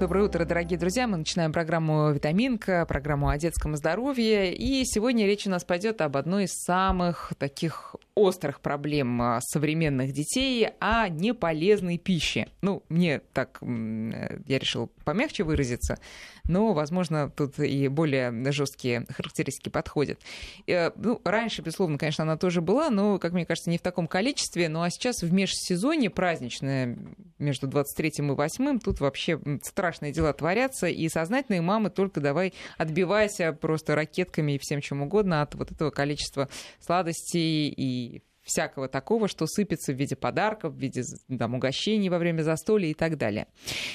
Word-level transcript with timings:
Доброе 0.00 0.24
утро, 0.24 0.44
дорогие 0.44 0.76
друзья. 0.76 1.06
Мы 1.06 1.18
начинаем 1.18 1.52
программу 1.52 2.10
«Витаминка», 2.10 2.84
программу 2.84 3.28
о 3.28 3.38
детском 3.38 3.76
здоровье. 3.76 4.52
И 4.52 4.84
сегодня 4.84 5.24
речь 5.24 5.46
у 5.46 5.50
нас 5.50 5.64
пойдет 5.64 6.00
об 6.00 6.16
одной 6.16 6.44
из 6.44 6.52
самых 6.52 7.32
таких 7.38 7.94
острых 8.14 8.60
проблем 8.60 9.20
а, 9.20 9.40
современных 9.40 10.12
детей 10.12 10.68
о 10.78 11.08
неполезной 11.08 11.98
пище. 11.98 12.48
Ну, 12.62 12.82
мне 12.88 13.20
так, 13.32 13.58
я 13.60 14.58
решил 14.58 14.90
помягче 15.04 15.42
выразиться, 15.42 15.98
но, 16.44 16.72
возможно, 16.74 17.30
тут 17.30 17.58
и 17.58 17.88
более 17.88 18.52
жесткие 18.52 19.06
характеристики 19.08 19.68
подходят. 19.68 20.20
Э, 20.66 20.90
ну, 20.96 21.20
раньше, 21.24 21.62
безусловно, 21.62 21.98
конечно, 21.98 22.22
она 22.22 22.36
тоже 22.36 22.60
была, 22.60 22.90
но, 22.90 23.18
как 23.18 23.32
мне 23.32 23.46
кажется, 23.46 23.70
не 23.70 23.78
в 23.78 23.82
таком 23.82 24.06
количестве. 24.06 24.68
Ну, 24.68 24.82
а 24.82 24.90
сейчас 24.90 25.22
в 25.22 25.32
межсезонье 25.32 26.10
праздничное 26.10 26.98
между 27.38 27.66
23 27.66 28.12
и 28.18 28.22
8 28.22 28.78
тут 28.78 29.00
вообще 29.00 29.40
страшные 29.62 30.12
дела 30.12 30.32
творятся, 30.32 30.86
и 30.86 31.08
сознательные 31.08 31.62
мамы 31.62 31.90
только 31.90 32.20
давай 32.20 32.52
отбивайся 32.78 33.52
просто 33.52 33.94
ракетками 33.94 34.52
и 34.52 34.58
всем 34.58 34.80
чем 34.80 35.02
угодно 35.02 35.42
от 35.42 35.54
вот 35.54 35.72
этого 35.72 35.90
количества 35.90 36.48
сладостей 36.80 37.68
и 37.68 38.03
всякого 38.44 38.88
такого, 38.88 39.26
что 39.26 39.46
сыпется 39.46 39.92
в 39.92 39.96
виде 39.96 40.16
подарков, 40.16 40.74
в 40.74 40.78
виде 40.78 41.02
там, 41.38 41.54
угощений 41.54 42.08
во 42.10 42.18
время 42.18 42.42
застолья 42.42 42.88
и 42.88 42.94
так 42.94 43.16
далее. 43.16 43.46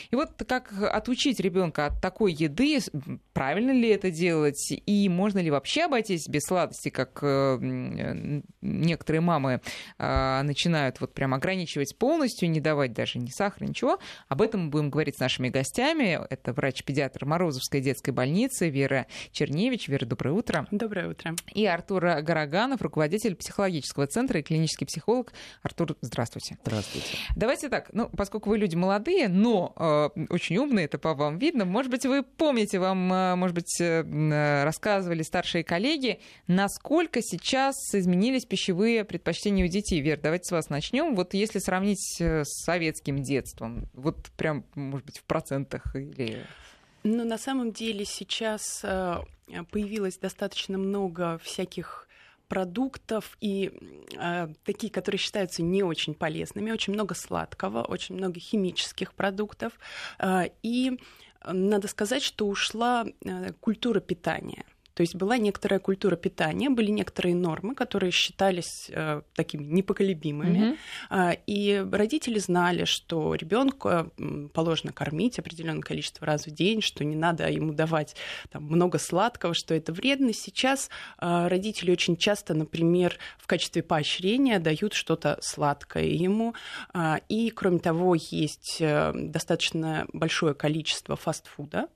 И 0.09 0.15
вот 0.15 0.31
как 0.47 0.73
отучить 0.81 1.39
ребенка 1.39 1.87
от 1.87 2.01
такой 2.01 2.33
еды, 2.33 2.79
правильно 3.33 3.71
ли 3.71 3.89
это 3.89 4.11
делать, 4.11 4.71
и 4.71 5.07
можно 5.07 5.39
ли 5.39 5.51
вообще 5.51 5.83
обойтись 5.83 6.27
без 6.27 6.43
сладости, 6.43 6.89
как 6.89 7.19
э, 7.21 8.41
некоторые 8.61 9.21
мамы 9.21 9.61
э, 9.97 10.41
начинают 10.41 10.99
вот 10.99 11.13
прям 11.13 11.33
ограничивать 11.33 11.95
полностью, 11.97 12.49
не 12.49 12.59
давать 12.59 12.93
даже 12.93 13.19
ни 13.19 13.29
сахара, 13.29 13.65
ничего. 13.65 13.99
Об 14.27 14.41
этом 14.41 14.65
мы 14.65 14.69
будем 14.69 14.89
говорить 14.89 15.17
с 15.17 15.19
нашими 15.19 15.49
гостями. 15.49 16.19
Это 16.29 16.53
врач-педиатр 16.53 17.25
Морозовской 17.25 17.81
детской 17.81 18.11
больницы 18.11 18.69
Вера 18.69 19.05
Черневич. 19.31 19.87
Вера, 19.87 20.05
доброе 20.05 20.31
утро. 20.31 20.67
Доброе 20.71 21.09
утро. 21.09 21.35
И 21.53 21.65
Артур 21.65 22.01
Гараганов, 22.21 22.81
руководитель 22.81 23.35
психологического 23.35 24.07
центра 24.07 24.38
и 24.39 24.43
клинический 24.43 24.87
психолог. 24.87 25.33
Артур, 25.61 25.95
здравствуйте. 26.01 26.57
Здравствуйте. 26.63 27.17
Давайте 27.35 27.69
так, 27.69 27.89
ну, 27.93 28.09
поскольку 28.09 28.49
вы 28.49 28.57
люди 28.57 28.75
молодые, 28.75 29.27
но 29.27 29.73
э, 29.75 30.25
очень 30.29 30.57
умные, 30.57 30.85
это 30.85 30.97
по 30.97 31.13
вам 31.13 31.37
видно, 31.37 31.65
может 31.65 31.91
быть, 31.91 32.05
вы 32.05 32.23
помните, 32.23 32.79
вам, 32.79 33.11
э, 33.11 33.35
может 33.35 33.55
быть, 33.55 33.79
э, 33.79 34.03
э, 34.03 34.63
рассказывали 34.63 35.23
старшие 35.23 35.63
коллеги, 35.63 36.19
насколько 36.47 37.21
сейчас 37.21 37.75
изменились 37.93 38.45
пищевые 38.45 39.03
предпочтения 39.03 39.65
у 39.65 39.67
детей. 39.67 40.01
Вер, 40.01 40.19
давайте 40.21 40.45
с 40.45 40.51
вас 40.51 40.69
начнем. 40.69 41.15
Вот 41.15 41.33
если 41.33 41.59
сравнить 41.59 42.19
с 42.19 42.43
советским 42.65 43.21
детством, 43.21 43.87
вот 43.93 44.29
прям, 44.37 44.65
может 44.75 45.05
быть, 45.05 45.19
в 45.19 45.23
процентах 45.23 45.95
или... 45.95 46.45
Ну, 47.03 47.23
на 47.23 47.37
самом 47.37 47.71
деле 47.71 48.03
сейчас 48.03 48.81
появилось 49.71 50.17
достаточно 50.17 50.77
много 50.77 51.37
всяких 51.39 52.08
продуктов 52.49 53.37
и 53.39 53.71
э, 54.17 54.47
такие, 54.65 54.91
которые 54.91 55.19
считаются 55.19 55.61
не 55.61 55.83
очень 55.83 56.13
полезными, 56.13 56.71
очень 56.71 56.93
много 56.93 57.15
сладкого, 57.15 57.83
очень 57.83 58.15
много 58.15 58.39
химических 58.39 59.13
продуктов. 59.13 59.73
Э, 60.17 60.49
и 60.63 60.99
надо 61.45 61.87
сказать, 61.87 62.23
что 62.23 62.47
ушла 62.47 63.05
э, 63.23 63.53
культура 63.61 64.01
питания. 64.01 64.65
То 64.99 65.03
есть 65.03 65.15
была 65.15 65.37
некоторая 65.37 65.79
культура 65.79 66.17
питания, 66.17 66.69
были 66.69 66.91
некоторые 66.91 67.33
нормы, 67.33 67.73
которые 67.73 68.11
считались 68.11 68.89
э, 68.89 69.21
такими 69.33 69.63
непоколебимыми. 69.63 70.77
Mm-hmm. 71.09 71.39
И 71.47 71.85
родители 71.89 72.37
знали, 72.37 72.83
что 72.83 73.33
ребенка 73.33 74.11
положено 74.53 74.91
кормить 74.91 75.39
определенное 75.39 75.83
количество 75.83 76.27
раз 76.27 76.47
в 76.47 76.51
день, 76.51 76.81
что 76.81 77.05
не 77.05 77.15
надо 77.15 77.49
ему 77.49 77.71
давать 77.71 78.17
там, 78.51 78.63
много 78.63 78.97
сладкого, 78.97 79.53
что 79.53 79.73
это 79.73 79.93
вредно. 79.93 80.33
Сейчас 80.33 80.89
э, 81.21 81.47
родители 81.47 81.91
очень 81.91 82.17
часто, 82.17 82.53
например, 82.53 83.17
в 83.37 83.47
качестве 83.47 83.83
поощрения 83.83 84.59
дают 84.59 84.91
что-то 84.91 85.39
сладкое 85.41 86.07
ему. 86.07 86.55
Э, 86.93 87.19
и, 87.29 87.51
кроме 87.51 87.79
того, 87.79 88.15
есть 88.15 88.81
э, 88.81 89.13
достаточно 89.15 90.07
большое 90.11 90.53
количество 90.53 91.15
фастфуда, 91.15 91.87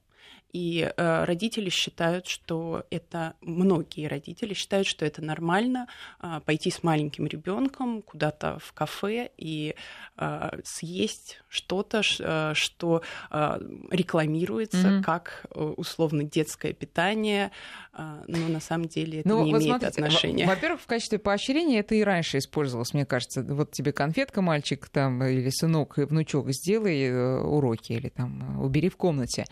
и 0.53 0.87
э, 0.95 1.23
родители 1.25 1.69
считают, 1.69 2.27
что 2.27 2.85
это 2.91 3.33
многие 3.41 4.07
родители 4.07 4.53
считают, 4.53 4.87
что 4.87 5.03
это 5.03 5.23
нормально 5.23 5.87
э, 6.21 6.41
пойти 6.45 6.69
с 6.69 6.83
маленьким 6.83 7.25
ребенком 7.25 8.03
куда-то 8.03 8.59
в 8.59 8.71
кафе 8.71 9.31
и 9.35 9.75
э, 10.17 10.59
съесть 10.63 11.41
что-то, 11.49 12.03
э, 12.19 12.53
что 12.53 13.01
э, 13.31 13.59
рекламируется 13.89 14.77
mm-hmm. 14.77 15.03
как 15.03 15.47
э, 15.49 15.59
условно 15.59 16.23
детское 16.23 16.73
питание, 16.73 17.51
но 17.95 18.47
на 18.47 18.59
самом 18.59 18.87
деле 18.87 19.19
это 19.19 19.29
ну, 19.29 19.43
не 19.43 19.51
имеет 19.51 19.63
смотрите, 19.65 19.87
отношения. 19.87 20.47
Во-первых, 20.47 20.81
в 20.81 20.87
качестве 20.87 21.19
поощрения 21.19 21.79
это 21.79 21.95
и 21.95 22.03
раньше 22.03 22.39
использовалось, 22.39 22.93
мне 22.93 23.05
кажется. 23.05 23.43
Вот 23.43 23.71
тебе 23.71 23.91
конфетка, 23.91 24.41
мальчик 24.41 24.89
там 24.89 25.23
или 25.23 25.49
сынок, 25.49 25.97
внучок, 25.97 26.51
сделай 26.51 27.03
э, 27.03 27.39
уроки 27.39 27.93
или 27.93 28.09
там 28.09 28.61
убери 28.61 28.89
в 28.89 28.97
комнате. 28.97 29.45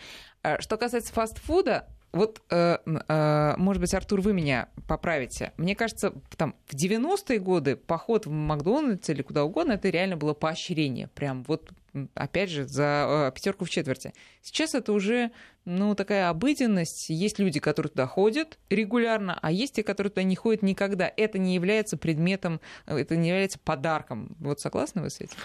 А 0.44 0.60
что 0.60 0.78
касается 0.78 1.14
фастфуда, 1.14 1.88
вот, 2.14 2.42
э, 2.50 2.78
э, 2.86 3.54
может 3.58 3.82
быть, 3.82 3.94
Артур, 3.94 4.22
вы 4.22 4.34
меня 4.34 4.68
поправите. 4.88 5.54
Мне 5.58 5.76
кажется, 5.76 6.14
там 6.36 6.56
в 6.66 6.76
90-е 6.76 7.40
годы 7.40 7.76
поход 7.78 8.26
в 8.26 8.32
Макдональдс 8.32 9.10
или 9.10 9.22
куда 9.22 9.46
угодно, 9.46 9.74
это 9.74 9.90
реально 9.90 10.18
было 10.18 10.34
поощрение. 10.34 11.08
Прям 11.08 11.44
вот, 11.44 11.70
опять 12.14 12.50
же, 12.50 12.66
за 12.66 13.30
э, 13.30 13.32
пятерку 13.34 13.66
в 13.66 13.70
четверти. 13.70 14.14
Сейчас 14.42 14.76
это 14.76 14.94
уже, 14.94 15.32
ну, 15.66 15.96
такая 15.96 16.30
обыденность. 16.30 17.10
Есть 17.10 17.40
люди, 17.40 17.60
которые 17.60 17.90
туда 17.92 18.08
ходят 18.08 18.58
регулярно, 18.70 19.38
а 19.42 19.52
есть 19.52 19.76
те, 19.76 19.84
которые 19.84 20.12
туда 20.12 20.24
не 20.24 20.36
ходят 20.36 20.64
никогда. 20.64 21.12
Это 21.16 21.38
не 21.38 21.56
является 21.56 21.98
предметом, 21.98 22.62
это 22.86 23.16
не 23.16 23.30
является 23.30 23.60
подарком. 23.60 24.36
Вот 24.40 24.60
согласны 24.60 25.02
вы 25.02 25.10
с 25.10 25.22
этим? 25.22 25.38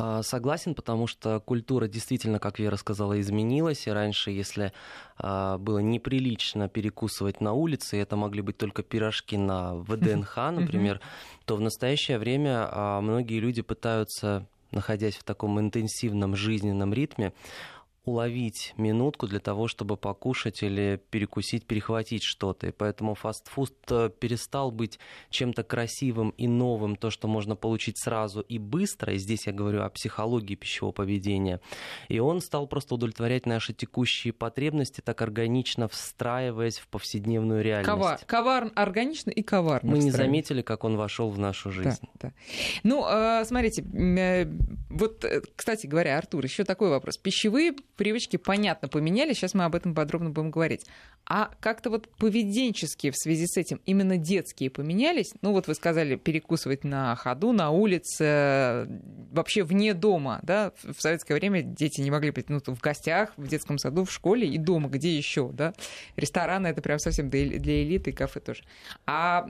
А, 0.00 0.22
согласен, 0.22 0.74
потому 0.76 1.08
что 1.08 1.40
культура 1.40 1.88
действительно, 1.88 2.38
как 2.38 2.60
Вера 2.60 2.76
сказала, 2.76 3.20
изменилась. 3.20 3.86
И 3.88 3.90
раньше, 3.90 4.30
если 4.30 4.72
а, 5.16 5.58
было 5.58 5.78
неприлично 5.78 6.68
перекусывать 6.68 7.40
на 7.40 7.52
улице, 7.52 7.96
и 7.96 8.00
это 8.00 8.14
могли 8.14 8.40
быть 8.40 8.56
только 8.58 8.84
пирожки 8.84 9.36
на 9.36 9.74
ВДНХ, 9.88 10.36
например, 10.52 11.00
то 11.46 11.56
в 11.56 11.60
настоящее 11.60 12.18
время 12.18 12.68
а, 12.70 13.00
многие 13.00 13.40
люди 13.40 13.62
пытаются, 13.62 14.46
находясь 14.70 15.16
в 15.16 15.24
таком 15.24 15.58
интенсивном 15.60 16.36
жизненном 16.36 16.92
ритме, 16.92 17.32
уловить 18.08 18.74
минутку 18.76 19.26
для 19.26 19.38
того, 19.38 19.68
чтобы 19.68 19.96
покушать 19.96 20.62
или 20.62 21.00
перекусить, 21.10 21.66
перехватить 21.66 22.22
что-то. 22.22 22.68
И 22.68 22.72
поэтому 22.72 23.14
фастфуд 23.14 23.74
э, 23.90 24.10
перестал 24.18 24.70
быть 24.70 24.98
чем-то 25.30 25.62
красивым 25.62 26.30
и 26.30 26.48
новым, 26.48 26.96
то, 26.96 27.10
что 27.10 27.28
можно 27.28 27.54
получить 27.56 27.98
сразу 27.98 28.40
и 28.40 28.58
быстро. 28.58 29.12
И 29.12 29.18
здесь 29.18 29.46
я 29.46 29.52
говорю 29.52 29.82
о 29.82 29.90
психологии 29.90 30.54
пищевого 30.54 30.92
поведения. 30.92 31.60
И 32.08 32.18
он 32.18 32.40
стал 32.40 32.66
просто 32.66 32.94
удовлетворять 32.94 33.46
наши 33.46 33.72
текущие 33.74 34.32
потребности, 34.32 35.00
так 35.00 35.20
органично 35.22 35.88
встраиваясь 35.88 36.78
в 36.78 36.88
повседневную 36.88 37.62
реальность. 37.62 37.88
Ковар, 37.88 38.18
ковар, 38.26 38.72
органично 38.74 39.30
и 39.30 39.42
коварно. 39.42 39.90
Мы 39.90 39.98
не 39.98 40.10
заметили, 40.10 40.62
как 40.62 40.84
он 40.84 40.96
вошел 40.96 41.30
в 41.30 41.38
нашу 41.38 41.70
жизнь. 41.70 42.08
Да, 42.20 42.28
да. 42.28 42.32
Ну, 42.82 43.04
э, 43.06 43.44
смотрите, 43.44 43.82
э, 43.82 44.46
вот, 44.88 45.24
кстати 45.54 45.86
говоря, 45.86 46.16
Артур, 46.16 46.44
еще 46.44 46.64
такой 46.64 46.88
вопрос. 46.88 47.18
Пищевые 47.18 47.74
привычки, 47.98 48.38
понятно, 48.38 48.88
поменялись, 48.88 49.36
сейчас 49.36 49.52
мы 49.52 49.64
об 49.64 49.74
этом 49.74 49.94
подробно 49.94 50.30
будем 50.30 50.50
говорить. 50.50 50.86
А 51.26 51.50
как-то 51.60 51.90
вот 51.90 52.08
поведенческие 52.16 53.12
в 53.12 53.16
связи 53.16 53.46
с 53.46 53.58
этим 53.58 53.82
именно 53.84 54.16
детские 54.16 54.70
поменялись? 54.70 55.34
Ну 55.42 55.52
вот 55.52 55.66
вы 55.66 55.74
сказали, 55.74 56.16
перекусывать 56.16 56.84
на 56.84 57.14
ходу, 57.16 57.52
на 57.52 57.70
улице, 57.70 58.88
вообще 59.30 59.62
вне 59.62 59.92
дома, 59.92 60.40
да? 60.42 60.72
В 60.82 60.98
советское 60.98 61.34
время 61.34 61.60
дети 61.60 62.00
не 62.00 62.10
могли 62.10 62.30
быть 62.30 62.48
ну, 62.48 62.60
в 62.64 62.80
гостях, 62.80 63.34
в 63.36 63.46
детском 63.46 63.76
саду, 63.76 64.04
в 64.06 64.12
школе 64.12 64.48
и 64.48 64.56
дома, 64.56 64.88
где 64.88 65.14
еще, 65.14 65.50
да? 65.52 65.74
Рестораны 66.16 66.68
это 66.68 66.80
прям 66.80 66.98
совсем 66.98 67.28
для 67.28 67.82
элиты, 67.82 68.12
кафе 68.12 68.40
тоже. 68.40 68.62
А 69.04 69.44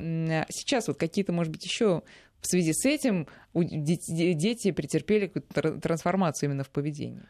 сейчас 0.48 0.88
вот 0.88 0.98
какие-то, 0.98 1.32
может 1.32 1.52
быть, 1.52 1.64
еще 1.64 2.02
в 2.40 2.46
связи 2.46 2.72
с 2.72 2.84
этим 2.86 3.28
дети 3.54 4.70
претерпели 4.72 5.26
какую-то 5.26 5.80
трансформацию 5.80 6.48
именно 6.48 6.64
в 6.64 6.70
поведении? 6.70 7.22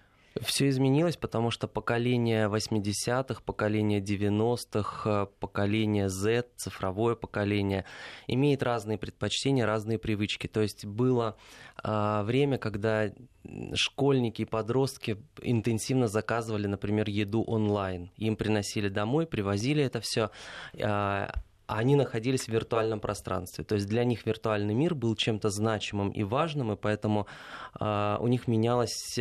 Все 0.43 0.69
изменилось, 0.69 1.17
потому 1.17 1.51
что 1.51 1.69
поколение 1.69 2.49
80-х, 2.49 3.43
поколение 3.45 4.01
90-х, 4.01 5.27
поколение 5.41 6.09
Z, 6.09 6.47
цифровое 6.57 7.15
поколение, 7.15 7.85
имеет 8.27 8.63
разные 8.63 8.99
предпочтения, 8.99 9.67
разные 9.67 9.99
привычки. 9.99 10.47
То 10.47 10.61
есть 10.61 10.87
было 10.87 11.37
э, 11.83 12.23
время, 12.25 12.59
когда 12.59 13.11
школьники 13.75 14.43
и 14.43 14.45
подростки 14.45 15.17
интенсивно 15.43 16.09
заказывали, 16.09 16.67
например, 16.67 17.09
еду 17.09 17.43
онлайн. 17.43 18.11
Им 18.17 18.37
приносили 18.37 18.89
домой, 18.89 19.27
привозили 19.27 19.83
это 19.83 20.01
все. 20.01 20.31
Э, 20.75 21.29
они 21.67 21.97
находились 21.97 22.45
в 22.45 22.49
виртуальном 22.49 22.99
пространстве. 22.99 23.63
То 23.63 23.75
есть 23.75 23.87
для 23.87 24.05
них 24.05 24.25
виртуальный 24.25 24.75
мир 24.75 24.95
был 24.95 25.15
чем-то 25.15 25.51
значимым 25.51 26.11
и 26.11 26.23
важным, 26.23 26.73
и 26.73 26.77
поэтому 26.77 27.27
э, 27.79 28.17
у 28.21 28.27
них 28.27 28.49
менялось 28.49 29.19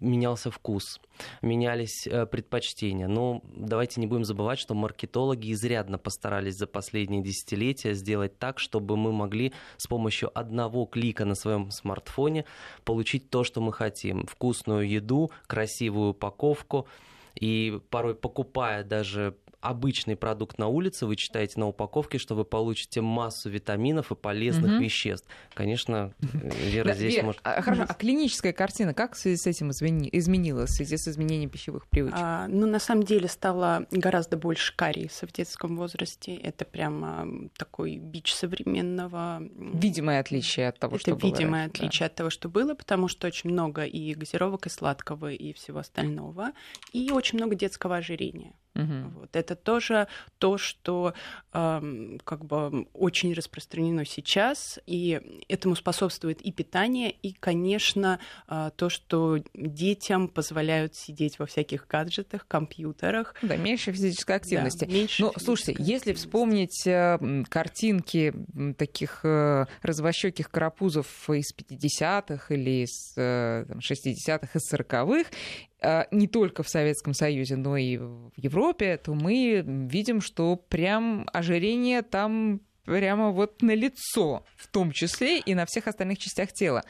менялся 0.00 0.50
вкус, 0.50 1.00
менялись 1.42 2.06
э, 2.06 2.26
предпочтения. 2.26 3.08
Но 3.08 3.42
давайте 3.44 4.00
не 4.00 4.06
будем 4.06 4.24
забывать, 4.24 4.58
что 4.58 4.74
маркетологи 4.74 5.52
изрядно 5.52 5.98
постарались 5.98 6.56
за 6.56 6.66
последние 6.66 7.22
десятилетия 7.22 7.94
сделать 7.94 8.38
так, 8.38 8.58
чтобы 8.58 8.96
мы 8.96 9.12
могли 9.12 9.52
с 9.76 9.86
помощью 9.86 10.36
одного 10.36 10.86
клика 10.86 11.24
на 11.24 11.34
своем 11.34 11.70
смартфоне 11.70 12.44
получить 12.84 13.30
то, 13.30 13.44
что 13.44 13.60
мы 13.60 13.72
хотим. 13.72 14.26
Вкусную 14.26 14.88
еду, 14.88 15.30
красивую 15.46 16.10
упаковку. 16.10 16.86
И 17.34 17.80
порой 17.90 18.14
покупая 18.14 18.82
даже 18.82 19.36
обычный 19.60 20.16
продукт 20.16 20.58
на 20.58 20.68
улице, 20.68 21.06
вы 21.06 21.16
читаете 21.16 21.60
на 21.60 21.68
упаковке, 21.68 22.18
что 22.18 22.34
вы 22.34 22.44
получите 22.44 23.00
массу 23.00 23.50
витаминов 23.50 24.10
и 24.10 24.14
полезных 24.14 24.72
угу. 24.72 24.82
веществ. 24.82 25.26
Конечно, 25.54 26.14
Вера 26.20 26.88
да, 26.88 26.94
здесь 26.94 27.16
Вер, 27.16 27.24
может... 27.24 27.40
А, 27.44 27.60
хорошо, 27.60 27.84
а 27.88 27.94
клиническая 27.94 28.52
картина 28.52 28.94
как 28.94 29.14
в 29.14 29.18
связи 29.18 29.36
с 29.36 29.46
этим 29.46 29.70
изменилась, 29.70 30.70
в 30.70 30.74
связи 30.74 30.96
с 30.96 31.08
изменением 31.08 31.50
пищевых 31.50 31.86
привычек? 31.88 32.18
А, 32.18 32.48
ну, 32.48 32.66
на 32.66 32.78
самом 32.78 33.04
деле 33.04 33.28
стало 33.28 33.86
гораздо 33.90 34.36
больше 34.36 34.74
кариеса 34.74 35.26
в 35.26 35.32
детском 35.32 35.76
возрасте. 35.76 36.34
Это 36.34 36.64
прямо 36.64 37.48
такой 37.56 37.98
бич 37.98 38.32
современного... 38.32 39.42
Видимое 39.56 40.20
отличие 40.20 40.68
от 40.68 40.78
того, 40.78 40.96
Это 40.96 41.02
что 41.02 41.10
было. 41.16 41.18
Это 41.18 41.26
видимое 41.26 41.66
отличие 41.66 42.00
да. 42.00 42.06
от 42.06 42.14
того, 42.14 42.30
что 42.30 42.48
было, 42.48 42.74
потому 42.74 43.08
что 43.08 43.26
очень 43.26 43.50
много 43.50 43.84
и 43.84 44.14
газировок, 44.14 44.66
и 44.66 44.70
сладкого, 44.70 45.30
и 45.32 45.52
всего 45.52 45.80
остального. 45.80 46.52
И 46.92 47.10
очень 47.10 47.38
много 47.38 47.54
детского 47.54 47.96
ожирения. 47.96 48.54
Угу. 48.74 49.20
Вот. 49.20 49.36
Это 49.36 49.56
тоже 49.56 50.06
то, 50.38 50.56
что 50.56 51.14
э, 51.52 52.18
как 52.24 52.44
бы 52.44 52.86
очень 52.92 53.34
распространено 53.34 54.04
сейчас, 54.04 54.78
и 54.86 55.20
этому 55.48 55.74
способствует 55.74 56.40
и 56.40 56.52
питание, 56.52 57.10
и, 57.10 57.32
конечно, 57.32 58.20
э, 58.48 58.70
то, 58.76 58.88
что 58.88 59.38
детям 59.54 60.28
позволяют 60.28 60.94
сидеть 60.94 61.38
во 61.38 61.46
всяких 61.46 61.86
гаджетах, 61.88 62.46
компьютерах. 62.46 63.34
Да, 63.42 63.56
меньше 63.56 63.92
физической 63.92 64.36
активности. 64.36 64.84
Да, 64.84 64.92
меньше 64.92 65.22
Но, 65.22 65.32
слушайте, 65.36 65.74
если 65.78 66.12
вспомнить 66.12 66.86
э, 66.86 67.18
картинки 67.48 68.32
таких 68.78 69.20
э, 69.24 69.66
развощеких 69.82 70.50
карапузов 70.50 71.28
из 71.30 71.52
50-х 71.52 72.54
или 72.54 72.84
из 72.84 73.14
э, 73.16 73.64
60-х, 73.64 74.48
из 74.54 74.72
40-х, 74.72 75.00
а, 75.00 75.69
не 76.10 76.28
только 76.28 76.62
в 76.62 76.68
Советском 76.68 77.14
Союзе, 77.14 77.56
но 77.56 77.76
и 77.76 77.96
в 77.96 78.32
Европе, 78.36 78.96
то 78.98 79.14
мы 79.14 79.62
видим, 79.64 80.20
что 80.20 80.56
прям 80.56 81.26
ожирение 81.32 82.02
там 82.02 82.60
прямо 82.84 83.30
вот 83.30 83.62
на 83.62 83.74
лицо, 83.74 84.44
в 84.56 84.66
том 84.68 84.92
числе 84.92 85.38
и 85.38 85.54
на 85.54 85.66
всех 85.66 85.86
остальных 85.86 86.18
частях 86.18 86.52
тела. 86.52 86.84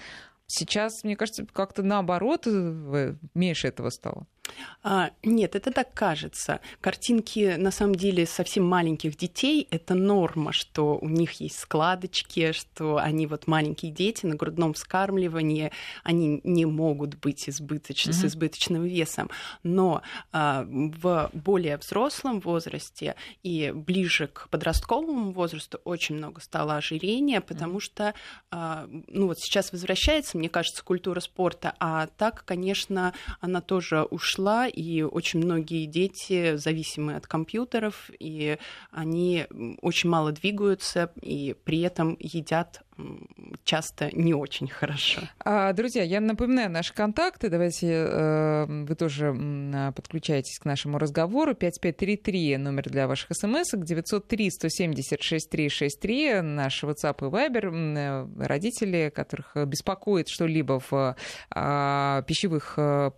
Сейчас, 0.46 1.04
мне 1.04 1.14
кажется, 1.14 1.46
как-то 1.52 1.82
наоборот 1.82 2.46
э, 2.46 3.14
меньше 3.34 3.68
этого 3.68 3.90
стало. 3.90 4.26
А, 4.82 5.10
нет, 5.22 5.56
это 5.56 5.70
так 5.70 5.92
кажется. 5.92 6.60
Картинки, 6.80 7.56
на 7.56 7.70
самом 7.70 7.94
деле, 7.94 8.26
совсем 8.26 8.64
маленьких 8.66 9.16
детей— 9.16 9.68
это 9.70 9.94
норма, 9.94 10.52
что 10.52 10.98
у 10.98 11.08
них 11.08 11.32
есть 11.34 11.58
складочки, 11.58 12.52
что 12.52 12.96
они 12.96 13.26
вот 13.26 13.46
маленькие 13.46 13.92
дети 13.92 14.26
на 14.26 14.36
грудном 14.36 14.72
вскармливании, 14.72 15.70
они 16.02 16.40
не 16.44 16.64
могут 16.64 17.16
быть 17.16 17.48
избыточ... 17.48 18.06
mm-hmm. 18.06 18.12
с 18.12 18.24
избыточным 18.24 18.84
весом. 18.84 19.30
Но 19.62 20.02
а, 20.32 20.66
в 20.66 21.30
более 21.32 21.76
взрослом 21.76 22.40
возрасте 22.40 23.16
и 23.42 23.72
ближе 23.74 24.28
к 24.28 24.48
подростковому 24.48 25.32
возрасту 25.32 25.78
очень 25.84 26.16
много 26.16 26.40
стало 26.40 26.76
ожирения, 26.76 27.40
потому 27.40 27.78
mm-hmm. 27.78 27.80
что, 27.80 28.14
а, 28.50 28.88
ну 29.08 29.26
вот 29.26 29.38
сейчас 29.38 29.72
возвращается, 29.72 30.38
мне 30.38 30.48
кажется, 30.48 30.82
культура 30.82 31.20
спорта, 31.20 31.74
а 31.78 32.06
так, 32.06 32.44
конечно, 32.46 33.12
она 33.40 33.60
тоже 33.60 34.02
ушла 34.04 34.39
ушла, 34.40 34.66
и 34.66 35.02
очень 35.02 35.40
многие 35.40 35.86
дети 35.86 36.56
зависимы 36.56 37.14
от 37.16 37.26
компьютеров, 37.26 38.10
и 38.18 38.58
они 38.90 39.46
очень 39.82 40.08
мало 40.08 40.32
двигаются, 40.32 41.12
и 41.20 41.54
при 41.64 41.80
этом 41.80 42.16
едят 42.18 42.82
часто 43.64 44.10
не 44.12 44.34
очень 44.34 44.68
хорошо. 44.68 45.22
А, 45.44 45.72
друзья, 45.72 46.02
я 46.02 46.20
напоминаю 46.20 46.70
наши 46.70 46.94
контакты. 46.94 47.48
Давайте 47.48 47.86
э, 47.88 48.66
вы 48.66 48.94
тоже 48.94 49.34
э, 49.36 49.92
подключайтесь 49.92 50.58
к 50.58 50.64
нашему 50.64 50.98
разговору. 50.98 51.54
5533 51.54 52.56
номер 52.56 52.84
для 52.90 53.06
ваших 53.06 53.28
смс 53.32 53.70
903 53.72 54.50
170 54.50 55.22
6363 55.22 56.40
наш 56.40 56.82
WhatsApp 56.84 57.18
и 57.20 57.30
Viber. 57.30 57.70
Э, 57.96 58.26
родители, 58.38 59.12
которых 59.14 59.56
беспокоит 59.66 60.28
что-либо 60.28 60.80
в 60.80 61.16
э, 61.54 62.22
пищевых 62.26 62.74
э, 62.76 63.10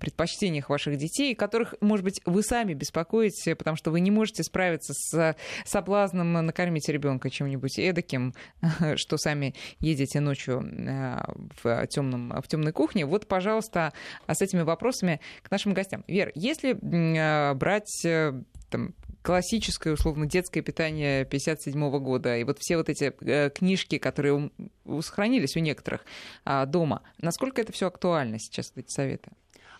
предпочтениях 0.00 0.68
ваших 0.70 0.96
детей, 0.96 1.34
которых, 1.34 1.74
может 1.80 2.04
быть, 2.04 2.20
вы 2.24 2.42
сами 2.42 2.74
беспокоите, 2.74 3.54
потому 3.54 3.76
что 3.76 3.90
вы 3.90 4.00
не 4.00 4.10
можете 4.10 4.42
справиться 4.42 4.92
с 4.94 5.36
соблазном 5.64 6.32
накормить 6.32 6.88
ребенка 6.88 7.30
чем-нибудь 7.30 7.78
эдаким, 7.78 8.34
что 8.96 9.16
сами 9.26 9.54
едете 9.80 10.20
ночью 10.20 10.62
э, 10.62 11.18
в, 11.62 11.86
темном, 11.88 12.32
в 12.40 12.46
темной 12.46 12.72
кухне. 12.72 13.04
Вот, 13.04 13.26
пожалуйста, 13.26 13.92
с 14.28 14.40
этими 14.40 14.60
вопросами 14.62 15.20
к 15.42 15.50
нашим 15.50 15.74
гостям. 15.74 16.04
Вер, 16.06 16.30
если 16.36 16.76
э, 16.76 17.54
брать 17.54 18.04
э, 18.04 18.40
там, 18.70 18.94
классическое, 19.22 19.94
условно, 19.94 20.26
детское 20.26 20.62
питание 20.62 21.24
57 21.24 21.98
года, 21.98 22.36
и 22.36 22.44
вот 22.44 22.58
все 22.60 22.76
вот 22.76 22.88
эти 22.88 23.10
книжки, 23.50 23.98
которые 23.98 24.52
сохранились 25.00 25.56
у 25.56 25.60
некоторых 25.60 26.04
а, 26.44 26.64
дома, 26.64 27.02
насколько 27.20 27.60
это 27.60 27.72
все 27.72 27.88
актуально 27.88 28.38
сейчас, 28.38 28.72
эти 28.76 28.92
советы? 28.92 29.32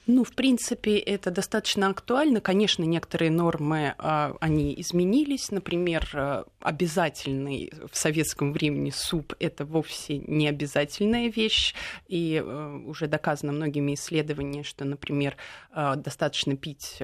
Ну, 0.09 0.23
в 0.23 0.33
принципе, 0.33 0.99
это 0.99 1.33
достаточно 1.33 1.89
актуально. 1.89 2.41
Конечно, 2.41 2.85
некоторые 2.85 3.33
нормы, 3.33 3.95
а, 3.99 4.37
они 4.41 4.73
изменились. 4.81 5.51
Например, 5.51 6.09
э, 6.13 6.45
обязательный 6.61 7.73
в 7.91 7.97
советском 7.97 8.53
времени 8.53 8.91
суп– 8.91 9.35
это 9.41 9.65
вовсе 9.65 10.19
не 10.19 10.47
обязательная 10.47 11.29
вещь. 11.29 11.75
И 12.07 12.41
э, 12.41 12.81
уже 12.87 13.09
доказано 13.09 13.53
многими 13.53 13.95
исследованиями, 13.95 14.63
что, 14.63 14.85
например, 14.85 15.37
э, 15.75 15.95
достаточно 15.97 16.57
пить 16.57 17.03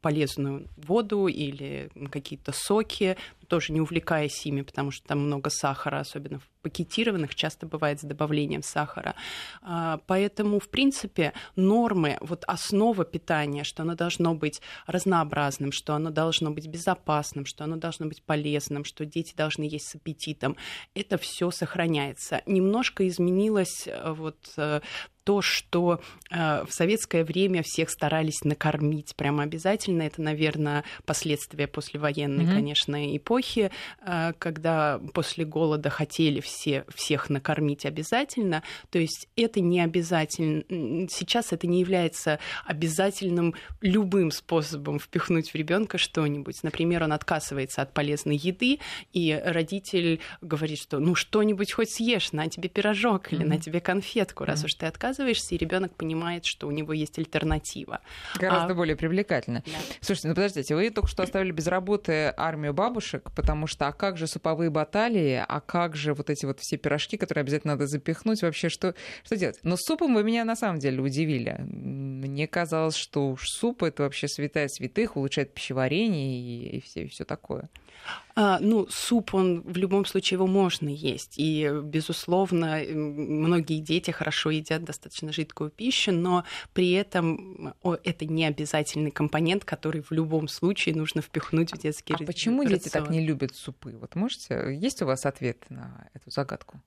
полезную 0.00 0.68
воду 0.76 1.26
или 1.26 1.90
какие-то 2.10 2.52
соки, 2.52 3.18
тоже 3.48 3.72
не 3.72 3.80
увлекаясь 3.80 4.46
ими, 4.46 4.62
потому 4.62 4.90
что 4.90 5.06
там 5.06 5.20
много 5.20 5.50
сахара, 5.50 6.00
особенно 6.00 6.38
в 6.38 6.48
пакетированных, 6.62 7.34
часто 7.34 7.66
бывает 7.66 8.00
с 8.00 8.04
добавлением 8.04 8.62
сахара. 8.62 9.14
А, 9.62 10.00
поэтому, 10.06 10.60
в 10.60 10.68
принципе, 10.68 11.32
нормы, 11.56 12.18
вот 12.20 12.44
основа 12.46 13.04
питания, 13.04 13.64
что 13.64 13.82
оно 13.82 13.94
должно 13.94 14.34
быть 14.34 14.60
разнообразным, 14.86 15.72
что 15.72 15.94
оно 15.94 16.10
должно 16.10 16.50
быть 16.50 16.66
безопасным, 16.66 17.46
что 17.46 17.64
оно 17.64 17.76
должно 17.76 18.06
быть 18.06 18.22
полезным, 18.22 18.84
что 18.84 19.04
дети 19.04 19.34
должны 19.34 19.64
есть 19.64 19.88
с 19.88 19.94
аппетитом, 19.94 20.56
это 20.94 21.18
все 21.18 21.50
сохраняется. 21.50 22.42
Немножко 22.46 23.06
изменилось 23.08 23.86
э, 23.86 24.12
вот 24.12 24.36
э, 24.56 24.80
то, 25.28 25.42
что 25.42 26.00
э, 26.30 26.64
в 26.64 26.72
советское 26.72 27.22
время 27.22 27.62
всех 27.62 27.90
старались 27.90 28.44
накормить 28.44 29.14
прямо 29.14 29.42
обязательно. 29.42 30.00
Это, 30.00 30.22
наверное, 30.22 30.84
последствия 31.04 31.66
послевоенной, 31.66 32.46
mm-hmm. 32.46 32.54
конечно, 32.54 33.14
эпохи, 33.14 33.70
э, 34.00 34.32
когда 34.38 34.98
после 35.12 35.44
голода 35.44 35.90
хотели 35.90 36.40
все, 36.40 36.86
всех 36.94 37.28
накормить 37.28 37.84
обязательно. 37.84 38.62
То 38.88 38.98
есть 38.98 39.28
это 39.36 39.60
не 39.60 39.82
обязательно. 39.82 40.62
Сейчас 41.10 41.52
это 41.52 41.66
не 41.66 41.80
является 41.80 42.38
обязательным 42.64 43.54
любым 43.82 44.30
способом 44.30 44.98
впихнуть 44.98 45.50
в 45.50 45.54
ребенка 45.54 45.98
что-нибудь. 45.98 46.62
Например, 46.62 47.02
он 47.02 47.12
отказывается 47.12 47.82
от 47.82 47.92
полезной 47.92 48.36
еды, 48.38 48.78
и 49.12 49.38
родитель 49.44 50.20
говорит, 50.40 50.78
что 50.78 50.98
ну 51.00 51.14
что-нибудь 51.14 51.70
хоть 51.70 51.90
съешь, 51.90 52.32
на 52.32 52.48
тебе 52.48 52.70
пирожок 52.70 53.30
или 53.30 53.42
mm-hmm. 53.42 53.46
на 53.46 53.60
тебе 53.60 53.82
конфетку, 53.82 54.46
раз 54.46 54.62
mm-hmm. 54.62 54.64
уж 54.64 54.74
ты 54.74 54.86
отказываешься 54.86 55.17
отказываешься, 55.18 55.54
и 55.54 55.58
ребенок 55.58 55.94
понимает, 55.94 56.44
что 56.44 56.68
у 56.68 56.70
него 56.70 56.92
есть 56.92 57.18
альтернатива. 57.18 58.00
Гораздо 58.38 58.72
а... 58.72 58.76
более 58.76 58.96
привлекательно. 58.96 59.62
Да. 59.66 59.72
Слушайте, 60.00 60.28
ну 60.28 60.34
подождите, 60.34 60.74
вы 60.74 60.90
только 60.90 61.08
что 61.08 61.22
оставили 61.22 61.50
без 61.50 61.66
работы 61.66 62.32
армию 62.36 62.72
бабушек, 62.72 63.30
потому 63.34 63.66
что 63.66 63.88
а 63.88 63.92
как 63.92 64.16
же 64.16 64.26
суповые 64.26 64.70
баталии, 64.70 65.44
а 65.46 65.60
как 65.60 65.96
же 65.96 66.14
вот 66.14 66.30
эти 66.30 66.46
вот 66.46 66.60
все 66.60 66.76
пирожки, 66.76 67.16
которые 67.16 67.42
обязательно 67.42 67.74
надо 67.74 67.86
запихнуть, 67.86 68.42
вообще 68.42 68.68
что, 68.68 68.94
что 69.24 69.36
делать? 69.36 69.58
Но 69.62 69.76
супом 69.76 70.14
вы 70.14 70.22
меня 70.22 70.44
на 70.44 70.56
самом 70.56 70.78
деле 70.78 71.00
удивили. 71.00 71.56
Мне 71.60 72.46
казалось, 72.46 72.96
что 72.96 73.30
уж 73.30 73.48
суп 73.48 73.82
это 73.82 74.04
вообще 74.04 74.28
святая 74.28 74.68
святых, 74.68 75.16
улучшает 75.16 75.52
пищеварение 75.52 76.40
и, 76.40 76.76
и 76.76 76.80
все, 76.80 77.04
и 77.04 77.08
все 77.08 77.24
такое. 77.24 77.68
А, 78.34 78.58
ну, 78.60 78.86
суп, 78.88 79.34
он 79.34 79.62
в 79.62 79.76
любом 79.76 80.04
случае 80.04 80.36
его 80.36 80.46
можно 80.46 80.88
есть. 80.88 81.34
И, 81.38 81.68
безусловно, 81.82 82.80
многие 82.88 83.80
дети 83.80 84.12
хорошо 84.12 84.50
едят 84.50 84.84
достаточно 84.84 85.32
жидкую 85.32 85.70
пищу, 85.70 86.12
но 86.12 86.44
при 86.72 86.92
этом 86.92 87.74
о, 87.82 87.96
это 88.04 88.26
не 88.26 88.44
обязательный 88.44 89.10
компонент, 89.10 89.64
который 89.64 90.02
в 90.02 90.12
любом 90.12 90.46
случае 90.46 90.94
нужно 90.94 91.20
впихнуть 91.20 91.72
в 91.72 91.78
детский 91.78 92.14
А 92.14 92.18
почему 92.18 92.62
рацион. 92.62 92.78
дети 92.78 92.88
так 92.90 93.10
не 93.10 93.26
любят 93.26 93.56
супы? 93.56 93.96
Вот 93.96 94.14
можете, 94.14 94.76
есть 94.80 95.02
у 95.02 95.06
вас 95.06 95.26
ответ 95.26 95.64
на 95.68 96.08
эту 96.14 96.30
загадку? 96.30 96.80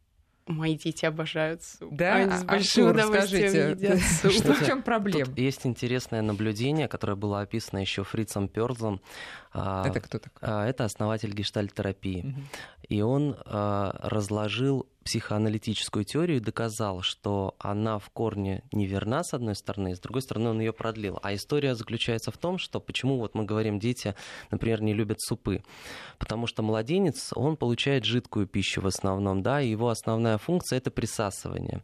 Мои 0.48 0.76
дети 0.78 1.06
обожают 1.06 1.64
суп. 1.64 1.94
Да, 1.94 2.16
Они 2.16 2.32
с 2.32 2.44
большим 2.44 2.88
Артур, 2.88 3.04
удовольствием 3.04 3.50
скажите, 3.50 3.72
едят 3.72 4.00
суп. 4.22 4.32
Что, 4.32 4.54
в 4.54 4.66
чем 4.66 4.82
проблема? 4.82 5.26
Тут 5.26 5.38
есть 5.38 5.66
интересное 5.66 6.22
наблюдение, 6.22 6.88
которое 6.88 7.16
было 7.16 7.42
описано 7.42 7.80
еще 7.80 8.04
Фрицем 8.04 8.48
Перлзом. 8.48 9.02
А, 9.54 9.88
это 9.88 10.00
кто 10.00 10.20
такой? 10.20 10.40
А, 10.42 10.68
это 10.68 10.86
основатель 10.86 11.34
гештальтерапии. 11.34 12.26
Угу. 12.26 12.42
И 12.90 13.02
он 13.02 13.38
а, 13.46 14.00
разложил 14.02 14.88
психоаналитическую 15.04 16.06
теорию 16.06 16.38
и 16.38 16.42
доказал, 16.42 17.02
что 17.02 17.56
она 17.60 17.98
в 17.98 18.10
корне 18.10 18.64
неверна, 18.72 19.24
с 19.24 19.34
одной 19.34 19.56
стороны, 19.56 19.92
и 19.92 19.96
с 19.96 20.00
другой 20.00 20.22
стороны 20.22 20.50
он 20.50 20.60
ее 20.60 20.74
продлил. 20.74 21.20
А 21.24 21.34
история 21.34 21.76
заключается 21.76 22.32
в 22.32 22.38
том, 22.38 22.58
что 22.58 22.80
почему 22.80 23.18
вот 23.18 23.34
мы 23.34 23.46
говорим, 23.46 23.80
дети, 23.80 24.16
например, 24.52 24.82
не 24.82 24.94
любят 24.94 25.20
супы. 25.20 25.64
Потому 26.20 26.46
что 26.48 26.62
младенец, 26.62 27.32
он 27.34 27.58
получает 27.58 28.06
жидкую 28.06 28.48
пищу 28.48 28.82
в 28.82 28.88
основном, 28.88 29.42
да, 29.42 29.62
и 29.62 29.70
его 29.70 29.90
основная 29.90 30.38
функция 30.38 30.78
это 30.78 30.92
присасывание. 30.92 31.84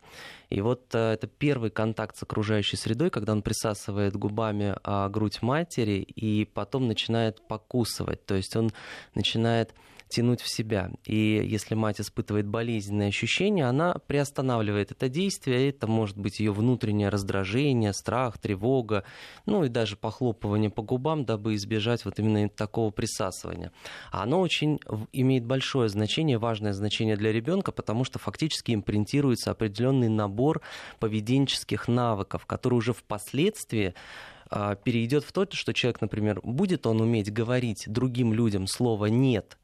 И 0.49 0.61
вот 0.61 0.93
э, 0.93 1.13
это 1.13 1.27
первый 1.27 1.71
контакт 1.71 2.15
с 2.17 2.23
окружающей 2.23 2.77
средой, 2.77 3.09
когда 3.09 3.33
он 3.33 3.41
присасывает 3.41 4.15
губами 4.15 4.75
а, 4.83 5.09
грудь 5.09 5.41
матери 5.41 6.01
и 6.01 6.45
потом 6.45 6.87
начинает 6.87 7.45
покусывать. 7.47 8.25
То 8.25 8.35
есть 8.35 8.55
он 8.55 8.71
начинает 9.13 9.73
тянуть 10.09 10.41
в 10.41 10.47
себя. 10.47 10.91
И 11.05 11.15
если 11.45 11.75
мать 11.75 11.99
испытывает 11.99 12.47
болезненные 12.47 13.06
ощущения, 13.09 13.65
она 13.65 13.95
приостанавливает 14.07 14.91
это 14.91 15.09
действие. 15.09 15.69
Это 15.69 15.87
может 15.87 16.17
быть 16.17 16.39
ее 16.39 16.51
внутреннее 16.51 17.09
раздражение, 17.09 17.93
страх, 17.93 18.37
тревога, 18.37 19.03
ну 19.45 19.63
и 19.63 19.69
даже 19.69 19.95
похлопывание 19.95 20.69
по 20.69 20.81
губам, 20.81 21.25
дабы 21.25 21.55
избежать 21.55 22.05
вот 22.05 22.19
именно 22.19 22.49
такого 22.49 22.91
присасывания. 22.91 23.71
А 24.11 24.23
оно 24.23 24.39
очень 24.39 24.79
имеет 25.13 25.45
большое 25.45 25.89
значение, 25.89 26.37
важное 26.37 26.73
значение 26.73 27.15
для 27.15 27.31
ребенка, 27.31 27.71
потому 27.71 28.03
что 28.03 28.19
фактически 28.19 28.73
импринтируется 28.73 29.51
определенный 29.51 30.09
набор 30.09 30.61
поведенческих 30.99 31.87
навыков, 31.87 32.45
которые 32.45 32.77
уже 32.77 32.93
впоследствии 32.93 33.93
а, 34.49 34.75
перейдет 34.75 35.23
в 35.23 35.31
то, 35.31 35.47
что 35.51 35.73
человек, 35.73 36.01
например, 36.01 36.41
будет 36.43 36.85
он 36.87 37.01
уметь 37.01 37.31
говорить 37.31 37.83
другим 37.87 38.33
людям 38.33 38.67
слово 38.67 39.07
«нет», 39.07 39.57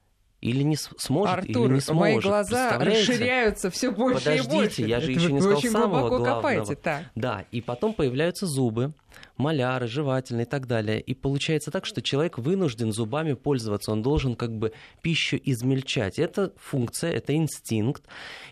или 0.44 0.62
не 0.62 0.76
сможет, 0.76 1.34
Артур, 1.36 1.68
или 1.68 1.76
не 1.76 1.80
сможет. 1.80 2.02
мои 2.02 2.20
глаза 2.20 2.78
расширяются 2.78 3.70
все 3.70 3.92
больше 3.92 4.20
Подождите, 4.26 4.54
и 4.54 4.60
больше. 4.60 4.82
я 4.82 5.00
же 5.00 5.12
еще 5.12 5.32
не 5.32 5.40
сказал 5.40 5.58
очень 5.58 5.70
самого 5.72 5.88
глубоко 6.02 6.18
главного. 6.18 6.36
копаете, 6.36 6.76
так. 6.76 7.04
Да, 7.16 7.46
и 7.52 7.62
потом 7.62 7.94
появляются 7.94 8.46
зубы, 8.46 8.94
маляры, 9.38 9.88
жевательные 9.88 10.46
и 10.46 10.50
так 10.50 10.68
далее. 10.68 11.00
И 11.02 11.14
получается 11.14 11.72
так, 11.72 11.86
что 11.86 12.02
человек 12.02 12.38
вынужден 12.38 12.92
зубами 12.92 13.34
пользоваться, 13.34 13.92
он 13.92 14.02
должен 14.02 14.36
как 14.36 14.58
бы 14.58 14.74
пищу 15.02 15.40
измельчать. 15.44 16.20
Это 16.20 16.54
функция, 16.58 17.12
это 17.12 17.36
инстинкт. 17.36 18.04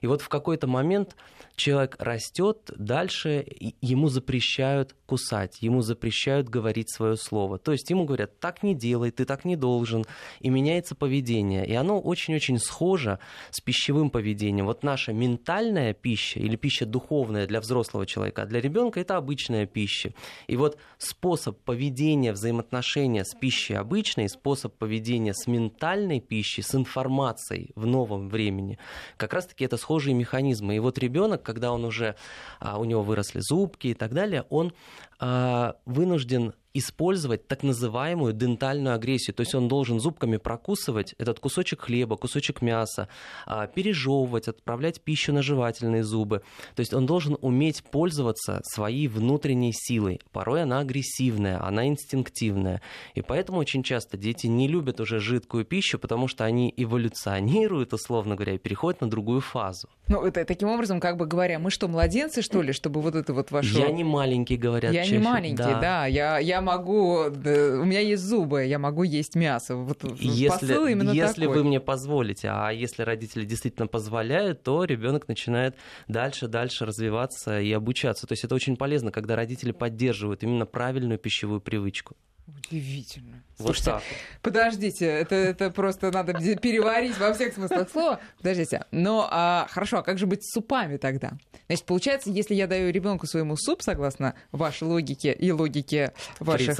И 0.01 0.07
вот 0.07 0.21
в 0.21 0.29
какой-то 0.29 0.67
момент 0.67 1.15
человек 1.55 1.95
растет, 1.99 2.71
дальше 2.75 3.45
ему 3.81 4.09
запрещают 4.09 4.95
кусать, 5.05 5.61
ему 5.61 5.81
запрещают 5.81 6.49
говорить 6.49 6.91
свое 6.91 7.17
слово. 7.17 7.57
То 7.57 7.71
есть 7.71 7.89
ему 7.89 8.05
говорят, 8.05 8.39
так 8.39 8.63
не 8.63 8.73
делай, 8.73 9.11
ты 9.11 9.25
так 9.25 9.45
не 9.45 9.55
должен, 9.55 10.05
и 10.39 10.49
меняется 10.49 10.95
поведение. 10.95 11.67
И 11.67 11.73
оно 11.73 11.99
очень-очень 11.99 12.57
схоже 12.57 13.19
с 13.51 13.61
пищевым 13.61 14.09
поведением. 14.09 14.65
Вот 14.65 14.83
наша 14.83 15.13
ментальная 15.13 15.93
пища 15.93 16.39
или 16.39 16.55
пища 16.55 16.85
духовная 16.85 17.45
для 17.45 17.59
взрослого 17.59 18.05
человека, 18.05 18.43
а 18.43 18.45
для 18.45 18.61
ребенка 18.61 18.99
это 18.99 19.17
обычная 19.17 19.65
пища. 19.65 20.13
И 20.47 20.55
вот 20.55 20.70
способ 20.97 21.57
поведения, 21.59 22.31
взаимоотношения 22.31 23.23
с 23.23 23.33
пищей 23.33 23.73
обычной, 23.73 24.29
способ 24.29 24.75
поведения 24.77 25.33
с 25.33 25.47
ментальной 25.47 26.19
пищей, 26.19 26.61
с 26.61 26.75
информацией 26.75 27.71
в 27.75 27.85
новом 27.85 28.29
времени, 28.29 28.77
как 29.17 29.33
раз-таки 29.33 29.65
это 29.65 29.77
схожие 29.77 30.13
механизмы. 30.13 30.75
И 30.75 30.79
вот 30.79 30.97
ребенок, 30.97 31.43
когда 31.43 31.71
он 31.71 31.85
уже, 31.85 32.15
а, 32.59 32.79
у 32.79 32.85
него 32.85 33.03
выросли 33.03 33.39
зубки 33.39 33.87
и 33.87 33.93
так 33.93 34.13
далее, 34.13 34.45
он 34.49 34.73
а, 35.19 35.75
вынужден 35.85 36.53
использовать 36.73 37.47
так 37.47 37.63
называемую 37.63 38.33
дентальную 38.33 38.95
агрессию. 38.95 39.35
То 39.35 39.41
есть 39.41 39.55
он 39.55 39.67
должен 39.67 39.99
зубками 39.99 40.37
прокусывать 40.37 41.13
этот 41.17 41.39
кусочек 41.39 41.81
хлеба, 41.81 42.15
кусочек 42.17 42.61
мяса, 42.61 43.07
а, 43.45 43.67
пережевывать, 43.67 44.47
отправлять 44.47 45.01
пищу 45.01 45.33
на 45.33 45.41
жевательные 45.41 46.03
зубы. 46.03 46.41
То 46.75 46.79
есть 46.79 46.93
он 46.93 47.05
должен 47.05 47.37
уметь 47.41 47.83
пользоваться 47.83 48.61
своей 48.63 49.07
внутренней 49.07 49.73
силой. 49.73 50.21
Порой 50.31 50.63
она 50.63 50.79
агрессивная, 50.79 51.63
она 51.63 51.87
инстинктивная. 51.87 52.81
И 53.15 53.21
поэтому 53.21 53.59
очень 53.59 53.83
часто 53.83 54.17
дети 54.17 54.47
не 54.47 54.67
любят 54.67 54.99
уже 54.99 55.19
жидкую 55.19 55.65
пищу, 55.65 55.99
потому 55.99 56.27
что 56.27 56.45
они 56.45 56.73
эволюционируют, 56.77 57.93
условно 57.93 58.35
говоря, 58.35 58.53
и 58.53 58.57
переходят 58.57 59.01
на 59.01 59.09
другую 59.09 59.41
фазу. 59.41 59.89
Ну, 60.11 60.25
это 60.25 60.43
таким 60.43 60.67
образом, 60.67 60.99
как 60.99 61.15
бы 61.15 61.25
говоря, 61.25 61.57
мы 61.57 61.71
что, 61.71 61.87
младенцы, 61.87 62.41
что 62.41 62.61
ли, 62.61 62.73
чтобы 62.73 62.99
вот 63.01 63.15
это 63.15 63.33
вот 63.33 63.49
ваше... 63.49 63.79
Я 63.79 63.91
не 63.91 64.03
маленький, 64.03 64.57
говорят 64.57 64.93
Я 64.93 65.03
чаще. 65.03 65.17
не 65.17 65.23
маленький, 65.23 65.63
да. 65.63 65.79
да. 65.79 66.05
Я, 66.05 66.37
я 66.37 66.61
могу, 66.61 67.29
да, 67.29 67.79
у 67.79 67.85
меня 67.85 68.01
есть 68.01 68.23
зубы, 68.23 68.65
я 68.65 68.77
могу 68.77 69.03
есть 69.03 69.35
мясо. 69.35 69.75
Вот 69.77 70.03
если, 70.19 70.49
посыл 70.49 70.85
именно 70.85 71.11
если 71.11 71.45
такой. 71.45 71.59
вы 71.59 71.63
мне 71.63 71.79
позволите, 71.79 72.49
а 72.51 72.71
если 72.71 73.03
родители 73.03 73.45
действительно 73.45 73.87
позволяют, 73.87 74.63
то 74.63 74.83
ребенок 74.83 75.29
начинает 75.29 75.77
дальше, 76.09 76.49
дальше 76.49 76.85
развиваться 76.85 77.61
и 77.61 77.71
обучаться. 77.71 78.27
То 78.27 78.33
есть 78.33 78.43
это 78.43 78.53
очень 78.53 78.75
полезно, 78.75 79.11
когда 79.11 79.37
родители 79.37 79.71
поддерживают 79.71 80.43
именно 80.43 80.65
правильную 80.65 81.19
пищевую 81.19 81.61
привычку. 81.61 82.17
Удивительно. 82.47 83.43
Вот 83.57 83.67
Слушайте, 83.67 83.91
так. 83.91 84.03
подождите, 84.41 85.05
это, 85.05 85.35
это 85.35 85.69
просто 85.69 86.11
надо 86.11 86.33
переварить 86.33 87.17
во 87.17 87.33
всех 87.33 87.53
смыслах 87.53 87.89
слова. 87.89 88.19
Подождите, 88.37 88.85
но 88.91 89.27
а, 89.29 89.67
хорошо, 89.69 89.99
а 89.99 90.03
как 90.03 90.17
же 90.17 90.25
быть 90.25 90.43
с 90.43 90.53
супами 90.53 90.97
тогда? 90.97 91.33
Значит, 91.67 91.85
получается, 91.85 92.29
если 92.29 92.55
я 92.55 92.67
даю 92.67 92.91
ребенку 92.91 93.27
своему 93.27 93.55
суп, 93.57 93.81
согласно 93.81 94.35
вашей 94.51 94.83
логике 94.83 95.31
и 95.31 95.51
логике 95.51 96.13
ваших, 96.39 96.77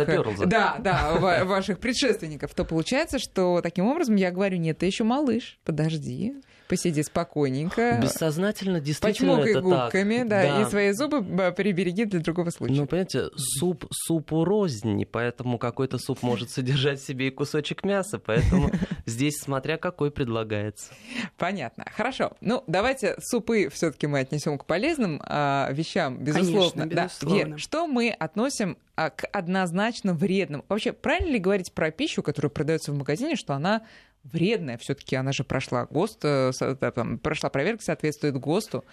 да, 0.48 0.78
да, 0.80 1.14
ваших 1.16 1.80
предшественников, 1.80 2.54
то 2.54 2.66
получается, 2.66 3.20
что 3.20 3.62
таким 3.62 3.86
образом 3.86 4.16
я 4.16 4.32
говорю, 4.32 4.58
нет, 4.58 4.80
ты 4.80 4.88
еще 4.88 5.04
малыш, 5.04 5.60
подожди, 5.64 6.36
посиди 6.72 7.04
спокойненько. 7.04 8.00
Бессознательно 8.02 8.80
действительно 8.80 9.34
Почмокай 9.34 9.52
это 9.52 9.62
губками, 9.62 10.20
так. 10.20 10.28
да, 10.30 10.42
да, 10.44 10.62
и 10.62 10.66
свои 10.70 10.92
зубы 10.94 11.22
прибереги 11.52 12.06
для 12.06 12.22
другого 12.22 12.50
случая. 12.50 12.76
Ну, 12.76 12.88
понимаете, 12.88 13.26
суп 13.36 13.86
супу 13.92 14.46
рознь, 14.46 15.04
поэтому 15.04 15.58
какой-то 15.58 15.98
суп 15.98 16.24
может 16.24 16.50
содержать 16.50 17.02
в 17.02 17.06
себе 17.06 17.28
и 17.28 17.30
кусочек 17.30 17.84
мяса, 17.84 18.20
поэтому 18.20 18.72
здесь 19.06 19.40
смотря 19.42 19.76
какой 19.76 20.12
предлагается. 20.12 20.94
Понятно. 21.38 21.86
Хорошо. 21.94 22.32
Ну, 22.40 22.64
давайте 22.68 23.18
супы 23.20 23.68
все-таки 23.68 24.08
мы 24.08 24.20
отнесем 24.20 24.58
к 24.58 24.66
полезным 24.66 25.22
а, 25.26 25.70
вещам, 25.74 26.24
безусловно. 26.24 26.84
Конечно, 26.84 27.04
безусловно. 27.04 27.44
Да. 27.44 27.50
Вер, 27.50 27.60
что 27.60 27.86
мы 27.86 28.12
относим 28.12 28.78
а, 28.96 29.10
к 29.10 29.26
однозначно 29.34 30.14
вредным? 30.14 30.64
Вообще, 30.70 30.94
правильно 30.94 31.34
ли 31.34 31.40
говорить 31.40 31.74
про 31.74 31.92
пищу, 31.92 32.24
которая 32.24 32.50
продается 32.50 32.94
в 32.94 32.98
магазине, 32.98 33.36
что 33.36 33.56
она 33.56 33.82
вредная? 34.24 34.78
Все-таки 34.78 35.16
она 35.16 35.32
же 35.32 35.44
прошла 35.44 35.86
ГОСТ, 35.86 36.26
э, 36.26 36.76
там, 36.96 37.20
прошла 37.20 37.50
проверка, 37.50 37.84
соответствует 37.84 38.36
ГОСТу. 38.38 38.86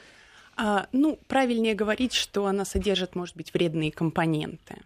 А, 0.56 0.88
ну, 0.92 1.18
правильнее 1.28 1.75
говорить, 1.75 2.12
что 2.12 2.47
она 2.47 2.64
содержит, 2.64 3.14
может 3.14 3.37
быть, 3.37 3.54
вредные 3.54 3.92
компоненты. 3.92 4.82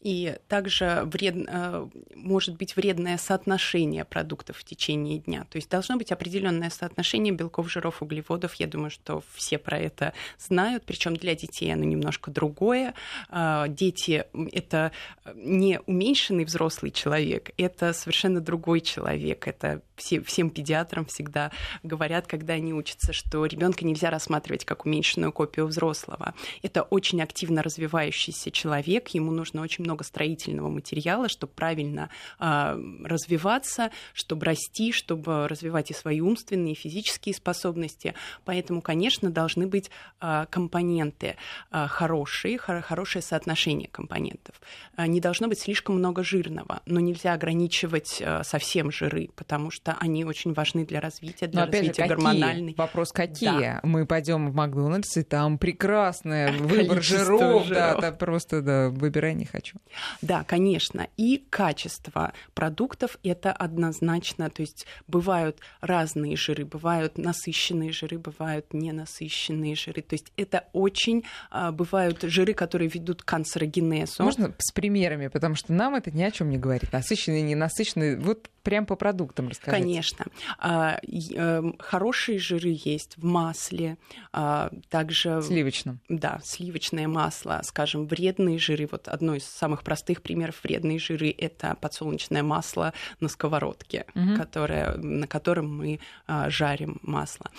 И 0.00 0.36
также 0.48 1.02
вред, 1.04 1.34
э, 1.48 1.88
может 2.14 2.56
быть 2.56 2.76
вредное 2.76 3.18
соотношение 3.18 4.04
продуктов 4.04 4.58
в 4.58 4.64
течение 4.64 5.18
дня. 5.18 5.46
То 5.50 5.56
есть 5.56 5.70
должно 5.70 5.96
быть 5.96 6.12
определенное 6.12 6.70
соотношение 6.70 7.32
белков, 7.32 7.70
жиров, 7.70 8.02
углеводов. 8.02 8.54
Я 8.54 8.66
думаю, 8.66 8.90
что 8.90 9.22
все 9.34 9.58
про 9.58 9.78
это 9.78 10.12
знают. 10.38 10.84
Причем 10.84 11.16
для 11.16 11.34
детей 11.34 11.72
оно 11.72 11.84
немножко 11.84 12.30
другое. 12.30 12.94
А, 13.28 13.68
дети— 13.68 14.24
это 14.52 14.92
не 15.34 15.80
уменьшенный 15.86 16.44
взрослый 16.44 16.90
человек, 16.90 17.50
это 17.56 17.92
совершенно 17.92 18.40
другой 18.40 18.80
человек. 18.80 19.48
Это 19.48 19.82
все, 19.98 20.20
всем 20.22 20.50
педиатрам 20.50 21.04
всегда 21.06 21.50
говорят, 21.82 22.26
когда 22.26 22.54
они 22.54 22.72
учатся, 22.72 23.12
что 23.12 23.44
ребенка 23.44 23.84
нельзя 23.84 24.10
рассматривать 24.10 24.64
как 24.64 24.86
уменьшенную 24.86 25.32
копию 25.32 25.66
взрослого. 25.66 26.34
Это 26.62 26.82
очень 26.82 27.20
активно 27.20 27.62
развивающийся 27.62 28.50
человек, 28.50 29.08
ему 29.08 29.30
нужно 29.30 29.62
очень 29.62 29.84
много 29.84 30.04
строительного 30.04 30.68
материала, 30.68 31.28
чтобы 31.28 31.52
правильно 31.52 32.10
э, 32.38 32.80
развиваться, 33.04 33.90
чтобы 34.14 34.46
расти, 34.46 34.92
чтобы 34.92 35.48
развивать 35.48 35.90
и 35.90 35.94
свои 35.94 36.20
умственные, 36.20 36.72
и 36.72 36.76
физические 36.76 37.34
способности. 37.34 38.14
Поэтому, 38.44 38.80
конечно, 38.80 39.30
должны 39.30 39.66
быть 39.66 39.90
э, 40.20 40.46
компоненты 40.50 41.36
э, 41.70 41.86
хорошие, 41.88 42.58
хор- 42.58 42.82
хорошее 42.82 43.22
соотношение 43.22 43.88
компонентов. 43.88 44.60
Э, 44.96 45.06
не 45.06 45.20
должно 45.20 45.48
быть 45.48 45.60
слишком 45.60 45.96
много 45.96 46.22
жирного, 46.22 46.80
но 46.86 47.00
нельзя 47.00 47.34
ограничивать 47.34 48.20
э, 48.20 48.42
совсем 48.44 48.90
жиры, 48.90 49.30
потому 49.34 49.70
что 49.70 49.87
они 49.92 50.24
очень 50.24 50.52
важны 50.52 50.84
для 50.84 51.00
развития, 51.00 51.46
для 51.46 51.66
Но, 51.66 51.72
развития 51.72 52.02
же, 52.02 52.08
гормональной. 52.08 52.74
Вопрос 52.76 53.12
какие? 53.12 53.48
Да. 53.48 53.80
Мы 53.82 54.06
пойдем 54.06 54.50
в 54.50 54.54
Макдональдс, 54.54 55.16
и 55.16 55.22
там 55.22 55.58
прекрасный 55.58 56.52
выбор 56.58 56.96
Количество 56.96 57.18
жиров. 57.24 57.68
Да, 57.68 57.88
жиров. 57.88 58.00
да, 58.00 58.12
просто 58.12 58.62
да, 58.62 58.88
выбирай 58.90 59.34
не 59.34 59.44
хочу. 59.44 59.78
Да, 60.22 60.44
конечно. 60.44 61.08
И 61.16 61.44
качество 61.50 62.32
продуктов 62.54 63.18
это 63.22 63.52
однозначно. 63.52 64.50
То 64.50 64.62
есть 64.62 64.86
бывают 65.06 65.58
разные 65.80 66.36
жиры, 66.36 66.64
бывают 66.64 67.18
насыщенные 67.18 67.92
жиры, 67.92 68.18
бывают 68.18 68.72
ненасыщенные 68.72 69.74
жиры. 69.74 70.02
То 70.02 70.14
есть 70.14 70.32
это 70.36 70.64
очень 70.72 71.24
а, 71.50 71.72
бывают 71.72 72.22
жиры, 72.22 72.54
которые 72.54 72.88
ведут 72.88 73.22
к 73.22 73.24
канцерогенезу. 73.26 74.22
Можно 74.22 74.54
с 74.58 74.72
примерами, 74.72 75.28
потому 75.28 75.54
что 75.54 75.72
нам 75.72 75.94
это 75.94 76.10
ни 76.10 76.22
о 76.22 76.30
чем 76.30 76.50
не 76.50 76.58
говорит. 76.58 76.92
Насыщенный, 76.92 77.42
ненасыщенный. 77.42 78.16
Вот 78.16 78.48
прям 78.62 78.84
по 78.84 78.96
продуктам 78.96 79.48
расскажите. 79.48 79.77
Конечно. 79.80 80.26
А, 80.58 80.98
эм, 81.02 81.76
Хорошие 81.78 82.38
жиры 82.38 82.76
есть 82.84 83.16
в 83.16 83.24
масле, 83.24 83.96
а, 84.32 84.70
также... 84.90 85.40
Сливочным. 85.42 86.00
Да, 86.08 86.40
сливочное 86.44 87.08
масло, 87.08 87.60
скажем, 87.64 88.06
вредные 88.06 88.58
жиры. 88.58 88.88
Вот 88.90 89.08
одно 89.08 89.34
из 89.34 89.44
самых 89.44 89.82
простых 89.82 90.22
примеров 90.22 90.62
вредные 90.62 90.98
жиры– 90.98 91.34
это 91.38 91.76
подсолнечное 91.80 92.42
масло 92.42 92.92
на 93.20 93.28
сковородке, 93.28 94.06
Мгм. 94.14 94.36
которое, 94.36 94.96
на 94.96 95.26
котором 95.26 95.76
мы 95.76 96.00
а, 96.26 96.50
жарим 96.50 96.98
масло. 97.02 97.50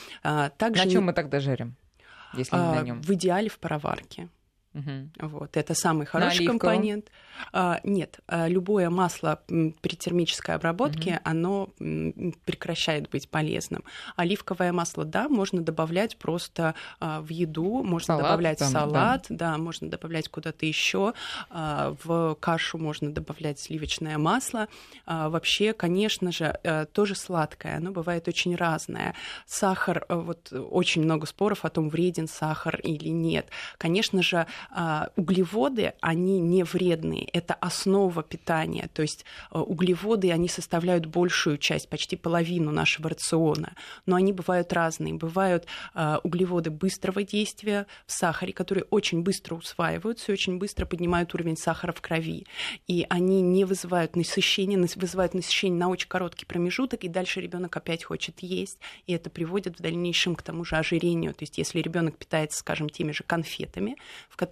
Также 0.58 0.84
На 0.86 0.92
чем 0.92 1.06
мы 1.06 1.14
тогда 1.14 1.40
жарим? 1.40 1.76
Если 2.34 2.56
не 2.56 2.62
на 2.62 2.82
нем. 2.82 3.02
в 3.02 3.10
идеале 3.14 3.50
в 3.50 3.58
пароварке. 3.58 4.30
Мгм. 4.74 5.12
Вот, 5.20 5.58
это 5.58 5.74
самый 5.74 6.06
хороший 6.06 6.40
оливковом? 6.40 6.60
компонент. 6.60 7.12
А, 7.54 7.80
нет, 7.84 8.20
а, 8.28 8.48
любое 8.48 8.90
масло 8.90 9.42
при 9.48 9.96
термической 9.96 10.56
обработке, 10.56 11.22
оно 11.24 11.70
м, 11.80 12.34
прекращает 12.46 13.10
быть 13.10 13.30
полезным. 13.30 13.84
Оливковое 14.16 14.72
масло, 14.72 15.06
да, 15.06 15.28
можно 15.28 15.62
добавлять 15.62 16.18
просто 16.18 16.76
а, 17.00 17.22
в 17.22 17.30
еду, 17.30 17.84
можно 17.84 18.16
Салат 18.16 18.24
добавлять 18.24 18.60
там, 18.60 18.74
да. 18.74 18.80
салат, 18.82 19.26
да. 19.30 19.58
можно 19.58 19.90
добавлять 19.90 20.30
куда-то 20.30 20.66
еще, 20.66 21.14
в 21.50 22.36
кашу 22.40 22.78
можно 22.78 23.12
добавлять 23.12 23.60
сливочное 23.60 24.18
масло. 24.18 24.68
А, 25.06 25.30
вообще, 25.30 25.74
конечно 25.74 26.32
же, 26.32 26.60
э, 26.64 26.86
тоже 26.86 27.16
сладкое, 27.16 27.78
оно 27.78 27.92
бывает 27.92 28.28
очень 28.28 28.56
разное. 28.56 29.16
Сахар, 29.46 30.06
э, 30.10 30.16
вот 30.16 30.52
очень 30.54 31.04
много 31.04 31.26
споров 31.26 31.66
о 31.66 31.70
том, 31.70 31.90
вреден 31.90 32.28
сахар 32.28 32.80
или 32.82 33.10
нет. 33.10 33.48
Конечно 33.78 34.22
же, 34.22 34.38
а, 34.38 34.48
углеводы, 35.16 35.94
они 36.02 36.40
не 36.40 36.64
вредные, 36.64 37.26
это 37.26 37.54
основа 37.54 38.24
питания, 38.24 38.90
то 38.94 39.02
есть 39.02 39.26
э, 39.52 39.58
углеводы, 39.58 40.32
они 40.32 40.48
составляют 40.48 41.06
большую 41.06 41.58
часть, 41.58 41.90
почти 41.90 42.16
половину 42.16 42.72
нашего 42.72 43.10
рациона, 43.10 43.74
но 44.06 44.16
они 44.16 44.34
бывают 44.34 44.74
разные. 44.74 45.14
Бывают 45.14 45.66
а, 45.94 46.20
углеводы 46.24 46.70
быстрого 46.70 47.24
действия 47.24 47.88
в 48.06 48.12
сахаре, 48.12 48.54
которые 48.54 48.86
очень 48.90 49.22
быстро 49.22 49.56
усваиваются 49.56 50.32
и 50.32 50.34
очень 50.34 50.58
быстро 50.58 50.86
поднимают 50.86 51.34
уровень 51.34 51.58
сахара 51.58 51.94
в 51.94 52.02
крови. 52.02 52.46
И 52.88 53.06
они 53.10 53.42
не 53.42 53.66
вызывают 53.66 54.16
насыщения, 54.16 54.78
нас- 54.78 54.96
вызывают 54.96 55.34
насыщение 55.34 55.80
на 55.80 55.90
очень 55.90 56.08
короткий 56.08 56.46
промежуток, 56.46 57.04
и 57.04 57.08
дальше 57.08 57.42
ребенок 57.42 57.76
опять 57.78 58.04
хочет 58.04 58.40
есть, 58.40 58.80
и 59.08 59.14
это 59.14 59.30
приводит 59.30 59.80
в 59.80 59.82
дальнейшем 59.82 60.36
к 60.36 60.42
тому 60.42 60.66
же 60.66 60.76
ожирению. 60.76 61.34
То 61.34 61.44
есть 61.44 61.58
если 61.58 61.80
ребенок 61.80 62.18
питается, 62.18 62.60
скажем, 62.60 62.90
теми 62.90 63.12
же 63.12 63.24
конфетами, 63.24 63.96
в 64.30 64.36
которых 64.36 64.49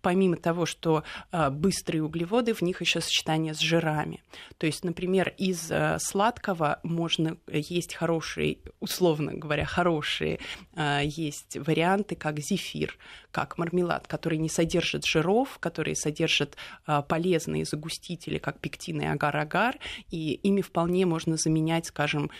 помимо 0.00 0.36
того, 0.36 0.66
что 0.66 1.04
а, 1.30 1.50
быстрые 1.50 2.02
углеводы, 2.02 2.54
в 2.54 2.62
них 2.62 2.80
еще 2.80 3.00
сочетание 3.00 3.54
с 3.54 3.60
жирами. 3.60 4.22
То 4.58 4.66
есть, 4.66 4.84
например, 4.84 5.34
из 5.38 5.70
э, 5.70 5.98
сладкого 6.00 6.80
можно 6.82 7.36
есть 7.46 7.94
хорошие, 7.94 8.58
условно 8.80 9.32
говоря, 9.34 9.64
хорошие 9.64 10.38
а, 10.74 11.00
есть 11.02 11.56
варианты, 11.56 12.14
как 12.16 12.38
зефир, 12.38 12.96
как 13.30 13.58
мармелад, 13.58 14.06
который 14.06 14.38
не 14.38 14.48
содержит 14.48 15.04
жиров, 15.04 15.58
которые 15.60 15.96
содержат 15.96 16.56
а, 16.86 17.02
полезные 17.02 17.64
загустители, 17.64 18.38
как 18.38 18.58
пектин 18.58 19.00
и 19.02 19.06
агар-агар, 19.06 19.76
и 20.10 20.32
ими 20.34 20.60
вполне 20.60 21.06
можно 21.06 21.36
заменять, 21.36 21.86
скажем, 21.86 22.30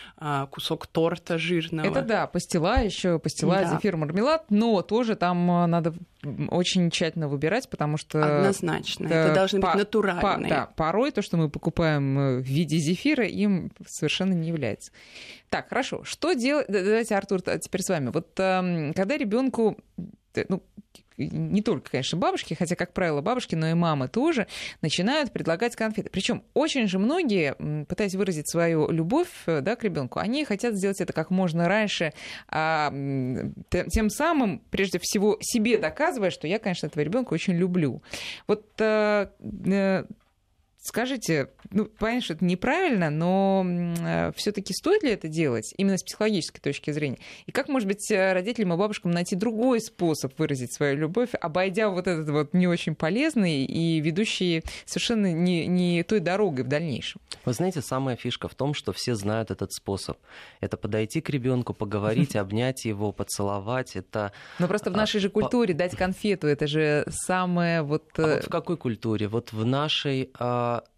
кусок 0.51 0.87
торта 0.87 1.39
жирного. 1.39 1.87
Это 1.87 2.03
да, 2.03 2.27
пастила 2.27 2.83
еще, 2.83 3.19
пастила, 3.19 3.61
Да. 3.61 3.77
зефир, 3.77 3.97
мармелад, 3.97 4.51
но 4.51 4.83
тоже 4.83 5.17
там 5.17 5.51
а, 5.51 5.67
надо 5.67 5.95
очень 6.49 6.91
тщательно 6.99 7.29
выбирать, 7.29 7.69
потому 7.71 7.97
что... 7.97 8.39
Однозначно. 8.39 9.07
э, 9.07 9.11
Это 9.27 9.35
должны 9.35 9.61
быть 9.61 9.71
по- 9.73 9.79
натуральные. 9.79 10.23
по- 10.23 10.49
да, 10.49 10.67
порой 10.77 11.11
то, 11.13 11.23
что 11.23 11.37
мы 11.37 11.49
покупаем 11.49 12.19
э, 12.19 12.37
в 12.39 12.43
виде 12.43 12.77
зефира, 12.79 13.25
им 13.27 13.71
совершенно 13.87 14.33
не 14.35 14.49
является. 14.49 14.91
Так, 15.49 15.69
хорошо. 15.69 16.03
Что 16.05 16.33
делать? 16.35 16.67
Да, 16.69 16.83
Давайте, 16.83 17.15
Артур, 17.15 17.41
т- 17.43 17.59
теперь 17.59 17.83
с 17.83 17.89
вами. 17.89 18.11
Вот 18.11 18.29
эм, 18.39 18.93
когда 18.95 19.17
ребенку, 19.17 19.77
ну, 20.49 20.63
не 21.19 21.63
только, 21.63 21.91
конечно, 21.91 22.17
бабушки, 22.17 22.55
хотя, 22.55 22.77
как 22.77 22.93
правило, 22.93 23.21
бабушки, 23.21 23.55
но 23.55 23.69
и 23.69 23.75
мамы 23.75 24.09
тоже 24.09 24.47
начинают 24.83 25.33
предлагать 25.33 25.75
конфеты. 25.75 26.11
Причем 26.11 26.45
очень 26.55 26.87
же 26.87 26.99
многие, 26.99 27.55
пытаясь 27.87 28.15
выразить 28.15 28.49
свою 28.49 28.91
любовь 28.91 29.29
э, 29.47 29.61
да, 29.61 29.75
к 29.77 29.83
ребенку, 29.85 30.21
они 30.21 30.45
хотят 30.45 30.75
сделать 30.75 31.01
это 31.01 31.13
как 31.13 31.31
можно 31.31 31.69
раньше, 31.69 32.13
а, 32.49 32.91
тем 32.91 34.11
самым, 34.11 34.63
прежде 34.71 34.99
всего, 35.01 35.39
себе 35.41 35.79
доказывая, 35.79 36.31
что 36.31 36.47
я, 36.47 36.59
конечно, 36.59 36.87
этого 36.87 37.03
ребенка 37.03 37.35
очень 37.35 37.55
люблю. 37.55 38.03
Вот 38.47 38.65
э, 38.79 39.29
э, 39.67 40.05
Скажите, 40.81 41.51
ну, 41.71 41.87
понятно, 41.87 42.23
что 42.23 42.35
это 42.35 42.45
неправильно, 42.45 43.11
но 43.11 44.33
все-таки 44.37 44.73
стоит 44.73 45.03
ли 45.03 45.11
это 45.11 45.29
делать 45.29 45.75
именно 45.77 45.99
с 45.99 46.03
психологической 46.03 46.61
точки 46.61 46.91
зрения? 46.93 47.19
И 47.47 47.53
как, 47.53 47.69
может 47.69 47.89
быть, 47.89 48.11
э, 48.11 48.33
родителям 48.33 48.73
и 48.73 48.77
бабушкам 48.77 49.11
найти 49.11 49.35
другой 49.35 49.81
способ 49.81 50.39
выразить 50.39 50.73
свою 50.73 50.97
любовь, 50.97 51.31
обойдя 51.41 51.89
вот 51.89 52.07
этот 52.07 52.29
вот 52.31 52.55
не 52.55 52.69
очень 52.69 52.95
полезный 52.95 53.65
и 53.65 54.01
ведущий 54.01 54.63
совершенно 54.87 55.33
не, 55.33 55.67
не 55.67 56.03
той 56.05 56.21
дорогой 56.21 56.65
в 56.65 56.69
дальнейшем? 56.69 57.21
Вы 57.45 57.53
знаете, 57.53 57.83
самая 57.83 58.17
фишка 58.17 58.49
в 58.49 58.55
том, 58.55 58.73
что 58.73 58.93
все 58.93 59.15
знают 59.15 59.51
этот 59.51 59.73
способ. 59.73 60.17
Это 60.61 60.77
подойти 60.77 61.21
к 61.21 61.29
ребенку, 61.31 61.75
поговорить, 61.75 62.37
обнять 62.37 62.85
его, 62.85 63.13
поцеловать. 63.13 63.97
Это 63.97 64.33
Но 64.59 64.69
просто 64.69 64.91
в 64.91 64.95
А, 64.95 64.97
нашей 64.97 65.21
же 65.21 65.29
культуре 65.29 65.75
дать 65.75 65.97
конфету 65.97 66.47
это 66.47 66.67
же 66.67 67.05
самое 67.11 67.83
вот. 67.83 68.05
А 68.17 68.23
э, 68.23 68.35
вот 68.37 68.45
в 68.45 68.49
какой 68.49 68.77
культуре? 68.77 69.29
Вот 69.29 69.53
в 69.53 69.65
нашей 69.65 70.31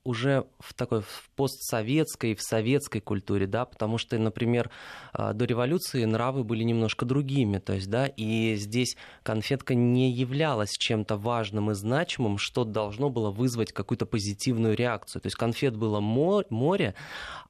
уже 0.05 0.47
в 0.59 0.75
такой 0.75 1.03
в 1.03 1.31
постсоветской, 1.37 2.35
в 2.35 2.43
советской 2.43 3.01
культуре, 3.01 3.47
да, 3.47 3.65
потому 3.65 3.99
что, 3.99 4.19
например, 4.19 4.71
а, 5.13 5.33
до 5.33 5.45
революции 5.45 6.05
нравы 6.05 6.43
были 6.45 6.63
немножко 6.63 7.05
другими, 7.05 7.59
то 7.59 7.75
есть, 7.75 7.89
да, 7.89 8.07
и 8.07 8.55
здесь 8.57 8.97
конфетка 9.23 9.75
не 9.75 10.11
являлась 10.11 10.71
чем-то 10.71 11.17
важным 11.17 11.71
и 11.71 11.75
значимым, 11.75 12.39
что 12.39 12.65
должно 12.65 13.11
было 13.11 13.31
вызвать 13.31 13.73
какую-то 13.73 14.07
позитивную 14.07 14.75
реакцию. 14.75 15.23
То 15.23 15.27
есть 15.27 15.37
конфет 15.37 15.77
было 15.77 16.01
мо- 16.01 16.45
море, 16.51 16.95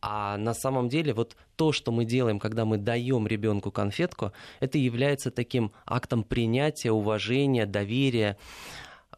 а 0.03 0.37
на 0.37 0.55
самом 0.55 0.89
деле 0.89 1.15
вот 1.15 1.37
то, 1.57 1.73
что 1.73 1.93
мы 1.93 2.05
делаем, 2.05 2.39
когда 2.39 2.65
мы 2.65 2.79
даем 2.79 3.27
ребенку 3.27 3.71
конфетку, 3.71 4.33
это 4.61 4.79
является 4.79 5.31
таким 5.31 5.73
актом 5.87 6.25
принятия, 6.25 6.91
уважения, 6.91 7.67
доверия. 7.67 8.37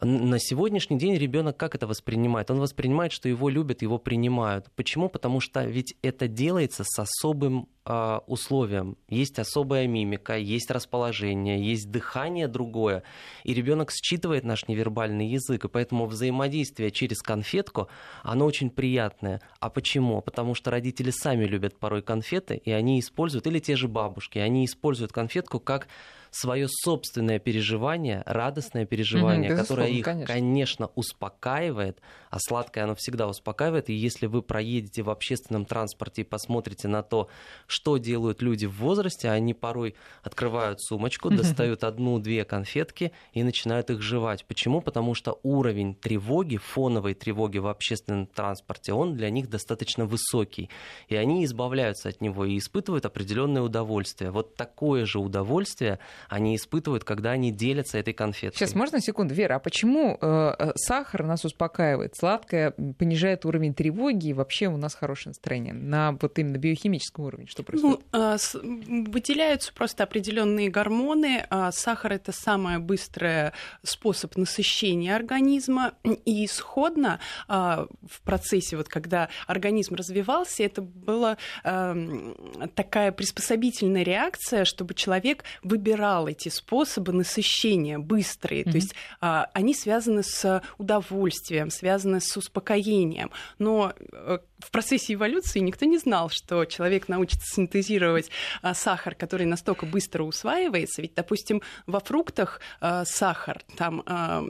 На 0.04 0.40
сегодняшний 0.40 0.98
день 0.98 1.16
ребенок 1.16 1.56
как 1.56 1.76
это 1.76 1.86
воспринимает? 1.86 2.50
Он 2.50 2.58
воспринимает, 2.58 3.12
что 3.12 3.28
его 3.28 3.48
любят, 3.48 3.82
его 3.82 3.98
принимают. 3.98 4.68
Почему? 4.74 5.08
Потому 5.08 5.38
что 5.38 5.62
ведь 5.62 5.94
это 6.02 6.26
делается 6.26 6.82
с 6.84 6.98
особым 6.98 7.68
э, 7.84 8.18
условиям. 8.26 8.96
Есть 9.08 9.38
особая 9.38 9.86
мимика, 9.86 10.36
есть 10.36 10.72
расположение, 10.72 11.64
есть 11.64 11.88
дыхание 11.88 12.48
другое, 12.48 13.04
и 13.44 13.54
ребенок 13.54 13.92
считывает 13.92 14.42
наш 14.42 14.66
невербальный 14.66 15.28
язык, 15.28 15.66
и 15.66 15.68
поэтому 15.68 16.06
взаимодействие 16.06 16.90
через 16.90 17.22
конфетку, 17.22 17.86
оно 18.24 18.44
очень 18.44 18.70
приятное. 18.70 19.40
А 19.60 19.70
почему? 19.70 20.20
Потому 20.20 20.56
что 20.56 20.72
родители 20.72 21.12
сами 21.12 21.44
любят 21.44 21.78
порой 21.78 22.02
конфеты, 22.02 22.56
и 22.56 22.72
они 22.72 22.98
используют, 22.98 23.46
или 23.46 23.60
те 23.60 23.76
же 23.76 23.86
бабушки, 23.86 24.40
они 24.40 24.64
используют 24.64 25.12
конфетку 25.12 25.60
как 25.60 25.86
свое 26.32 26.66
собственное 26.68 27.38
переживание, 27.38 28.22
радостное 28.24 28.86
переживание, 28.86 29.52
угу, 29.52 29.60
которое 29.60 29.88
их, 29.88 30.04
конечно. 30.04 30.26
конечно, 30.26 30.90
успокаивает, 30.94 32.00
а 32.30 32.38
сладкое 32.40 32.84
оно 32.84 32.94
всегда 32.94 33.28
успокаивает. 33.28 33.90
И 33.90 33.92
если 33.92 34.26
вы 34.26 34.40
проедете 34.40 35.02
в 35.02 35.10
общественном 35.10 35.66
транспорте 35.66 36.22
и 36.22 36.24
посмотрите 36.24 36.88
на 36.88 37.02
то, 37.02 37.28
что 37.66 37.98
делают 37.98 38.40
люди 38.40 38.64
в 38.64 38.72
возрасте, 38.76 39.28
они 39.28 39.52
порой 39.52 39.94
открывают 40.22 40.80
сумочку, 40.80 41.28
достают 41.28 41.84
одну-две 41.84 42.46
конфетки 42.46 43.12
и 43.34 43.42
начинают 43.42 43.90
их 43.90 44.00
жевать. 44.00 44.46
Почему? 44.46 44.80
Потому 44.80 45.14
что 45.14 45.38
уровень 45.42 45.94
тревоги, 45.94 46.56
фоновой 46.56 47.12
тревоги 47.12 47.58
в 47.58 47.66
общественном 47.66 48.26
транспорте, 48.26 48.94
он 48.94 49.16
для 49.16 49.28
них 49.28 49.50
достаточно 49.50 50.06
высокий. 50.06 50.70
И 51.08 51.14
они 51.14 51.44
избавляются 51.44 52.08
от 52.08 52.22
него 52.22 52.46
и 52.46 52.56
испытывают 52.56 53.04
определенное 53.04 53.60
удовольствие. 53.60 54.30
Вот 54.30 54.54
такое 54.54 55.04
же 55.04 55.18
удовольствие 55.18 55.98
они 56.28 56.56
испытывают, 56.56 57.04
когда 57.04 57.30
они 57.30 57.50
делятся 57.50 57.98
этой 57.98 58.14
конфетой. 58.14 58.56
Сейчас 58.56 58.74
можно 58.74 59.00
секунду, 59.00 59.34
Вера, 59.34 59.56
а 59.56 59.58
почему 59.58 60.18
э, 60.20 60.54
э, 60.58 60.72
сахар 60.76 61.24
нас 61.24 61.44
успокаивает, 61.44 62.16
сладкое 62.16 62.72
понижает 62.98 63.44
уровень 63.44 63.74
тревоги 63.74 64.28
и 64.28 64.32
вообще 64.32 64.66
у 64.68 64.76
нас 64.76 64.94
хорошее 64.94 65.30
настроение 65.30 65.72
на 65.72 66.12
вот 66.20 66.38
именно 66.38 66.58
биохимическом 66.58 67.24
уровне? 67.24 67.46
Что 67.46 67.62
происходит? 67.62 68.00
Ну, 68.12 68.34
э, 68.34 68.38
с, 68.38 68.54
выделяются 68.54 69.72
просто 69.72 70.04
определенные 70.04 70.68
гормоны. 70.68 71.46
Э, 71.50 71.70
сахар 71.72 72.12
это 72.12 72.32
самый 72.32 72.78
быстрый 72.78 73.52
способ 73.82 74.36
насыщения 74.36 75.14
организма 75.14 75.94
и 76.24 76.44
исходно 76.44 77.20
э, 77.48 77.52
в 77.52 78.20
процессе 78.22 78.76
вот 78.76 78.88
когда 78.88 79.28
организм 79.46 79.94
развивался, 79.94 80.62
это 80.62 80.82
была 80.82 81.36
э, 81.64 82.34
такая 82.74 83.12
приспособительная 83.12 84.02
реакция, 84.02 84.64
чтобы 84.64 84.94
человек 84.94 85.44
выбирал 85.62 86.11
выбирал 86.12 86.28
эти 86.28 86.48
способы 86.48 87.12
насыщения 87.12 87.98
быстрые. 87.98 88.62
Mm-hmm. 88.62 88.70
То 88.70 88.76
есть 88.76 88.94
а, 89.20 89.46
они 89.54 89.74
связаны 89.74 90.22
с 90.22 90.62
удовольствием, 90.78 91.70
связаны 91.70 92.20
с 92.20 92.36
успокоением. 92.36 93.30
Но 93.58 93.92
э, 94.12 94.38
в 94.62 94.70
процессе 94.70 95.14
эволюции 95.14 95.60
никто 95.60 95.84
не 95.86 95.98
знал, 95.98 96.30
что 96.30 96.64
человек 96.64 97.08
научится 97.08 97.54
синтезировать 97.54 98.30
а, 98.62 98.74
сахар, 98.74 99.14
который 99.14 99.46
настолько 99.46 99.86
быстро 99.86 100.22
усваивается. 100.22 101.02
Ведь, 101.02 101.14
допустим, 101.14 101.62
во 101.86 102.00
фруктах 102.00 102.60
а, 102.80 103.04
сахар, 103.04 103.62
там 103.76 104.02
а, 104.06 104.42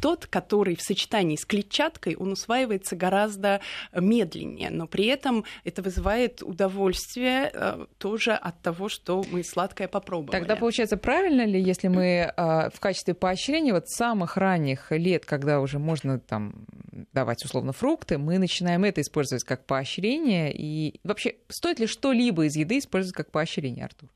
тот, 0.00 0.26
который 0.26 0.76
в 0.76 0.82
сочетании 0.82 1.36
с 1.36 1.44
клетчаткой, 1.44 2.16
он 2.16 2.32
усваивается 2.32 2.96
гораздо 2.96 3.60
медленнее, 3.94 4.70
но 4.70 4.86
при 4.86 5.06
этом 5.06 5.44
это 5.64 5.82
вызывает 5.82 6.42
удовольствие 6.42 7.50
а, 7.52 7.86
тоже 7.98 8.32
от 8.32 8.60
того, 8.62 8.88
что 8.88 9.24
мы 9.30 9.42
сладкое 9.42 9.88
попробовали. 9.88 10.38
Тогда 10.38 10.56
получается, 10.56 10.96
правильно 10.96 11.44
ли, 11.44 11.60
если 11.60 11.88
мы 11.88 12.32
а, 12.36 12.70
в 12.70 12.80
качестве 12.80 13.14
поощрения 13.14 13.72
вот 13.72 13.88
самых 13.88 14.36
ранних 14.36 14.90
лет, 14.90 15.24
когда 15.24 15.60
уже 15.60 15.78
можно 15.78 16.18
там 16.18 16.66
давать 17.12 17.44
условно 17.44 17.72
фрукты, 17.72 18.18
мы 18.18 18.38
начинаем 18.38 18.84
это 18.84 19.00
использовать 19.00 19.35
как 19.44 19.66
поощрение. 19.66 20.52
И 20.54 21.00
вообще, 21.04 21.36
стоит 21.48 21.78
ли 21.78 21.86
что-либо 21.86 22.46
из 22.46 22.56
еды 22.56 22.78
использовать 22.78 23.16
как 23.16 23.30
поощрение, 23.30 23.84
Артур? 23.84 24.08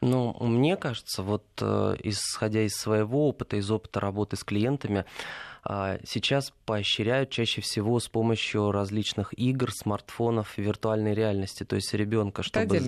Ну, 0.00 0.36
мне 0.40 0.76
кажется, 0.76 1.22
вот 1.22 1.44
э, 1.60 1.96
исходя 2.02 2.62
из 2.62 2.74
своего 2.74 3.28
опыта, 3.28 3.56
из 3.56 3.70
опыта 3.70 4.00
работы 4.00 4.36
с 4.36 4.44
клиентами, 4.44 5.04
сейчас 6.04 6.52
поощряют 6.64 7.30
чаще 7.30 7.60
всего 7.60 7.98
с 7.98 8.08
помощью 8.08 8.70
различных 8.70 9.36
игр, 9.38 9.72
смартфонов, 9.72 10.58
виртуальной 10.58 11.14
реальности. 11.14 11.64
То 11.64 11.76
есть 11.76 11.92
ребенка, 11.94 12.42
чтобы 12.42 12.80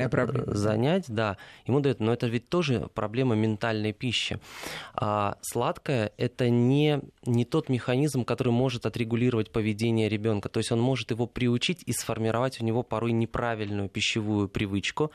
занять, 0.46 1.04
да, 1.08 1.36
ему 1.66 1.80
дают. 1.80 2.00
Но 2.00 2.12
это 2.12 2.26
ведь 2.26 2.48
тоже 2.48 2.88
проблема 2.94 3.34
ментальной 3.34 3.92
пищи. 3.92 4.38
А 4.94 5.38
сладкое 5.42 6.12
это 6.16 6.50
не, 6.50 7.00
не 7.24 7.44
тот 7.44 7.68
механизм, 7.68 8.24
который 8.24 8.52
может 8.52 8.86
отрегулировать 8.86 9.50
поведение 9.50 10.08
ребенка. 10.08 10.48
То 10.48 10.58
есть 10.58 10.72
он 10.72 10.80
может 10.80 11.10
его 11.10 11.26
приучить 11.26 11.82
и 11.84 11.92
сформировать 11.92 12.60
у 12.60 12.64
него 12.64 12.82
порой 12.82 13.12
неправильную 13.12 13.88
пищевую 13.88 14.48
привычку. 14.48 15.10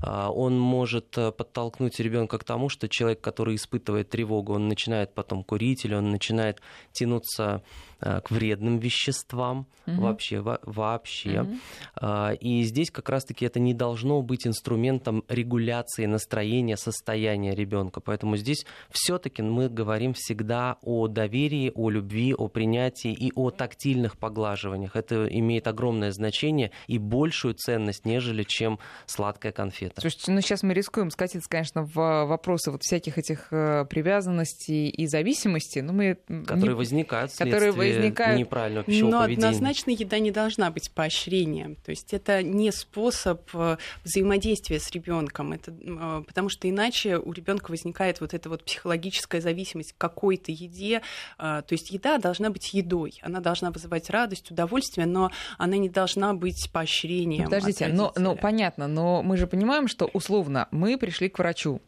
А, 0.00 0.30
он 0.30 0.58
может 0.58 1.16
э, 1.18 1.32
подтолкнуть 1.32 2.00
ребенка 2.00 2.38
к 2.38 2.44
тому, 2.44 2.68
что 2.68 2.88
человек, 2.88 3.20
который 3.20 3.56
испытывает 3.56 4.10
тревогу, 4.10 4.54
он 4.54 4.68
начинает 4.68 5.14
потом 5.14 5.44
курить 5.44 5.84
или 5.84 5.94
он 5.94 6.10
начинает 6.10 6.60
тянуться 7.02 7.62
Э, 8.04 8.20
к 8.20 8.32
вредным 8.32 8.78
веществам 8.78 9.68
угу. 9.86 10.02
вообще. 10.02 10.40
вообще. 10.40 11.42
Угу. 11.42 12.36
И 12.40 12.62
здесь 12.64 12.90
как 12.90 13.08
раз-таки 13.08 13.44
это 13.44 13.60
не 13.60 13.74
должно 13.74 14.22
быть 14.22 14.44
инструментом 14.44 15.22
регуляции 15.28 16.06
настроения, 16.06 16.76
состояния 16.76 17.54
ребенка. 17.54 18.00
Поэтому 18.00 18.36
здесь 18.36 18.66
все-таки 18.90 19.42
мы 19.42 19.68
говорим 19.68 20.14
всегда 20.14 20.78
о 20.82 21.06
доверии, 21.06 21.70
о 21.76 21.90
любви, 21.90 22.34
о 22.34 22.48
принятии 22.48 23.12
и 23.12 23.30
о 23.36 23.50
тактильных 23.50 24.18
поглаживаниях. 24.18 24.96
Это 24.96 25.26
имеет 25.26 25.68
огромное 25.68 26.10
значение 26.10 26.72
и 26.88 26.98
большую 26.98 27.54
ценность, 27.54 28.04
нежели 28.04 28.42
чем 28.42 28.80
сладкая 29.06 29.52
конфета. 29.52 30.00
Слушайте, 30.00 30.32
ну 30.32 30.40
сейчас 30.40 30.64
мы 30.64 30.74
рискуем 30.74 31.10
скатиться, 31.10 31.48
конечно, 31.48 31.84
в 31.84 32.24
вопросы 32.24 32.72
вот 32.72 32.82
всяких 32.82 33.16
этих 33.16 33.52
э, 33.52 33.84
привязанностей 33.88 34.88
и 34.88 35.06
зависимостей. 35.06 35.82
Но 35.82 35.92
мы 35.92 36.18
которые 36.46 36.70
не... 36.70 36.74
возникают 36.92 37.32
которые 37.32 37.72
возникают... 37.72 38.38
неправильного 38.38 38.84
пищевого 38.84 39.10
Но 39.10 39.22
поведения. 39.22 39.46
однозначно 39.48 39.90
еда 39.90 40.18
не 40.18 40.30
должна 40.30 40.70
быть 40.70 40.90
поощрением. 40.90 41.76
То 41.76 41.90
есть 41.90 42.12
это 42.12 42.42
не 42.42 42.70
способ 42.70 43.42
э, 43.54 43.76
взаимодействия 44.04 44.78
с 44.78 44.90
ребенком. 44.90 45.52
Это, 45.52 45.72
э, 45.72 46.22
потому 46.26 46.48
что 46.48 46.68
иначе 46.68 47.18
у 47.18 47.32
ребенка 47.32 47.70
возникает 47.70 48.20
вот 48.20 48.34
эта 48.34 48.48
вот 48.48 48.64
психологическая 48.64 49.40
зависимость 49.40 49.92
к 49.92 49.98
какой-то 49.98 50.52
еде. 50.52 51.02
Э, 51.38 51.62
то 51.66 51.72
есть 51.72 51.90
еда 51.90 52.18
должна 52.18 52.50
быть 52.50 52.74
едой. 52.74 53.18
Она 53.22 53.40
должна 53.40 53.70
вызывать 53.70 54.10
радость, 54.10 54.50
удовольствие, 54.50 55.06
но 55.06 55.30
она 55.58 55.76
не 55.76 55.88
должна 55.88 56.34
быть 56.34 56.70
поощрением. 56.72 57.44
Подождите, 57.44 57.88
но, 57.88 58.12
но 58.16 58.36
понятно, 58.36 58.86
но 58.86 59.22
мы 59.22 59.36
же 59.36 59.46
понимаем, 59.46 59.88
что 59.88 60.08
условно 60.12 60.68
мы 60.70 60.98
пришли 60.98 61.28
к 61.28 61.38
врачу. 61.38 61.80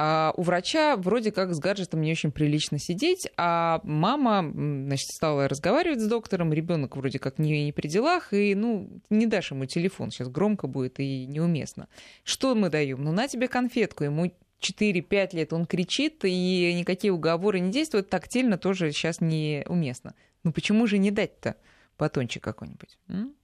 А 0.00 0.32
у 0.36 0.42
врача 0.42 0.96
вроде 0.96 1.32
как 1.32 1.52
с 1.52 1.58
гаджетом 1.58 2.02
не 2.02 2.12
очень 2.12 2.30
прилично 2.30 2.78
сидеть, 2.78 3.28
а 3.36 3.80
мама, 3.82 4.48
значит, 4.48 5.10
стала 5.10 5.48
разговаривать 5.48 6.00
с 6.00 6.06
доктором, 6.06 6.52
ребенок 6.52 6.96
вроде 6.96 7.18
как 7.18 7.40
не, 7.40 7.64
не 7.64 7.72
при 7.72 7.88
делах, 7.88 8.32
и, 8.32 8.54
ну, 8.54 8.88
не 9.10 9.26
дашь 9.26 9.50
ему 9.50 9.66
телефон, 9.66 10.12
сейчас 10.12 10.28
громко 10.28 10.68
будет 10.68 11.00
и 11.00 11.26
неуместно. 11.26 11.88
Что 12.22 12.54
мы 12.54 12.70
даем? 12.70 13.02
Ну, 13.02 13.10
на 13.10 13.26
тебе 13.26 13.48
конфетку, 13.48 14.04
ему 14.04 14.30
4-5 14.60 15.34
лет 15.34 15.52
он 15.52 15.66
кричит, 15.66 16.24
и 16.24 16.74
никакие 16.78 17.12
уговоры 17.12 17.58
не 17.58 17.72
действуют, 17.72 18.08
тактильно 18.08 18.56
тоже 18.56 18.92
сейчас 18.92 19.20
неуместно. 19.20 20.14
Ну 20.44 20.52
почему 20.52 20.86
же 20.86 20.98
не 20.98 21.10
дать-то 21.10 21.56
батончик 21.98 22.44
какой-нибудь? 22.44 22.98
М? 23.08 23.34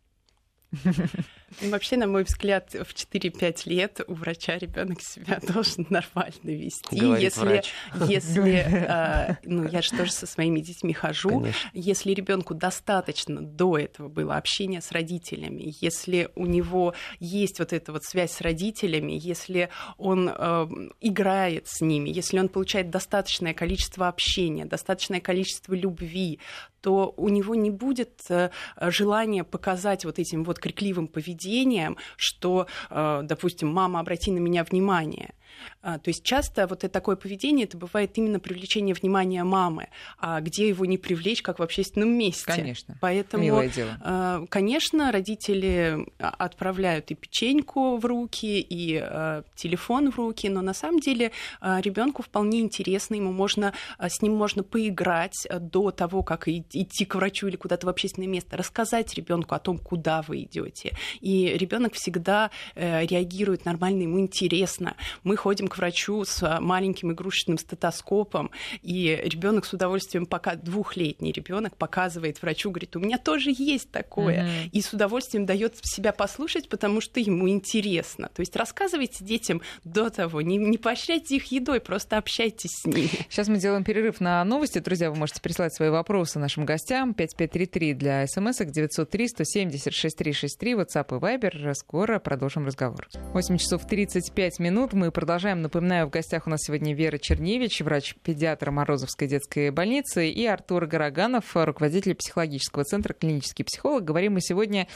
Вообще, 1.63 1.97
на 1.97 2.07
мой 2.07 2.25
взгляд, 2.25 2.73
в 2.73 2.95
4-5 2.95 3.63
лет 3.67 4.01
у 4.07 4.15
врача 4.15 4.59
ребенок 4.59 5.01
себя 5.03 5.39
должен 5.53 5.87
нормально 5.89 6.33
вести. 6.43 6.99
Говорит 6.99 7.23
если, 7.23 7.45
врач. 7.45 7.73
если 8.09 8.65
э, 8.67 9.37
ну, 9.45 9.69
я 9.69 9.83
же 9.83 9.91
тоже 9.91 10.13
со 10.13 10.27
своими 10.27 10.61
детьми 10.61 10.93
хожу, 10.93 11.31
Конечно. 11.31 11.71
если 11.73 12.13
ребенку 12.13 12.55
достаточно 12.55 13.41
до 13.41 13.79
этого 13.79 14.09
было 14.09 14.37
общения 14.37 14.81
с 14.81 14.91
родителями, 14.93 15.75
если 15.81 16.29
у 16.35 16.47
него 16.47 16.95
есть 17.21 17.59
вот 17.59 17.73
эта 17.73 17.93
вот 17.93 18.05
связь 18.05 18.33
с 18.33 18.41
родителями, 18.41 19.13
если 19.13 19.69
он 19.97 20.29
э, 20.29 20.67
играет 21.01 21.69
с 21.69 21.81
ними, 21.81 22.11
если 22.11 22.39
он 22.39 22.49
получает 22.49 22.91
достаточное 22.91 23.55
количество 23.55 24.09
общения, 24.09 24.65
достаточное 24.65 25.21
количество 25.21 25.75
любви, 25.75 26.41
то 26.85 27.15
у 27.17 27.31
него 27.31 27.55
не 27.55 27.71
будет 27.71 28.11
э, 28.29 28.51
желания 28.79 29.43
показать 29.43 30.05
вот 30.05 30.19
этим 30.19 30.45
вот 30.45 30.59
крикливым 30.59 31.09
поведением, 31.09 31.97
что, 32.19 32.67
э, 32.91 33.23
допустим, 33.25 33.69
мама, 33.69 34.01
обрати 34.01 34.31
на 34.31 34.39
меня 34.39 34.65
внимание. 34.65 35.33
А, 35.83 35.99
то 35.99 36.09
есть 36.11 36.23
часто 36.23 36.67
вот 36.67 36.85
это 36.85 36.93
такое 36.93 37.17
поведение, 37.17 37.67
это 37.67 37.77
бывает 37.77 38.17
именно 38.17 38.41
привлечение 38.41 38.95
внимания 38.95 39.45
мамы, 39.45 39.89
а 40.19 40.41
где 40.41 40.69
его 40.69 40.85
не 40.85 40.99
привлечь, 40.99 41.43
как 41.43 41.59
в 41.59 41.63
общественном 41.63 42.11
месте. 42.11 42.45
Конечно. 42.47 42.97
Поэтому, 43.01 43.45
Милое 43.45 43.69
дело. 43.69 43.99
А, 44.01 44.45
конечно, 44.49 45.13
родители 45.13 46.07
отправляют 46.19 47.11
и 47.11 47.15
печеньку 47.15 47.97
в 47.97 48.05
руки, 48.05 48.61
и 48.61 48.97
а, 48.97 49.45
телефон 49.55 50.11
в 50.11 50.17
руки, 50.17 50.49
но 50.49 50.63
на 50.63 50.75
самом 50.75 51.01
деле 51.01 51.33
ребенку 51.61 52.23
вполне 52.23 52.61
интересно, 52.61 53.15
ему 53.15 53.33
можно, 53.33 53.73
с 53.99 54.23
ним 54.23 54.35
можно 54.35 54.63
поиграть 54.63 55.47
до 55.51 55.91
того, 55.91 56.23
как 56.23 56.49
идти 56.49 57.05
к 57.05 57.15
врачу 57.15 57.49
или 57.49 57.57
куда-то 57.57 57.87
в 57.87 57.91
общественное 57.91 58.29
место, 58.29 58.57
рассказать 58.57 59.15
ребенку 59.15 59.55
о 59.55 59.59
том, 59.59 59.79
куда 59.79 60.23
вы 60.23 60.43
идете. 60.43 60.97
И 61.21 61.55
ребенок 61.57 61.95
всегда 61.95 62.51
э, 62.75 63.07
реагирует 63.07 63.65
нормально, 63.65 64.03
ему 64.03 64.21
интересно. 64.21 64.97
Мы 65.23 65.37
ходим 65.45 65.69
к 65.69 65.77
врачу 65.77 66.25
с 66.25 66.59
маленьким 66.59 67.13
игрушечным 67.13 67.59
стетоскопом, 67.59 68.51
и 68.81 69.21
ребенок 69.25 69.67
с 69.67 69.75
удовольствием, 69.75 70.25
пока 70.25 70.55
двухлетний 70.55 71.33
ребенок 71.33 71.77
показывает 71.77 72.41
врачу, 72.41 72.71
говорит, 72.71 72.97
у 72.97 72.99
меня 72.99 73.19
тоже 73.19 73.53
есть 73.55 73.91
такое, 73.91 74.47
mm-hmm. 74.47 74.71
и 74.73 74.81
с 74.81 74.95
удовольствием 74.95 75.45
дает 75.45 75.75
себя 75.83 76.13
послушать, 76.13 76.71
потому 76.71 77.03
что 77.03 77.21
ему 77.21 77.47
интересно. 77.51 78.31
То 78.35 78.41
есть 78.41 78.57
рассказывайте 78.57 79.23
детям 79.23 79.61
до 79.85 80.09
того, 80.09 80.41
не, 80.41 80.57
не 80.57 80.79
поощряйте 80.79 81.37
их 81.37 81.53
едой, 81.53 81.79
просто 81.81 82.17
общайтесь 82.17 82.71
с 82.81 82.87
ними. 82.87 83.11
Сейчас 83.29 83.49
мы 83.49 83.59
делаем 83.59 83.85
перерыв 83.85 84.23
на 84.23 84.43
новости. 84.45 84.79
Друзья, 84.79 85.11
вы 85.11 85.17
можете 85.17 85.43
прислать 85.43 85.75
свои 85.75 85.91
вопросы 85.91 86.39
нашим 86.39 86.65
гостям. 86.65 87.13
5533 87.13 87.93
для 87.93 88.27
смс-ок 88.27 88.71
903 88.71 89.29
170 89.29 89.93
6363 89.93 90.73
WhatsApp 90.73 91.19
и 91.19 91.21
Viber. 91.21 91.75
Скоро 91.75 92.19
продолжим 92.19 92.65
разговор. 92.65 93.09
8 93.35 93.59
часов 93.59 93.87
35 93.87 94.59
минут. 94.59 94.95
Мы 94.95 95.11
продолжаем. 95.11 95.34
Напоминаю, 95.43 96.07
в 96.07 96.11
гостях 96.11 96.47
у 96.47 96.51
нас 96.51 96.61
сегодня 96.63 96.95
Вера 96.95 97.19
Черневич, 97.19 97.81
врач-педиатр 97.81 98.71
Морозовской 98.71 99.27
детской 99.27 99.71
больницы, 99.71 100.29
и 100.29 100.47
Артур 100.47 100.87
Гороганов, 100.87 101.45
руководитель 101.55 102.15
психологического 102.15 102.85
центра 102.85 103.15
«Клинический 103.15 103.65
психолог». 103.65 104.05
Говорим 104.05 104.35
мы 104.35 104.41
сегодня 104.41 104.87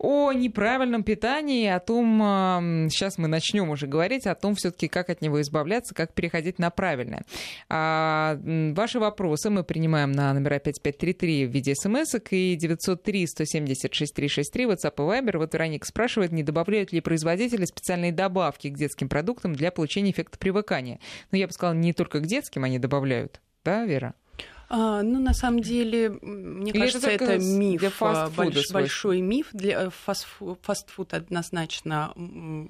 о 0.00 0.32
неправильном 0.32 1.04
питании, 1.04 1.68
о 1.68 1.78
том, 1.78 2.88
сейчас 2.90 3.18
мы 3.18 3.28
начнем 3.28 3.68
уже 3.68 3.86
говорить 3.86 4.26
о 4.26 4.34
том, 4.34 4.54
все-таки 4.54 4.88
как 4.88 5.10
от 5.10 5.20
него 5.20 5.42
избавляться, 5.42 5.94
как 5.94 6.14
переходить 6.14 6.58
на 6.58 6.70
правильное. 6.70 7.24
А, 7.68 8.38
ваши 8.74 8.98
вопросы 8.98 9.50
мы 9.50 9.62
принимаем 9.62 10.10
на 10.12 10.32
номера 10.32 10.58
5533 10.58 11.46
в 11.46 11.50
виде 11.50 11.74
смс 11.74 12.14
и 12.30 12.56
903 12.56 13.26
176 13.26 14.14
363 14.14 14.64
WhatsApp 14.64 14.94
и 14.96 15.00
Viber. 15.00 15.36
Вот 15.36 15.52
Вероника 15.52 15.86
спрашивает, 15.86 16.32
не 16.32 16.42
добавляют 16.42 16.92
ли 16.92 17.02
производители 17.02 17.66
специальные 17.66 18.12
добавки 18.12 18.70
к 18.70 18.78
детским 18.78 19.10
продуктам 19.10 19.54
для 19.54 19.70
получения 19.70 20.12
эффекта 20.12 20.38
привыкания. 20.38 20.98
Ну, 21.30 21.36
я 21.36 21.46
бы 21.46 21.52
сказала, 21.52 21.74
не 21.74 21.92
только 21.92 22.20
к 22.20 22.26
детским 22.26 22.64
они 22.64 22.78
добавляют. 22.78 23.42
Да, 23.64 23.84
Вера? 23.84 24.14
А, 24.72 25.02
ну, 25.02 25.18
на 25.18 25.34
самом 25.34 25.62
деле, 25.62 26.10
мне 26.22 26.70
Или 26.70 26.78
кажется, 26.78 27.10
это, 27.10 27.24
это 27.24 27.44
миф, 27.44 27.82
больш, 28.36 28.70
большой 28.70 29.20
миф. 29.20 29.48
Для 29.52 29.86
э, 29.86 29.90
фастфуд, 29.90 30.60
фастфуд 30.62 31.12
однозначно 31.12 32.14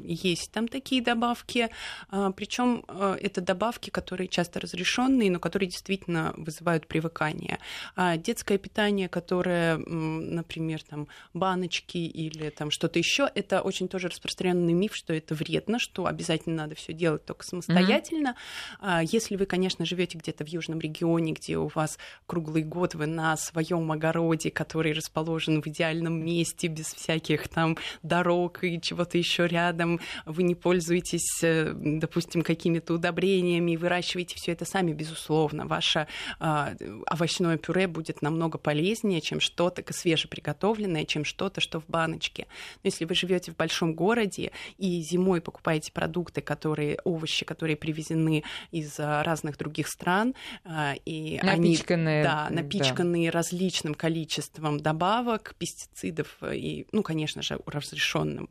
есть 0.03 0.51
там 0.51 0.67
такие 0.67 1.03
добавки. 1.03 1.69
А, 2.09 2.33
Причем 2.33 2.85
э, 2.89 3.19
это 3.21 3.43
добавки, 3.43 3.91
которые 3.91 4.29
часто 4.29 4.61
разрешенные, 4.61 5.31
но 5.31 5.39
которые 5.39 5.69
действительно 5.69 6.33
вызывают 6.39 6.87
привыкание. 6.87 7.59
А 7.97 8.17
детское 8.17 8.57
питание, 8.57 9.11
которое, 9.11 9.77
например, 9.77 10.83
там 10.83 11.07
баночки 11.35 11.99
или 11.99 12.49
там 12.49 12.71
что-то 12.71 12.99
еще, 12.99 13.31
это 13.35 13.61
очень 13.61 13.89
тоже 13.89 14.09
распространенный 14.09 14.73
миф, 14.73 14.97
что 14.97 15.13
это 15.13 15.35
вредно, 15.35 15.79
что 15.79 16.07
обязательно 16.07 16.63
надо 16.63 16.77
все 16.77 16.95
делать 16.95 17.27
только 17.27 17.45
самостоятельно. 17.45 18.37
Mm-hmm. 18.81 19.09
Если 19.13 19.37
вы, 19.37 19.45
конечно, 19.45 19.85
живете 19.85 20.17
где-то 20.17 20.47
в 20.47 20.49
южном 20.49 20.81
регионе, 20.81 21.33
где 21.33 21.59
у 21.59 21.67
вас 21.67 21.89
вас 21.90 21.98
круглый 22.26 22.62
год 22.62 22.94
вы 22.94 23.07
на 23.07 23.37
своем 23.37 23.90
огороде, 23.90 24.50
который 24.50 24.92
расположен 24.92 25.61
в 25.61 25.66
идеальном 25.66 26.24
месте, 26.24 26.68
без 26.68 26.87
всяких 26.87 27.48
там 27.48 27.76
дорог 28.03 28.62
и 28.62 28.81
чего-то 28.81 29.18
еще 29.18 29.46
рядом, 29.46 30.00
вы 30.26 30.44
не 30.44 30.55
пользуетесь, 30.55 31.42
э, 31.42 31.72
допустим, 31.74 32.42
какими-то 32.42 32.94
удобрениями, 32.94 33.76
выращиваете 33.76 34.37
все 34.37 34.53
это 34.53 34.64
сами, 34.64 34.92
безусловно. 34.92 35.66
Ваше 35.66 36.07
э, 36.38 36.76
овощное 37.11 37.57
пюре 37.57 37.88
будет 37.88 38.22
намного 38.22 38.59
полезнее, 38.59 39.20
чем 39.20 39.40
что-то 39.40 39.83
свежеприготовленное, 39.92 41.05
чем 41.05 41.24
что-то, 41.24 41.61
что 41.61 41.81
в 41.81 41.87
баночке. 41.88 42.46
Но 42.85 42.88
если 42.88 43.05
вы 43.05 43.14
живете 43.14 43.50
в 43.50 43.57
большом 43.57 43.94
городе 43.94 44.53
и 44.79 45.00
зимой 45.03 45.40
покупаете 45.40 45.92
продукты, 45.92 46.40
которые, 46.40 46.98
овощи, 47.05 47.44
которые 47.44 47.76
привезены 47.76 48.44
из 48.70 49.00
а, 49.00 49.22
разных 49.24 49.59
других 49.59 49.88
стран, 49.88 50.35
э, 50.64 50.94
и 51.05 51.40
они 51.42 51.80
напичканные. 51.81 52.23
Да, 52.23 52.49
напичканные 52.51 53.31
да. 53.31 53.38
различным 53.38 53.95
количеством 53.95 54.81
добавок, 54.81 55.55
пестицидов 55.59 56.38
и, 56.43 56.87
ну, 56.93 57.03
конечно 57.03 57.43
же, 57.43 57.59
разрешенным 57.66 58.49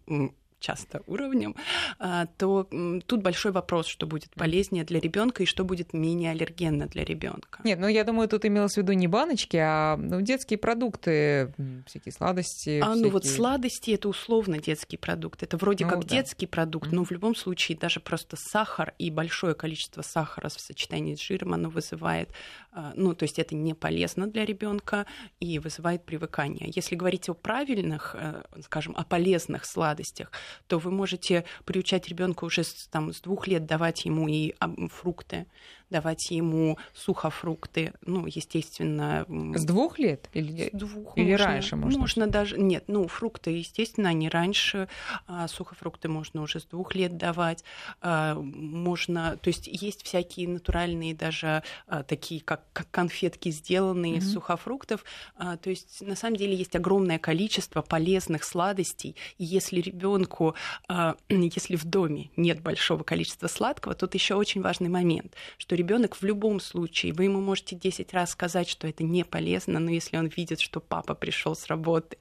часто 0.60 1.02
уровнем, 1.08 1.56
а, 2.00 2.26
то 2.38 2.67
тут 3.06 3.22
большой 3.22 3.52
вопрос, 3.52 3.88
что 3.88 4.06
будет 4.06 4.32
полезнее 4.32 4.84
для 4.84 5.00
ребенка 5.00 5.43
и 5.43 5.45
что 5.45 5.63
будет 5.63 5.93
менее 5.93 6.32
аллергенно 6.32 6.88
для 6.88 7.04
ребенка. 7.04 7.62
Нет, 7.63 7.80
ну 7.80 7.88
я 7.88 8.04
думаю, 8.04 8.28
тут 8.28 8.45
имелось 8.45 8.74
в 8.74 8.78
виду 8.78 8.93
не 8.93 9.08
баночки, 9.08 9.58
а 9.58 9.98
ну, 9.98 10.22
детские 10.22 10.60
продукты, 10.60 11.54
всякие 11.86 12.13
сладости. 12.13 12.80
А 12.80 12.91
всякие... 12.91 13.04
ну 13.04 13.10
вот 13.10 13.26
сладости 13.26 13.91
это 13.91 14.10
условно 14.10 14.60
детский 14.60 14.98
продукт. 14.98 15.43
Это 15.43 15.58
вроде 15.58 15.86
ну, 15.86 15.91
как 15.91 16.02
да. 16.02 16.08
детский 16.08 16.48
продукт, 16.48 16.91
но 16.91 17.04
в 17.04 17.12
любом 17.12 17.36
случае 17.36 17.78
даже 17.78 18.00
просто 18.00 18.36
сахар 18.38 18.93
и 18.98 19.12
большое 19.12 19.56
количество 19.56 20.02
сахара 20.02 20.50
в 20.50 20.60
сочетании 20.60 21.15
с 21.15 21.22
жиром 21.22 21.54
оно 21.54 21.69
вызывает, 21.69 22.30
а, 22.72 22.93
ну 22.95 23.13
то 23.13 23.24
есть 23.24 23.39
это 23.39 23.56
не 23.56 23.74
полезно 23.74 24.28
для 24.28 24.45
ребенка 24.45 25.06
и 25.39 25.60
вызывает 25.60 26.06
привыкание. 26.06 26.72
Если 26.76 26.95
говорить 26.95 27.30
о 27.30 27.34
правильных, 27.34 28.15
э, 28.17 28.43
скажем, 28.63 28.95
о 28.95 29.04
полезных 29.04 29.65
сладостях, 29.65 30.32
то 30.68 30.80
вы 30.80 30.92
можете 30.92 31.46
приучать 31.66 32.08
ребенка 32.08 32.46
уже 32.46 32.64
с, 32.64 32.88
там, 32.88 33.14
с 33.14 33.22
двух 33.22 33.48
лет 33.48 33.66
давать 33.66 34.06
ему 34.06 34.28
и 34.28 34.56
фрукты, 34.92 35.48
давать 35.89 36.32
ему 36.32 36.78
сухофрукты, 36.93 37.93
ну, 38.06 38.25
естественно... 38.25 39.25
С 39.56 39.65
двух 39.65 39.99
лет? 39.99 40.30
Или, 40.34 40.69
с 40.69 40.78
двух 40.78 41.17
или 41.17 41.32
можно, 41.32 41.45
раньше 41.45 41.75
можно? 41.75 41.99
Можно 41.99 42.28
даже... 42.28 42.58
Нет, 42.58 42.86
ну, 42.88 43.08
фрукты, 43.08 43.52
естественно, 43.52 44.10
они 44.10 44.30
раньше, 44.30 44.88
а 45.28 45.47
сухофрукты 45.47 46.10
можно 46.10 46.41
уже 46.41 46.60
с 46.60 46.65
двух 46.65 46.95
лет 46.95 47.17
давать. 47.17 47.63
А, 48.02 48.36
можно... 48.36 49.38
То 49.41 49.49
есть 49.49 49.67
есть 49.67 50.04
всякие 50.04 50.47
натуральные 50.47 51.15
даже 51.15 51.63
а, 51.88 52.04
такие, 52.04 52.41
как, 52.41 52.63
как 52.73 52.89
конфетки, 52.91 53.49
сделанные 53.49 54.15
mm-hmm. 54.15 54.17
из 54.17 54.34
сухофруктов. 54.34 55.04
А, 55.36 55.58
то 55.58 55.69
есть, 55.69 56.02
на 56.02 56.15
самом 56.15 56.36
деле, 56.38 56.56
есть 56.56 56.75
огромное 56.75 57.19
количество 57.19 57.82
полезных 57.82 58.43
сладостей, 58.43 59.15
и 59.38 59.45
если 59.45 59.82
ребенку, 59.82 60.56
а, 60.88 61.15
если 61.30 61.75
в 61.75 61.86
доме 61.86 62.30
нет 62.36 62.62
большого 62.62 63.04
количества 63.04 63.47
сладкого, 63.47 63.95
тут 63.95 64.13
еще 64.13 64.36
очень 64.36 64.62
важный 64.62 64.89
момент, 64.89 65.34
что 65.58 65.75
ребенок 65.80 66.15
в 66.15 66.24
любом 66.24 66.60
случае, 66.60 67.13
вы 67.13 67.24
ему 67.24 67.39
можете 67.42 67.76
10 67.76 68.13
раз 68.13 68.32
сказать, 68.32 68.70
что 68.70 68.88
это 68.88 69.04
не 69.04 69.24
полезно, 69.24 69.80
но 69.80 69.89
если 69.89 70.18
он 70.18 70.28
видит, 70.28 70.60
что 70.60 70.80
папа 70.80 71.15
пришел 71.15 71.56
с 71.56 71.68
работы 71.68 72.18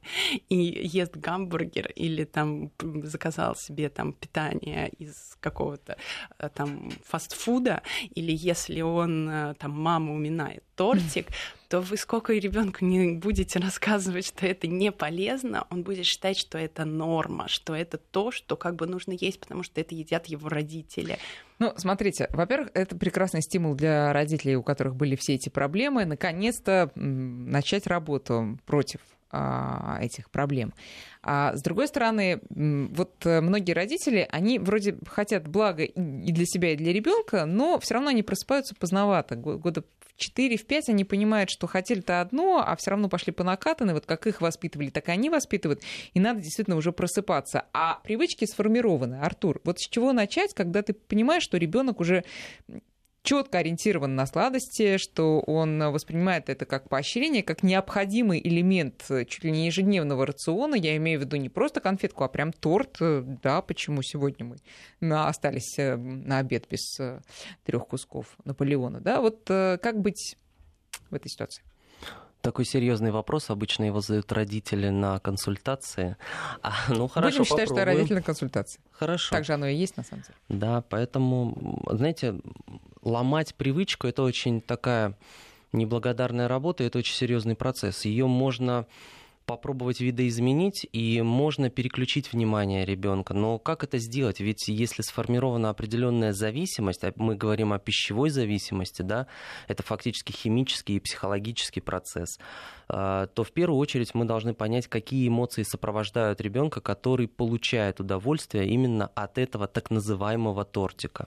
и 0.48 0.56
ест 0.56 1.16
гамбургер 1.16 1.92
или 1.96 2.24
там 2.24 2.70
заказал 3.02 3.56
себе 3.56 3.88
там 3.88 4.12
питание 4.12 4.88
из 4.98 5.36
какого-то 5.40 5.96
э, 6.38 6.48
там 6.54 6.90
фастфуда, 7.04 7.82
или 8.14 8.32
если 8.32 8.80
он 8.80 9.28
э, 9.28 9.54
там 9.58 9.72
мама 9.72 10.14
уминает 10.14 10.62
тортик, 10.76 11.26
то 11.68 11.80
вы 11.80 11.96
сколько 11.96 12.32
ребенку 12.32 12.84
не 12.84 13.12
будете 13.12 13.58
рассказывать, 13.58 14.26
что 14.26 14.46
это 14.46 14.66
не 14.66 14.92
полезно, 14.92 15.66
он 15.70 15.82
будет 15.82 16.06
считать, 16.06 16.38
что 16.38 16.56
это 16.56 16.84
норма, 16.84 17.48
что 17.48 17.74
это 17.74 17.98
то, 17.98 18.30
что 18.30 18.56
как 18.56 18.76
бы 18.76 18.86
нужно 18.86 19.12
есть, 19.12 19.40
потому 19.40 19.62
что 19.62 19.80
это 19.80 19.94
едят 19.94 20.26
его 20.26 20.48
родители. 20.48 21.18
Ну, 21.58 21.72
смотрите, 21.76 22.28
во-первых, 22.30 22.70
это 22.74 22.96
прекрасный 22.96 23.42
стимул 23.42 23.74
для 23.74 24.12
родителей, 24.12 24.56
у 24.56 24.62
которых 24.62 24.94
были 24.94 25.16
все 25.16 25.34
эти 25.34 25.48
проблемы, 25.48 26.04
наконец-то 26.04 26.90
начать 26.94 27.86
работу 27.86 28.58
против 28.64 29.00
а, 29.30 29.98
этих 30.00 30.30
проблем. 30.30 30.72
А 31.22 31.54
с 31.54 31.60
другой 31.60 31.88
стороны, 31.88 32.40
вот 32.48 33.26
э, 33.26 33.42
многие 33.42 33.72
родители, 33.72 34.26
они 34.30 34.58
вроде 34.58 34.96
хотят 35.06 35.46
блага 35.46 35.82
и 35.82 36.32
для 36.32 36.46
себя, 36.46 36.72
и 36.72 36.76
для 36.76 36.94
ребенка, 36.94 37.44
но 37.44 37.78
все 37.78 37.94
равно 37.94 38.08
они 38.08 38.22
просыпаются 38.22 38.74
поздновато. 38.74 39.36
Года 39.36 39.84
в 40.18 40.38
4-5 40.38 40.84
они 40.88 41.04
понимают, 41.04 41.48
что 41.48 41.66
хотели-то 41.66 42.20
одно, 42.20 42.62
а 42.66 42.74
все 42.76 42.90
равно 42.90 43.08
пошли 43.08 43.32
по 43.32 43.44
накатанной. 43.44 43.94
Вот 43.94 44.04
как 44.04 44.26
их 44.26 44.40
воспитывали, 44.40 44.90
так 44.90 45.08
и 45.08 45.12
они 45.12 45.30
воспитывают. 45.30 45.82
И 46.12 46.20
надо 46.20 46.40
действительно 46.40 46.76
уже 46.76 46.92
просыпаться. 46.92 47.66
А 47.72 48.00
привычки 48.02 48.44
сформированы. 48.44 49.20
Артур, 49.20 49.60
вот 49.64 49.78
с 49.78 49.86
чего 49.86 50.12
начать, 50.12 50.54
когда 50.54 50.82
ты 50.82 50.92
понимаешь, 50.92 51.44
что 51.44 51.56
ребенок 51.56 52.00
уже 52.00 52.24
четко 53.28 53.58
ориентирован 53.58 54.14
на 54.14 54.24
сладости, 54.24 54.96
что 54.96 55.40
он 55.40 55.78
воспринимает 55.92 56.48
это 56.48 56.64
как 56.64 56.88
поощрение, 56.88 57.42
как 57.42 57.62
необходимый 57.62 58.40
элемент 58.42 59.04
чуть 59.28 59.44
ли 59.44 59.50
не 59.50 59.66
ежедневного 59.66 60.24
рациона. 60.24 60.76
Я 60.76 60.96
имею 60.96 61.20
в 61.20 61.24
виду 61.24 61.36
не 61.36 61.50
просто 61.50 61.82
конфетку, 61.82 62.24
а 62.24 62.28
прям 62.28 62.54
торт. 62.54 62.96
Да, 63.42 63.60
почему 63.60 64.00
сегодня 64.00 64.56
мы 65.00 65.26
остались 65.26 65.76
на 65.76 66.38
обед 66.38 66.68
без 66.70 66.98
трех 67.64 67.86
кусков 67.86 68.34
Наполеона. 68.46 69.02
Да, 69.02 69.20
вот 69.20 69.42
как 69.44 70.00
быть 70.00 70.38
в 71.10 71.14
этой 71.14 71.28
ситуации? 71.28 71.62
Такой 72.40 72.64
серьезный 72.64 73.10
вопрос. 73.10 73.50
Обычно 73.50 73.84
его 73.84 74.00
задают 74.00 74.30
родители 74.32 74.88
на 74.88 75.18
консультации. 75.18 76.16
А, 76.62 76.72
ну, 76.88 77.08
хорошо, 77.08 77.38
Будем 77.38 77.44
считать, 77.44 77.68
попробуем. 77.68 77.84
что 77.86 77.96
родители 77.98 78.14
на 78.14 78.22
консультации. 78.22 78.80
Хорошо. 78.92 79.34
Так 79.34 79.44
же 79.44 79.54
оно 79.54 79.66
и 79.66 79.74
есть, 79.74 79.96
на 79.96 80.04
самом 80.04 80.22
деле. 80.22 80.34
Да, 80.48 80.82
поэтому, 80.88 81.82
знаете, 81.90 82.40
ломать 83.02 83.54
привычку– 83.54 84.06
это 84.08 84.22
очень 84.22 84.60
такая 84.60 85.16
неблагодарная 85.72 86.48
работа, 86.48 86.84
это 86.84 86.98
очень 86.98 87.14
серьезный 87.14 87.56
процесс. 87.56 88.04
Ее 88.04 88.26
можно 88.26 88.86
попробовать 89.48 90.00
видоизменить, 90.00 90.86
и 90.92 91.22
можно 91.22 91.70
переключить 91.70 92.32
внимание 92.34 92.84
ребенка. 92.84 93.32
Но 93.32 93.58
как 93.58 93.82
это 93.82 93.96
сделать? 93.98 94.40
Ведь 94.40 94.68
если 94.68 95.00
сформирована 95.00 95.70
определенная 95.70 96.34
зависимость, 96.34 97.02
а 97.02 97.12
мы 97.16 97.34
говорим 97.34 97.72
о 97.72 97.78
пищевой 97.78 98.28
зависимости, 98.28 99.00
да, 99.00 99.26
это 99.66 99.82
фактически 99.82 100.32
химический 100.32 100.96
и 100.96 101.00
психологический 101.00 101.80
процесс, 101.80 102.38
а, 102.88 103.26
то 103.28 103.42
в 103.42 103.52
первую 103.52 103.78
очередь 103.78 104.14
мы 104.14 104.26
должны 104.26 104.52
понять, 104.52 104.86
какие 104.86 105.26
эмоции 105.26 105.62
сопровождают 105.62 106.42
ребенка, 106.42 106.82
который 106.82 107.26
получает 107.26 108.00
удовольствие 108.00 108.68
именно 108.68 109.06
от 109.06 109.38
этого 109.38 109.66
так 109.66 109.90
называемого 109.90 110.66
тортика. 110.66 111.26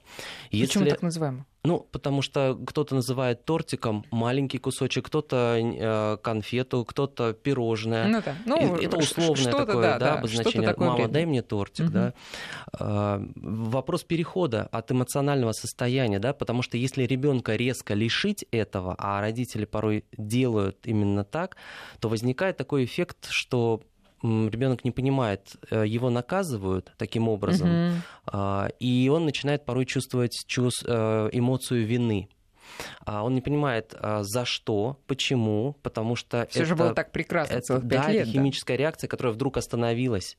Если... 0.51 0.77
Почему 0.77 0.89
так 0.91 1.01
называемого? 1.01 1.45
Ну, 1.63 1.87
потому 1.91 2.23
что 2.23 2.57
кто-то 2.65 2.95
называет 2.95 3.45
тортиком 3.45 4.03
маленький 4.09 4.57
кусочек, 4.57 5.05
кто-то 5.05 5.57
э, 5.59 6.17
конфету, 6.23 6.83
кто-то 6.85 7.33
пирожное. 7.33 8.07
Ну 8.07 8.21
да. 8.25 8.35
Ну, 8.45 8.77
это 8.77 8.97
условное 8.97 9.51
такое 9.51 9.81
да, 9.81 9.99
да, 9.99 10.13
обозначение. 10.15 10.69
Такое 10.69 10.89
Мама, 10.89 11.07
дай 11.07 11.25
мне 11.25 11.43
тортик, 11.43 11.85
угу. 11.85 11.93
да. 11.93 12.13
Э, 12.79 13.23
вопрос 13.35 14.03
перехода 14.03 14.69
от 14.71 14.91
эмоционального 14.91 15.51
состояния, 15.51 16.17
да, 16.17 16.33
потому 16.33 16.63
что 16.63 16.77
если 16.77 17.03
ребенка 17.03 17.55
резко 17.55 17.93
лишить 17.93 18.43
этого, 18.51 18.95
а 18.97 19.21
родители 19.21 19.65
порой 19.65 20.05
делают 20.17 20.77
именно 20.85 21.23
так, 21.23 21.57
то 21.99 22.09
возникает 22.09 22.57
такой 22.57 22.85
эффект, 22.85 23.27
что 23.29 23.81
ребенок 24.23 24.83
не 24.83 24.91
понимает, 24.91 25.55
э, 25.69 25.85
его 25.87 26.09
наказывают 26.09 26.91
таким 26.97 27.27
образом, 27.27 27.69
угу. 27.69 28.67
и 28.79 29.09
он 29.11 29.25
начинает 29.25 29.65
порой 29.65 29.85
чувствовать 29.85 30.45
э, 30.85 31.29
эмоцию 31.31 31.85
вины. 31.85 32.29
А 33.05 33.23
он 33.23 33.33
не 33.33 33.41
понимает, 33.41 33.93
а, 33.97 34.23
за 34.23 34.45
что, 34.45 34.99
почему, 35.07 35.75
потому 35.81 36.15
что 36.15 36.47
Все 36.49 36.59
это, 36.59 36.69
же 36.69 36.75
было 36.75 36.93
так 36.93 37.11
прекрасно 37.11 37.55
это, 37.55 37.61
целых 37.61 37.85
да, 37.85 38.09
лет. 38.09 38.23
Это 38.23 38.31
химическая 38.31 38.77
да? 38.77 38.81
реакция, 38.81 39.07
которая 39.07 39.33
вдруг 39.33 39.57
остановилась. 39.57 40.37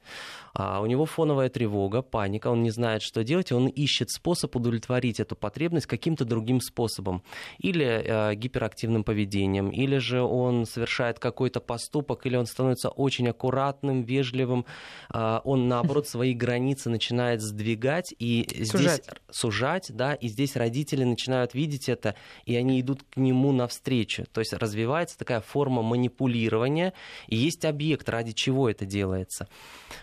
А 0.54 0.80
у 0.80 0.86
него 0.86 1.06
фоновая 1.06 1.48
тревога, 1.48 2.02
паника, 2.02 2.48
он 2.48 2.62
не 2.62 2.70
знает, 2.70 3.02
что 3.02 3.24
делать, 3.24 3.50
и 3.50 3.54
он 3.54 3.68
ищет 3.68 4.10
способ 4.10 4.54
удовлетворить 4.54 5.20
эту 5.20 5.36
потребность 5.36 5.86
каким-то 5.86 6.24
другим 6.24 6.60
способом. 6.60 7.22
Или 7.58 8.34
гиперактивным 8.34 9.04
поведением, 9.04 9.70
или 9.70 9.98
же 9.98 10.22
он 10.22 10.66
совершает 10.66 11.18
какой-то 11.18 11.60
поступок, 11.60 12.26
или 12.26 12.36
он 12.36 12.46
становится 12.46 12.90
очень 12.90 13.28
аккуратным, 13.28 14.02
вежливым, 14.02 14.66
он, 15.12 15.68
наоборот, 15.68 16.06
свои 16.12 16.34
границы 16.34 16.90
начинает 16.90 17.40
сдвигать 17.40 18.14
и 18.18 18.64
сужать. 18.64 19.04
здесь 19.04 19.42
сужать, 19.52 19.90
да, 19.90 20.14
и 20.14 20.28
здесь 20.28 20.56
родители 20.56 21.04
начинают 21.04 21.54
видеть 21.54 21.88
это 21.88 22.14
и 22.44 22.56
они 22.56 22.80
идут 22.80 23.02
к 23.02 23.16
нему 23.16 23.52
навстречу. 23.52 24.24
То 24.32 24.40
есть 24.40 24.52
развивается 24.52 25.18
такая 25.18 25.40
форма 25.40 25.82
манипулирования, 25.82 26.92
и 27.28 27.36
есть 27.36 27.64
объект, 27.64 28.08
ради 28.08 28.32
чего 28.32 28.68
это 28.68 28.84
делается. 28.84 29.48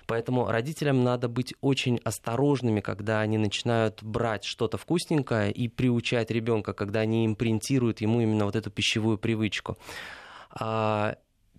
Поэтому 0.07 0.47
родителям 0.47 1.03
надо 1.03 1.27
быть 1.27 1.53
очень 1.61 1.99
осторожными, 2.03 2.81
когда 2.81 3.21
они 3.21 3.37
начинают 3.37 4.03
брать 4.03 4.43
что-то 4.43 4.77
вкусненькое 4.77 5.51
и 5.51 5.67
приучать 5.67 6.31
ребенка, 6.31 6.73
когда 6.73 7.01
они 7.01 7.25
импринтируют 7.25 8.01
ему 8.01 8.21
именно 8.21 8.45
вот 8.45 8.55
эту 8.55 8.71
пищевую 8.71 9.17
привычку. 9.17 9.77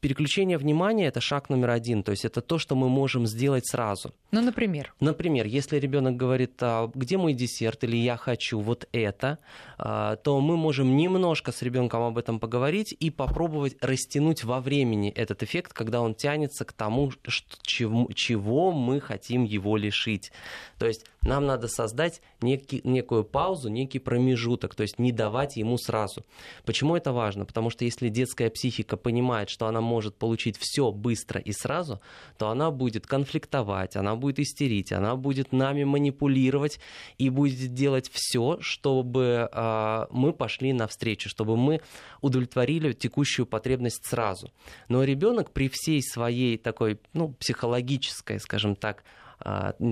Переключение 0.01 0.57
внимания 0.57 1.07
это 1.09 1.21
шаг 1.21 1.51
номер 1.51 1.71
один, 1.71 2.03
то 2.03 2.11
есть 2.11 2.25
это 2.25 2.41
то, 2.41 2.59
что 2.59 2.75
мы 2.75 2.89
можем 2.89 3.27
сделать 3.27 3.67
сразу. 3.67 4.15
Ну, 4.31 4.41
например. 4.41 4.95
Например, 4.99 5.45
если 5.45 5.79
ребенок 5.79 6.17
говорит, 6.17 6.53
а, 6.63 6.91
где 6.95 7.19
мой 7.19 7.35
десерт 7.35 7.85
или 7.85 7.99
я 7.99 8.17
хочу 8.17 8.61
вот 8.61 8.89
это, 8.93 9.39
а, 9.77 10.17
то 10.17 10.41
мы 10.41 10.57
можем 10.57 10.97
немножко 10.97 11.53
с 11.53 11.61
ребенком 11.61 12.03
об 12.03 12.17
этом 12.17 12.41
поговорить 12.41 12.97
и 12.99 13.11
попробовать 13.11 13.77
растянуть 13.83 14.43
во 14.43 14.61
времени 14.61 15.11
этот 15.11 15.43
эффект, 15.43 15.75
когда 15.75 16.01
он 16.01 16.15
тянется 16.15 16.65
к 16.65 16.73
тому, 16.73 17.11
что, 17.11 17.57
чего, 17.63 18.09
чего 18.15 18.73
мы 18.73 19.01
хотим 19.01 19.45
его 19.45 19.77
лишить. 19.77 20.33
То 20.79 20.87
есть 20.87 21.05
нам 21.23 21.45
надо 21.47 21.69
создать 21.69 22.23
некий, 22.41 22.81
некую 22.85 23.25
паузу, 23.25 23.69
некий 23.69 23.99
промежуток, 23.99 24.75
то 24.75 24.83
есть 24.83 24.99
не 24.99 25.13
давать 25.13 25.57
ему 25.57 25.77
сразу. 25.77 26.25
Почему 26.65 26.97
это 26.97 27.13
важно? 27.13 27.45
Потому 27.45 27.71
что 27.71 27.85
если 27.85 28.09
детская 28.09 28.49
психика 28.49 28.97
понимает, 28.97 29.51
что 29.51 29.67
она 29.67 29.81
может 29.81 30.17
получить 30.17 30.57
все 30.59 30.91
быстро 30.93 31.41
и 31.41 31.53
сразу, 31.53 32.01
то 32.39 32.49
она 32.49 32.71
будет 32.71 33.07
конфликтовать, 33.07 33.97
она 33.97 34.17
будет 34.17 34.39
истерить, 34.39 34.93
она 34.93 35.15
будет 35.17 35.53
нами 35.53 35.85
манипулировать 35.85 36.81
и 37.19 37.29
будет 37.29 37.75
делать 37.75 38.11
все, 38.11 38.59
чтобы 38.61 39.49
э, 39.53 40.07
мы 40.11 40.33
пошли 40.33 40.73
навстречу, 40.73 41.29
чтобы 41.29 41.57
мы 41.57 41.81
удовлетворили 42.23 42.93
текущую 42.93 43.47
потребность 43.47 44.07
сразу. 44.07 44.51
Но 44.89 45.05
ребенок 45.05 45.51
при 45.51 45.69
всей 45.69 46.03
своей 46.03 46.57
такой, 46.57 46.99
ну, 47.13 47.33
психологической, 47.35 48.41
скажем 48.41 48.75
так, 48.75 49.05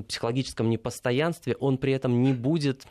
психологическом 0.06 0.70
непостоянстве, 0.70 1.56
он 1.56 1.78
при 1.78 1.92
этом 1.92 2.22
не 2.22 2.32
будет 2.32 2.86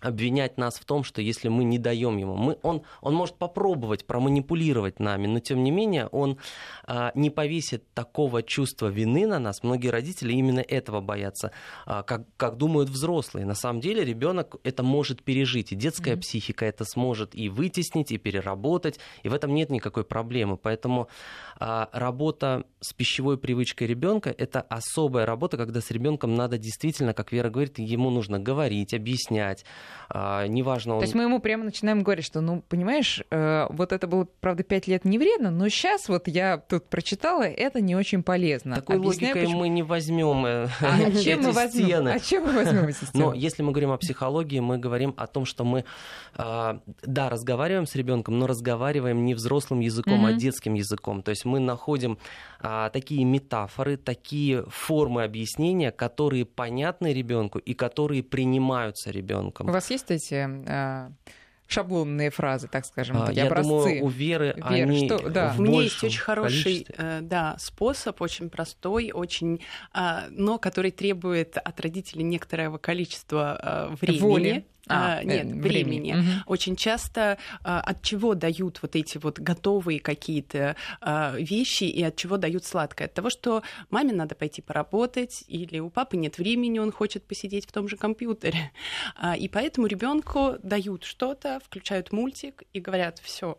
обвинять 0.00 0.58
нас 0.58 0.78
в 0.78 0.84
том, 0.84 1.04
что 1.04 1.22
если 1.22 1.48
мы 1.48 1.64
не 1.64 1.78
даем 1.78 2.16
ему, 2.18 2.36
мы, 2.36 2.58
он, 2.62 2.82
он 3.00 3.14
может 3.14 3.36
попробовать 3.36 4.06
проманипулировать 4.06 5.00
нами, 5.00 5.26
но 5.26 5.40
тем 5.40 5.64
не 5.64 5.70
менее 5.70 6.06
он 6.08 6.38
а, 6.84 7.12
не 7.14 7.30
повесит 7.30 7.92
такого 7.94 8.42
чувства 8.42 8.88
вины 8.88 9.26
на 9.26 9.38
нас. 9.38 9.62
Многие 9.62 9.88
родители 9.88 10.32
именно 10.32 10.60
этого 10.60 11.00
боятся, 11.00 11.52
а, 11.86 12.02
как, 12.02 12.24
как 12.36 12.56
думают 12.58 12.90
взрослые. 12.90 13.46
На 13.46 13.54
самом 13.54 13.80
деле 13.80 14.04
ребенок 14.04 14.56
это 14.64 14.82
может 14.82 15.22
пережить, 15.22 15.72
и 15.72 15.76
детская 15.76 16.14
mm-hmm. 16.14 16.20
психика 16.20 16.66
это 16.66 16.84
сможет 16.84 17.34
и 17.34 17.48
вытеснить, 17.48 18.12
и 18.12 18.18
переработать, 18.18 19.00
и 19.22 19.28
в 19.28 19.34
этом 19.34 19.54
нет 19.54 19.70
никакой 19.70 20.04
проблемы. 20.04 20.58
Поэтому 20.58 21.08
а, 21.58 21.88
работа 21.92 22.64
с 22.80 22.92
пищевой 22.92 23.38
привычкой 23.38 23.86
ребенка 23.86 24.34
это 24.36 24.60
особая 24.60 25.24
работа, 25.24 25.56
когда 25.56 25.80
с 25.80 25.90
ребенком 25.90 26.34
надо 26.34 26.58
действительно, 26.58 27.14
как 27.14 27.32
Вера 27.32 27.48
говорит, 27.48 27.78
ему 27.78 28.10
нужно 28.10 28.38
говорить, 28.38 28.92
объяснять, 28.92 29.64
а, 30.08 30.46
неважно... 30.46 30.94
Он... 30.94 31.00
То 31.00 31.04
есть 31.04 31.14
мы 31.14 31.24
ему 31.24 31.40
прямо 31.40 31.64
начинаем 31.64 32.02
говорить, 32.02 32.24
что, 32.24 32.40
ну, 32.40 32.62
понимаешь, 32.68 33.22
э, 33.30 33.66
вот 33.70 33.92
это 33.92 34.06
было, 34.06 34.26
правда, 34.40 34.62
пять 34.62 34.86
лет 34.86 35.04
не 35.04 35.18
вредно, 35.18 35.50
но 35.50 35.68
сейчас 35.68 36.08
вот 36.08 36.28
я 36.28 36.58
тут 36.58 36.88
прочитала, 36.88 37.42
это 37.42 37.80
не 37.80 37.96
очень 37.96 38.22
полезно. 38.22 38.76
Такой 38.76 38.96
Объясняю, 38.96 39.34
логикой 39.34 39.42
почему... 39.42 39.58
мы 39.60 39.68
не 39.68 39.82
возьмем 39.82 40.46
э, 40.46 40.68
а 40.80 41.10
чем 41.22 41.42
мы 41.42 41.52
возьмем? 41.52 41.86
стены. 41.86 42.08
А 42.10 42.20
чем 42.20 42.44
мы 42.44 42.52
возьмем 42.52 42.84
эти 42.84 42.96
стены? 43.04 43.24
Но 43.24 43.34
если 43.34 43.62
мы 43.62 43.72
говорим 43.72 43.90
о 43.90 43.98
психологии, 43.98 44.60
мы 44.60 44.78
говорим 44.78 45.14
о 45.16 45.26
том, 45.26 45.44
что 45.44 45.64
мы, 45.64 45.84
а, 46.34 46.80
да, 47.02 47.28
разговариваем 47.28 47.86
с 47.86 47.94
ребенком, 47.94 48.38
но 48.38 48.46
разговариваем 48.46 49.24
не 49.24 49.34
взрослым 49.34 49.80
языком, 49.80 50.26
mm-hmm. 50.26 50.34
а 50.34 50.38
детским 50.38 50.74
языком. 50.74 51.22
То 51.22 51.30
есть 51.30 51.44
мы 51.44 51.60
находим 51.60 52.18
а, 52.60 52.90
такие 52.90 53.24
метафоры, 53.24 53.96
такие 53.96 54.64
формы 54.68 55.24
объяснения, 55.24 55.90
которые 55.90 56.44
понятны 56.44 57.12
ребенку 57.12 57.58
и 57.58 57.74
которые 57.74 58.22
принимаются 58.22 59.10
ребенком. 59.10 59.66
У 59.76 59.78
вас 59.78 59.90
есть 59.90 60.10
эти 60.10 60.48
а, 60.68 61.12
шаблонные 61.66 62.30
фразы, 62.30 62.66
так 62.66 62.86
скажем, 62.86 63.20
а, 63.20 63.30
я 63.30 63.44
образцы. 63.44 63.68
думаю, 63.68 64.04
у 64.04 64.08
Веры 64.08 64.54
Вер, 64.56 64.66
они 64.66 65.06
что, 65.06 65.28
да. 65.28 65.54
У 65.58 65.60
меня 65.60 65.82
есть 65.82 66.02
очень 66.02 66.18
хороший 66.18 66.86
э, 66.96 67.20
да, 67.20 67.56
способ, 67.58 68.22
очень 68.22 68.48
простой, 68.48 69.10
очень, 69.12 69.60
а, 69.92 70.28
но 70.30 70.58
который 70.58 70.92
требует 70.92 71.58
от 71.58 71.78
родителей 71.78 72.22
некоторого 72.22 72.78
количества 72.78 73.58
а, 73.60 73.94
времени. 74.00 74.20
Воли. 74.20 74.66
А, 74.88 75.18
а, 75.18 75.24
нет, 75.24 75.46
времени. 75.46 75.60
времени. 75.60 76.12
Угу. 76.12 76.30
Очень 76.46 76.76
часто 76.76 77.38
а, 77.64 77.80
от 77.80 78.02
чего 78.02 78.34
дают 78.34 78.78
вот 78.82 78.94
эти 78.94 79.18
вот 79.18 79.40
готовые 79.40 79.98
какие-то 79.98 80.76
а, 81.00 81.34
вещи 81.36 81.84
и 81.84 82.02
от 82.02 82.16
чего 82.16 82.36
дают 82.36 82.64
сладкое? 82.64 83.08
От 83.08 83.14
того, 83.14 83.30
что 83.30 83.62
маме 83.90 84.12
надо 84.12 84.36
пойти 84.36 84.62
поработать, 84.62 85.44
или 85.48 85.80
у 85.80 85.90
папы 85.90 86.16
нет 86.16 86.38
времени, 86.38 86.78
он 86.78 86.92
хочет 86.92 87.24
посидеть 87.24 87.66
в 87.66 87.72
том 87.72 87.88
же 87.88 87.96
компьютере. 87.96 88.72
А, 89.18 89.36
и 89.36 89.48
поэтому 89.48 89.86
ребенку 89.86 90.56
дают 90.62 91.04
что-то, 91.04 91.60
включают 91.64 92.12
мультик 92.12 92.64
и 92.72 92.80
говорят, 92.80 93.18
все. 93.18 93.58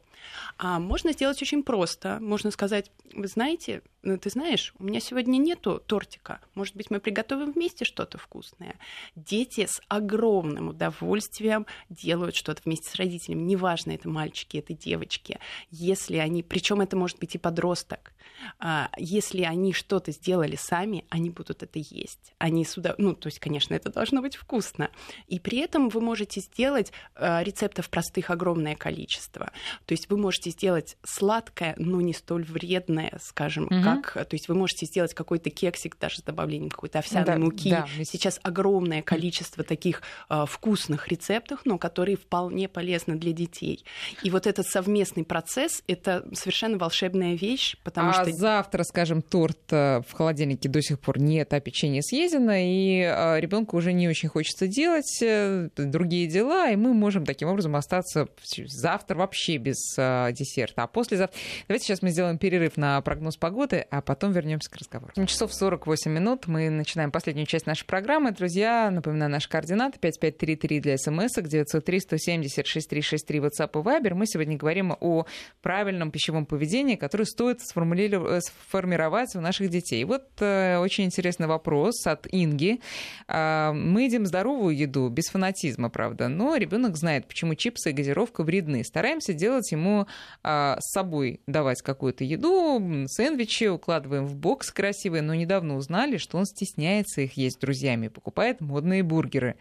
А 0.57 0.79
можно 0.79 1.13
сделать 1.13 1.41
очень 1.41 1.63
просто. 1.63 2.19
Можно 2.21 2.51
сказать, 2.51 2.91
вы 3.13 3.27
знаете, 3.27 3.81
ты 4.15 4.29
знаешь, 4.29 4.73
у 4.79 4.85
меня 4.85 5.01
сегодня 5.01 5.37
нету 5.37 5.83
тортика, 5.85 6.39
может 6.55 6.75
быть, 6.77 6.89
мы 6.89 7.01
приготовим 7.01 7.51
вместе 7.51 7.83
что-то 7.83 8.17
вкусное. 8.17 8.75
Дети 9.15 9.65
с 9.65 9.81
огромным 9.89 10.69
удовольствием 10.69 11.65
делают 11.89 12.35
что-то 12.35 12.61
вместе 12.63 12.89
с 12.89 12.95
родителями, 12.95 13.41
неважно, 13.41 13.91
это 13.91 14.07
мальчики, 14.07 14.57
это 14.57 14.73
девочки, 14.73 15.39
если 15.69 16.17
они, 16.17 16.43
причем 16.43 16.79
это 16.79 16.95
может 16.95 17.19
быть 17.19 17.35
и 17.35 17.37
подросток, 17.37 18.13
а, 18.59 18.89
если 18.97 19.41
они 19.41 19.73
что-то 19.73 20.11
сделали 20.11 20.55
сами, 20.55 21.05
они 21.09 21.29
будут 21.29 21.63
это 21.63 21.79
есть. 21.79 22.33
Они 22.37 22.65
сюда, 22.65 22.95
ну, 22.97 23.13
то 23.13 23.27
есть, 23.27 23.39
конечно, 23.39 23.73
это 23.73 23.91
должно 23.91 24.21
быть 24.21 24.35
вкусно. 24.35 24.89
И 25.27 25.39
при 25.39 25.59
этом 25.59 25.89
вы 25.89 26.01
можете 26.01 26.41
сделать 26.41 26.91
а, 27.15 27.43
рецептов 27.43 27.89
простых 27.89 28.29
огромное 28.29 28.75
количество. 28.75 29.51
То 29.85 29.93
есть 29.93 30.09
вы 30.09 30.17
можете 30.17 30.51
сделать 30.51 30.97
сладкое, 31.03 31.75
но 31.77 32.01
не 32.01 32.13
столь 32.13 32.43
вредное, 32.43 33.19
скажем, 33.21 33.65
угу. 33.65 33.83
как, 33.83 33.96
то 34.01 34.27
есть 34.31 34.47
вы 34.47 34.55
можете 34.55 34.85
сделать 34.85 35.13
какой-то 35.13 35.49
кексик 35.49 35.97
даже 35.99 36.17
с 36.17 36.21
добавлением 36.21 36.69
какой-то 36.69 36.99
овсяной 36.99 37.25
да, 37.25 37.37
муки. 37.37 37.69
Да. 37.69 37.87
Сейчас 38.03 38.39
огромное 38.43 39.01
количество 39.01 39.63
таких 39.63 40.01
э, 40.29 40.45
вкусных 40.47 41.07
рецептов, 41.07 41.61
но 41.65 41.77
которые 41.77 42.17
вполне 42.17 42.67
полезны 42.67 43.15
для 43.15 43.31
детей. 43.31 43.83
И 44.23 44.29
вот 44.29 44.47
этот 44.47 44.67
совместный 44.67 45.23
процесс 45.23 45.83
это 45.87 46.25
совершенно 46.33 46.77
волшебная 46.77 47.35
вещь, 47.35 47.75
потому 47.83 48.09
а 48.09 48.13
что 48.13 48.31
завтра, 48.31 48.83
скажем, 48.83 49.21
торт 49.21 49.71
э, 49.71 50.01
в 50.07 50.13
холодильнике 50.13 50.69
до 50.69 50.81
сих 50.81 50.99
пор 50.99 51.19
нет, 51.19 51.53
а 51.53 51.59
печенье 51.59 52.01
съедено, 52.01 52.53
и 52.53 52.99
э, 53.01 53.39
ребенку 53.39 53.77
уже 53.77 53.93
не 53.93 54.07
очень 54.07 54.29
хочется 54.29 54.67
делать 54.67 55.19
э, 55.21 55.69
другие 55.75 56.27
дела, 56.27 56.69
и 56.69 56.75
мы 56.75 56.93
можем 56.93 57.25
таким 57.25 57.49
образом 57.49 57.75
остаться 57.75 58.27
завтра 58.67 59.15
вообще 59.15 59.57
без 59.57 59.77
десерта. 59.95 60.83
А 60.83 60.87
послезавтра... 60.87 61.37
Давайте 61.67 61.85
сейчас 61.85 62.01
мы 62.01 62.09
сделаем 62.09 62.37
перерыв 62.37 62.77
на 62.77 63.01
прогноз 63.01 63.37
погоды, 63.37 63.86
а 63.89 64.01
потом 64.01 64.31
вернемся 64.31 64.69
к 64.69 64.75
разговору. 64.75 65.13
часов 65.25 65.53
48 65.53 66.11
минут. 66.11 66.47
Мы 66.47 66.69
начинаем 66.69 67.11
последнюю 67.11 67.45
часть 67.45 67.65
нашей 67.65 67.85
программы. 67.85 68.31
Друзья, 68.31 68.89
напоминаю, 68.91 69.31
наши 69.31 69.49
координаты 69.49 69.99
5533 69.99 70.79
для 70.79 70.97
смс, 70.97 71.35
903 71.35 71.99
170 71.99 72.67
6363 72.67 73.39
WhatsApp 73.39 73.69
и 73.69 73.83
Viber. 73.83 74.13
Мы 74.13 74.25
сегодня 74.27 74.57
говорим 74.57 74.95
о 74.99 75.25
правильном 75.61 76.11
пищевом 76.11 76.45
поведении, 76.45 76.95
которое 76.95 77.25
стоит 77.25 77.61
сформировать 77.61 79.35
у 79.35 79.41
наших 79.41 79.69
детей. 79.69 80.03
Вот 80.03 80.27
э, 80.39 80.77
очень 80.77 81.05
интересный 81.05 81.47
вопрос 81.47 82.05
от 82.05 82.27
Инги. 82.31 82.81
Э, 83.27 83.71
мы 83.73 84.03
едим 84.03 84.25
здоровую 84.25 84.75
еду, 84.75 85.09
без 85.09 85.25
фанатизма, 85.25 85.89
правда, 85.89 86.27
но 86.27 86.55
ребенок 86.55 86.97
знает, 86.97 87.27
почему 87.27 87.55
чипсы 87.55 87.91
и 87.91 87.93
газировка 87.93 88.43
вредны. 88.43 88.83
Стараемся 88.83 89.33
делать 89.33 89.71
ему 89.71 90.07
э, 90.43 90.75
с 90.79 90.91
собой 90.91 91.41
давать 91.47 91.81
какую-то 91.81 92.23
еду, 92.23 93.05
сэндвичи, 93.07 93.66
укладываем 93.71 94.25
в 94.25 94.35
бокс 94.35 94.71
красивые, 94.71 95.21
но 95.21 95.33
недавно 95.33 95.75
узнали, 95.75 96.17
что 96.17 96.37
он 96.37 96.45
стесняется 96.45 97.21
их 97.21 97.33
есть 97.33 97.57
с 97.57 97.59
друзьями, 97.59 98.07
покупает 98.07 98.61
модные 98.61 99.03
бургеры. 99.03 99.55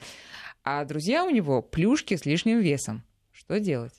А 0.64 0.84
друзья 0.84 1.24
у 1.24 1.30
него 1.30 1.62
плюшки 1.62 2.16
с 2.16 2.26
лишним 2.26 2.61
весом. 2.61 3.04
Что 3.32 3.61
делать? 3.61 3.94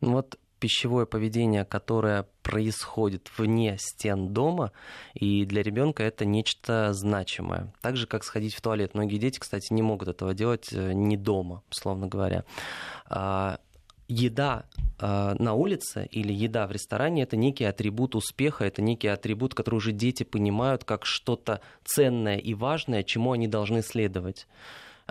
Ну 0.00 0.12
вот 0.12 0.38
пищевое 0.60 1.06
поведение, 1.06 1.64
которое 1.64 2.26
происходит 2.42 3.30
вне 3.36 3.76
стен 3.78 4.32
дома, 4.32 4.72
и 5.14 5.44
для 5.44 5.62
ребенка 5.62 6.02
это 6.02 6.24
нечто 6.24 6.92
значимое. 6.92 7.72
Так 7.80 7.96
же, 7.96 8.06
как 8.06 8.24
сходить 8.24 8.54
в 8.54 8.60
туалет. 8.60 8.94
Многие 8.94 9.18
дети, 9.18 9.38
кстати, 9.38 9.72
не 9.72 9.82
могут 9.82 10.08
этого 10.08 10.34
делать 10.34 10.68
э, 10.72 10.92
не 10.92 11.16
дома, 11.16 11.62
условно 11.70 12.06
говоря. 12.06 12.44
А, 14.10 14.12
еда 14.12 14.64
э, 14.98 15.34
на 15.38 15.54
улице 15.54 16.08
или 16.10 16.32
еда 16.32 16.66
в 16.66 16.72
ресторане 16.72 17.22
это 17.22 17.36
некий 17.36 17.64
атрибут 17.64 18.14
успеха, 18.14 18.64
это 18.64 18.82
некий 18.82 19.08
атрибут, 19.08 19.54
который 19.54 19.76
уже 19.76 19.92
дети 19.92 20.24
понимают 20.24 20.84
как 20.84 21.06
что-то 21.06 21.60
ценное 21.84 22.36
и 22.36 22.54
важное, 22.54 23.02
чему 23.02 23.32
они 23.32 23.46
должны 23.46 23.82
следовать. 23.82 24.46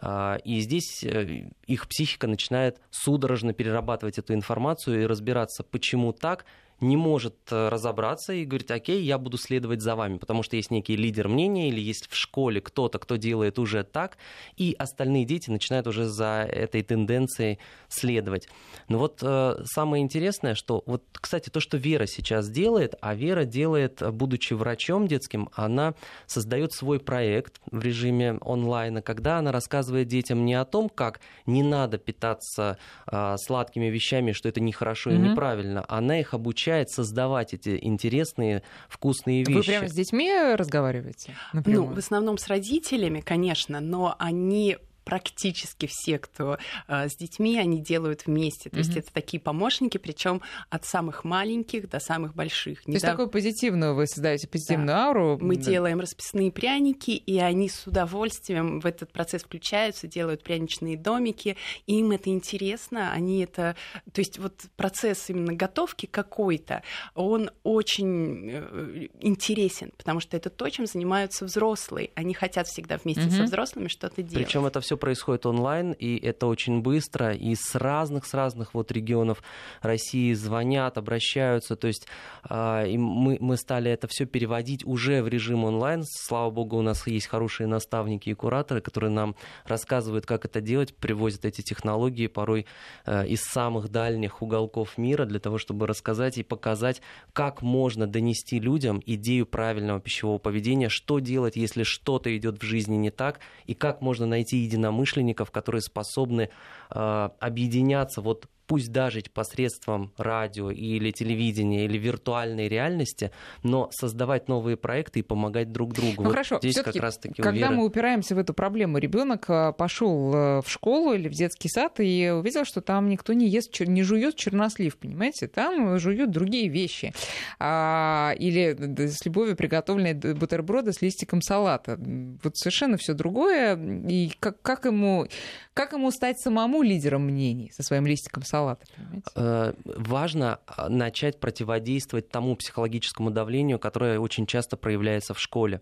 Э, 0.02 0.38
и 0.44 0.60
здесь 0.60 1.04
э, 1.04 1.50
их 1.66 1.88
психика 1.88 2.28
начинает 2.28 2.80
судорожно 2.92 3.54
перерабатывать 3.54 4.20
эту 4.20 4.34
информацию 4.34 5.04
и 5.04 5.06
разбираться, 5.06 5.64
почему 5.64 6.14
так, 6.14 6.46
не 6.82 6.98
может 6.98 7.36
э, 7.52 7.70
разобраться 7.70 8.34
и 8.34 8.46
говорит, 8.46 8.72
окей, 8.72 9.02
я 9.04 9.18
буду 9.18 9.38
следовать 9.38 9.82
за 9.82 9.96
вами, 9.96 10.18
потому 10.18 10.44
что 10.44 10.56
есть 10.56 10.72
некий 10.72 10.96
лидер 10.96 11.28
мнения 11.28 11.70
или 11.70 11.80
есть 11.80 12.08
в 12.10 12.16
школе 12.16 12.62
кто-то, 12.62 13.00
кто 13.00 13.18
делает 13.18 13.60
уже 13.60 13.84
так, 13.84 14.18
и 14.56 14.76
остальные 14.78 15.26
дети 15.26 15.50
начинают 15.50 15.88
уже 15.88 16.06
за 16.06 16.48
этой 16.50 16.82
тенденцией 16.82 17.60
следовать. 17.90 18.48
Но 18.88 18.98
вот 18.98 19.20
э, 19.22 19.62
самое 19.66 20.04
интересное, 20.04 20.56
что 20.56 20.84
вот, 20.86 21.04
кстати, 21.14 21.50
то, 21.50 21.60
что 21.60 21.78
Вера 21.78 22.06
сейчас 22.06 22.50
делает, 22.50 22.96
а 23.02 23.14
Вера 23.14 23.46
делает, 23.46 24.02
будучи 24.14 24.54
врачом 24.54 25.08
детским, 25.08 25.50
она 25.54 25.96
создает 26.28 26.74
свой 26.74 27.00
проект 27.00 27.62
в 27.72 27.82
режиме 27.82 28.38
онлайна, 28.42 29.02
когда 29.02 29.38
она 29.40 29.52
рассказывает 29.52 30.08
детям 30.08 30.46
не 30.46 30.56
о 30.56 30.66
том, 30.66 30.90
как 30.90 31.20
не 31.46 31.64
надо 31.64 31.98
питаться 31.98 32.78
э, 33.12 33.36
сладкими 33.38 33.88
вещами, 33.88 34.32
что 34.32 34.48
это 34.50 34.62
нехорошо 34.62 35.12
mm-hmm. 35.12 35.16
и 35.16 35.30
неправильно, 35.30 35.86
она 35.88 36.20
их 36.20 36.34
обучает 36.34 36.69
обучает 36.70 36.90
создавать 36.90 37.54
эти 37.54 37.80
интересные, 37.82 38.64
вкусные 38.88 39.44
вещи. 39.44 39.58
Вы 39.58 39.64
прямо 39.64 39.88
с 39.88 39.94
детьми 39.94 40.32
разговариваете? 40.56 41.36
Напрямую? 41.54 41.90
Ну, 41.90 41.96
в 41.96 41.98
основном 41.98 42.38
с 42.38 42.48
родителями, 42.48 43.22
конечно, 43.22 43.80
но 43.80 44.16
они 44.20 44.78
практически 45.10 45.88
все, 45.88 46.20
кто 46.20 46.60
э, 46.88 47.10
с 47.10 47.16
детьми, 47.16 47.58
они 47.58 47.82
делают 47.82 48.28
вместе. 48.28 48.70
То 48.70 48.76
mm-hmm. 48.76 48.80
есть 48.80 48.96
это 48.96 49.12
такие 49.12 49.42
помощники, 49.42 49.98
причем 49.98 50.42
от 50.70 50.86
самых 50.86 51.24
маленьких 51.24 51.90
до 51.90 52.00
самых 52.00 52.36
больших. 52.36 52.84
То 52.84 52.92
Недав... 52.92 52.94
есть 52.94 53.06
такую 53.06 53.30
позитивную 53.30 53.96
вы 53.96 54.06
создаете 54.06 54.48
позитивную 54.48 54.88
да. 54.88 55.08
ауру. 55.08 55.40
Мы 55.42 55.56
да. 55.56 55.64
делаем 55.64 56.00
расписные 56.00 56.52
пряники, 56.52 57.10
и 57.10 57.40
они 57.40 57.70
с 57.70 57.88
удовольствием 57.88 58.82
в 58.82 58.86
этот 58.86 59.12
процесс 59.12 59.42
включаются, 59.42 60.06
делают 60.06 60.44
пряничные 60.44 60.96
домики. 60.96 61.58
Им 61.88 62.12
это 62.12 62.30
интересно, 62.30 63.12
они 63.12 63.42
это... 63.42 63.76
То 64.14 64.22
есть 64.22 64.38
вот 64.38 64.54
процесс 64.76 65.28
именно 65.32 65.54
готовки 65.54 66.06
какой-то, 66.06 66.84
он 67.16 67.50
очень 67.64 68.50
э, 68.52 69.08
интересен, 69.22 69.92
потому 69.98 70.20
что 70.20 70.38
это 70.38 70.52
то, 70.52 70.70
чем 70.70 70.86
занимаются 70.86 71.46
взрослые. 71.46 72.12
Они 72.14 72.36
хотят 72.36 72.68
всегда 72.68 72.98
вместе 72.98 73.24
mm-hmm. 73.24 73.38
со 73.38 73.44
взрослыми 73.44 73.88
что-то 73.88 74.22
делать. 74.22 74.46
Причем 74.46 74.68
это 74.68 74.82
все 74.82 74.99
происходит 75.00 75.46
онлайн, 75.46 75.94
и 75.94 76.18
это 76.18 76.46
очень 76.46 76.82
быстро, 76.82 77.34
и 77.34 77.56
с 77.56 77.74
разных, 77.76 78.26
с 78.26 78.34
разных 78.34 78.74
вот 78.74 78.92
регионов 78.92 79.42
России 79.82 80.34
звонят, 80.34 80.98
обращаются, 80.98 81.76
то 81.76 81.88
есть 81.88 82.08
э, 82.50 82.98
мы, 82.98 83.38
мы 83.40 83.58
стали 83.58 83.90
это 83.90 84.08
все 84.08 84.26
переводить 84.26 84.86
уже 84.86 85.24
в 85.24 85.28
режим 85.28 85.64
онлайн, 85.64 86.04
слава 86.06 86.52
богу, 86.52 86.78
у 86.78 86.82
нас 86.82 87.08
есть 87.08 87.28
хорошие 87.28 87.68
наставники 87.68 88.30
и 88.30 88.34
кураторы, 88.34 88.82
которые 88.82 89.12
нам 89.12 89.36
рассказывают, 89.66 90.26
как 90.26 90.46
это 90.46 90.62
делать, 90.62 90.96
привозят 90.96 91.46
эти 91.46 91.62
технологии 91.62 92.28
порой 92.28 92.66
э, 93.06 93.28
из 93.28 93.42
самых 93.42 93.90
дальних 93.90 94.42
уголков 94.42 94.98
мира 94.98 95.26
для 95.26 95.40
того, 95.40 95.58
чтобы 95.58 95.88
рассказать 95.88 96.38
и 96.38 96.44
показать, 96.44 97.02
как 97.34 97.62
можно 97.62 98.08
донести 98.08 98.60
людям 98.60 99.02
идею 99.06 99.46
правильного 99.46 100.00
пищевого 100.00 100.38
поведения, 100.38 100.90
что 100.90 101.20
делать, 101.20 101.56
если 101.56 101.84
что-то 101.84 102.36
идет 102.36 102.62
в 102.62 102.66
жизни 102.66 102.96
не 102.96 103.12
так, 103.12 103.40
и 103.66 103.74
как 103.74 104.02
можно 104.02 104.26
найти 104.26 104.58
единомышленников 104.58 104.89
единомышленников, 104.90 105.52
которые 105.52 105.82
способны 105.82 106.50
э, 106.90 107.30
объединяться. 107.40 108.22
Вот 108.22 108.48
пусть 108.70 108.92
даже 108.92 109.24
посредством 109.34 110.14
радио 110.16 110.70
или 110.70 111.10
телевидения 111.10 111.86
или 111.86 111.98
виртуальной 111.98 112.68
реальности, 112.68 113.32
но 113.64 113.90
создавать 113.92 114.48
новые 114.48 114.78
проекты 114.78 115.22
и 115.22 115.24
помогать 115.24 115.72
друг 115.72 115.94
другу. 115.94 116.18
Ну 116.18 116.26
вот 116.26 116.34
хорошо, 116.34 116.60
здесь 116.62 116.76
как 116.76 116.96
раз 116.98 117.18
таки 117.18 117.42
когда 117.42 117.68
веры... 117.70 117.76
мы 117.78 117.86
упираемся 117.86 118.36
в 118.36 118.38
эту 118.38 118.54
проблему, 118.54 119.00
ребенок 119.00 119.50
э, 119.50 119.74
пошел 119.76 120.34
э, 120.36 120.62
в 120.62 120.70
школу 120.70 121.14
или 121.14 121.28
в 121.30 121.32
детский 121.32 121.68
сад 121.68 122.00
и 122.00 122.30
увидел, 122.30 122.64
что 122.64 122.82
там 122.82 123.10
никто 123.10 123.34
не 123.34 123.50
ест, 123.50 123.78
не 123.80 124.04
жует 124.04 124.36
чернослив, 124.36 124.96
понимаете, 124.98 125.48
там 125.48 125.98
жуют 125.98 126.30
другие 126.30 126.70
вещи. 126.70 127.12
А, 127.58 128.36
или 128.38 128.78
с 129.08 129.26
любовью 129.26 129.56
приготовленные 129.56 130.14
бутерброды 130.14 130.94
с 130.94 131.02
листиком 131.02 131.42
салата. 131.42 132.00
Вот 132.44 132.56
совершенно 132.56 132.98
все 132.98 133.16
другое. 133.16 133.76
И 134.08 134.32
как, 134.40 134.62
как, 134.62 134.86
ему, 134.86 135.26
как 135.74 135.94
ему 135.94 136.12
стать 136.12 136.40
самому 136.40 136.84
лидером 136.84 137.26
мнений 137.26 137.72
со 137.74 137.82
своим 137.82 138.06
листиком 138.06 138.44
салата? 138.44 138.59
Салата, 138.60 138.86
понимаете? 138.96 139.32
Э, 139.36 139.74
важно 139.86 140.60
а, 140.68 140.90
начать 140.90 141.40
противодействовать 141.40 142.30
тому 142.30 142.56
психологическому 142.56 143.32
давлению, 143.32 143.80
которое 143.80 144.20
очень 144.20 144.46
часто 144.46 144.78
проявляется 144.78 145.34
в 145.34 145.40
школе. 145.40 145.82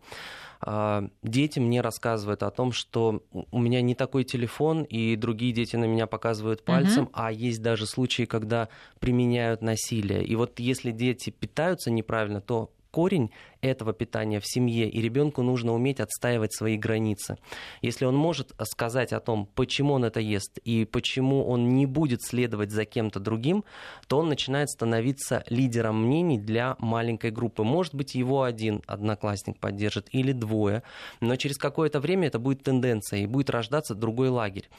А, 0.59 1.07
дети 1.23 1.59
мне 1.59 1.81
рассказывают 1.81 2.43
о 2.43 2.51
том, 2.51 2.71
что 2.71 3.23
у 3.51 3.59
меня 3.59 3.81
не 3.81 3.95
такой 3.95 4.23
телефон, 4.23 4.83
и 4.83 5.15
другие 5.15 5.53
дети 5.53 5.75
на 5.75 5.85
меня 5.85 6.07
показывают 6.07 6.63
пальцем, 6.63 7.03
угу. 7.03 7.11
а 7.13 7.31
есть 7.31 7.61
даже 7.61 7.85
случаи, 7.85 8.23
когда 8.23 8.69
применяют 8.99 9.61
насилие. 9.61 10.23
И 10.23 10.35
вот 10.35 10.59
если 10.59 10.91
дети 10.91 11.29
питаются 11.29 11.91
неправильно, 11.91 12.41
то 12.41 12.71
корень 12.91 13.31
этого 13.61 13.93
питания 13.93 14.39
в 14.39 14.47
семье, 14.47 14.89
и 14.89 15.01
ребенку 15.01 15.41
нужно 15.41 15.73
уметь 15.73 15.99
отстаивать 15.99 16.53
свои 16.53 16.77
границы. 16.77 17.37
Если 17.81 18.05
он 18.05 18.15
может 18.15 18.53
сказать 18.63 19.13
о 19.13 19.19
том, 19.19 19.47
почему 19.55 19.93
он 19.93 20.05
это 20.05 20.19
ест 20.19 20.57
и 20.63 20.85
почему 20.85 21.45
он 21.45 21.69
не 21.69 21.85
будет 21.85 22.21
следовать 22.23 22.71
за 22.71 22.85
кем-то 22.85 23.19
другим, 23.19 23.63
то 24.07 24.19
он 24.19 24.29
начинает 24.29 24.69
становиться 24.69 25.43
лидером 25.49 26.05
мнений 26.05 26.37
для 26.37 26.75
маленькой 26.79 27.31
группы. 27.31 27.63
Может 27.63 27.95
быть, 27.95 28.15
его 28.15 28.43
один 28.43 28.81
одноклассник 28.87 29.59
поддержит 29.59 30.07
или 30.11 30.31
двое, 30.31 30.83
но 31.19 31.35
через 31.35 31.57
какое-то 31.57 31.99
время 31.99 32.27
это 32.27 32.39
будет 32.39 32.63
тенденция, 32.63 33.19
и 33.19 33.27
будет 33.27 33.49
рождаться 33.49 33.95
другой 33.95 34.29
лагерь. 34.29 34.69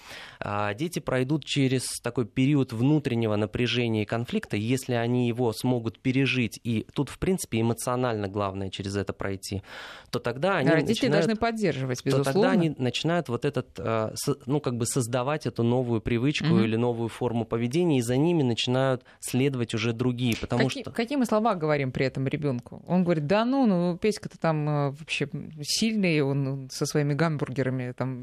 А, 0.40 0.74
дети 0.74 0.98
пройдут 0.98 1.44
через 1.44 2.00
такой 2.00 2.26
период 2.26 2.72
внутреннего 2.72 3.36
напряжения 3.36 4.02
и 4.02 4.06
конфликта, 4.06 4.56
если 4.56 4.94
они 4.94 5.28
его 5.28 5.52
смогут 5.52 5.98
пережить, 6.00 6.60
и 6.62 6.86
тут, 6.94 7.08
в 7.08 7.18
принципе, 7.18 7.60
эмоционально 7.60 8.28
главное 8.28 8.67
через 8.70 8.96
это 8.96 9.12
пройти, 9.12 9.62
то 10.10 10.18
тогда 10.18 10.56
они 10.56 10.70
Родители 10.70 11.06
начинают, 11.06 11.26
должны 11.26 11.40
поддерживать, 11.40 12.04
безусловно. 12.04 12.24
То 12.24 12.32
тогда 12.32 12.50
они 12.50 12.74
начинают 12.78 13.28
вот 13.28 13.44
этот, 13.44 13.68
э, 13.78 14.10
ну, 14.46 14.60
как 14.60 14.76
бы 14.76 14.86
создавать 14.86 15.46
эту 15.46 15.62
новую 15.62 16.00
привычку 16.00 16.46
угу. 16.46 16.60
или 16.60 16.76
новую 16.76 17.08
форму 17.08 17.44
поведения, 17.44 17.98
и 17.98 18.02
за 18.02 18.16
ними 18.16 18.42
начинают 18.42 19.02
следовать 19.20 19.74
уже 19.74 19.92
другие, 19.92 20.36
потому 20.40 20.68
какие, 20.68 20.82
что... 20.82 20.90
Какие 20.90 21.18
мы 21.18 21.26
слова 21.26 21.54
говорим 21.54 21.92
при 21.92 22.06
этом 22.06 22.26
ребенку? 22.26 22.82
Он 22.86 23.04
говорит, 23.04 23.26
да 23.26 23.44
ну, 23.44 23.66
ну, 23.66 23.98
Петька-то 23.98 24.38
там 24.38 24.68
э, 24.68 24.90
вообще 24.90 25.28
сильный, 25.62 26.20
он 26.20 26.68
со 26.70 26.86
своими 26.86 27.14
гамбургерами 27.14 27.92
там 27.92 28.22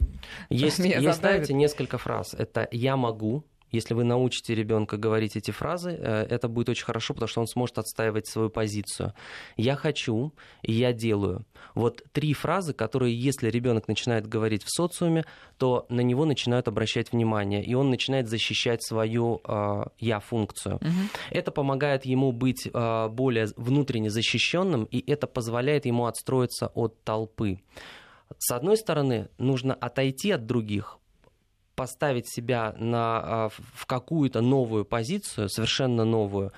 Есть, 0.50 0.80
есть 0.80 1.18
знаете, 1.20 1.54
несколько 1.54 1.98
фраз. 1.98 2.34
Это 2.34 2.68
«я 2.72 2.96
могу», 2.98 3.43
если 3.76 3.94
вы 3.94 4.04
научите 4.04 4.56
ребенка 4.56 4.98
говорить 4.98 5.36
эти 5.36 5.52
фразы, 5.52 5.92
э, 5.92 6.26
это 6.30 6.48
будет 6.48 6.70
очень 6.70 6.86
хорошо, 6.86 7.14
потому 7.14 7.28
что 7.28 7.42
он 7.42 7.48
сможет 7.48 7.78
отстаивать 7.78 8.28
свою 8.28 8.50
позицию. 8.50 9.14
Я 9.58 9.76
хочу, 9.76 10.34
и 10.64 10.74
я 10.74 10.94
делаю. 10.94 11.46
Вот 11.74 12.04
три 12.12 12.34
фразы, 12.34 12.74
которые, 12.74 13.16
если 13.16 13.50
ребенок 13.50 13.88
начинает 13.88 14.28
говорить 14.28 14.64
в 14.64 14.70
социуме, 14.70 15.26
то 15.58 15.86
на 15.90 16.02
него 16.02 16.26
начинают 16.26 16.68
обращать 16.68 17.12
внимание, 17.12 17.64
и 17.64 17.74
он 17.74 17.90
начинает 17.90 18.28
защищать 18.28 18.84
свою 18.84 19.42
э, 19.44 19.84
я-функцию. 20.00 20.76
Угу. 20.76 20.92
Это 21.32 21.52
помогает 21.52 22.06
ему 22.06 22.32
быть 22.32 22.68
э, 22.74 23.08
более 23.10 23.48
внутренне 23.58 24.10
защищенным, 24.10 24.86
и 24.86 25.12
это 25.12 25.28
позволяет 25.28 25.86
ему 25.86 26.06
отстроиться 26.06 26.68
от 26.68 27.04
толпы. 27.04 27.60
С 28.38 28.52
одной 28.52 28.78
стороны, 28.78 29.30
нужно 29.38 29.74
отойти 29.74 30.32
от 30.32 30.46
других, 30.46 30.98
поставить 31.76 32.28
себя 32.28 32.74
на, 32.78 33.20
а, 33.24 33.50
в 33.50 33.86
какую-то 33.86 34.42
новую 34.42 34.86
позицию, 34.86 35.50
совершенно 35.50 36.06
новую, 36.06 36.52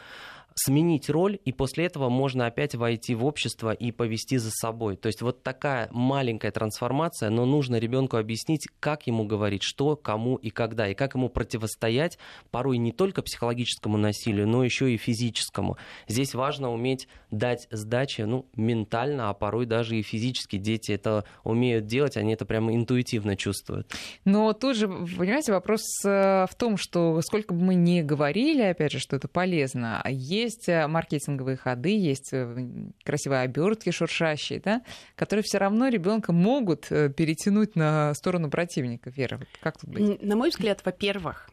сменить 0.57 1.09
роль, 1.09 1.39
и 1.45 1.51
после 1.51 1.85
этого 1.85 2.09
можно 2.09 2.47
опять 2.47 2.75
войти 2.75 3.15
в 3.15 3.23
общество 3.25 3.71
и 3.71 3.91
повести 3.91 4.37
за 4.37 4.49
собой. 4.51 4.97
То 4.97 5.07
есть 5.07 5.21
вот 5.21 5.43
такая 5.43 5.87
маленькая 5.91 6.51
трансформация, 6.51 7.29
но 7.29 7.45
нужно 7.45 7.77
ребенку 7.77 8.17
объяснить, 8.17 8.67
как 8.79 9.07
ему 9.07 9.25
говорить, 9.25 9.63
что, 9.63 9.95
кому 9.95 10.35
и 10.35 10.49
когда, 10.49 10.87
и 10.87 10.93
как 10.93 11.15
ему 11.15 11.29
противостоять 11.29 12.17
порой 12.51 12.77
не 12.77 12.91
только 12.91 13.21
психологическому 13.21 13.97
насилию, 13.97 14.47
но 14.47 14.63
еще 14.63 14.91
и 14.91 14.97
физическому. 14.97 15.77
Здесь 16.07 16.33
важно 16.33 16.71
уметь 16.71 17.07
дать 17.31 17.67
сдачи, 17.71 18.21
ну, 18.21 18.47
ментально, 18.55 19.29
а 19.29 19.33
порой 19.33 19.65
даже 19.65 19.97
и 19.97 20.01
физически. 20.01 20.57
Дети 20.57 20.91
это 20.91 21.25
умеют 21.43 21.85
делать, 21.85 22.17
они 22.17 22.33
это 22.33 22.45
прямо 22.45 22.73
интуитивно 22.73 23.35
чувствуют. 23.35 23.93
Но 24.25 24.53
тут 24.53 24.75
же, 24.75 24.87
понимаете, 24.87 25.51
вопрос 25.51 25.81
э, 26.05 26.45
в 26.49 26.55
том, 26.57 26.77
что 26.77 27.21
сколько 27.21 27.53
бы 27.53 27.63
мы 27.63 27.75
ни 27.75 28.01
говорили, 28.01 28.61
опять 28.61 28.91
же, 28.91 28.99
что 28.99 29.15
это 29.15 29.27
полезно, 29.27 30.01
а 30.01 30.09
есть 30.09 30.46
есть 30.47 30.67
э, 30.69 30.87
маркетинговые 30.87 31.57
ходы, 31.57 31.97
есть 31.97 32.33
э, 32.33 32.67
красивые 33.03 33.41
обертки 33.41 33.91
шуршащие, 33.91 34.59
да, 34.59 34.81
которые 35.15 35.43
все 35.43 35.57
равно 35.57 35.87
ребенка 35.89 36.31
могут 36.31 36.91
э, 36.91 37.09
перетянуть 37.09 37.75
на 37.75 38.13
сторону 38.13 38.49
противника. 38.49 39.09
Вера, 39.09 39.39
как 39.61 39.77
тут 39.79 39.89
быть? 39.89 40.21
На 40.21 40.35
мой 40.35 40.49
взгляд, 40.49 40.81
во-первых, 40.83 41.49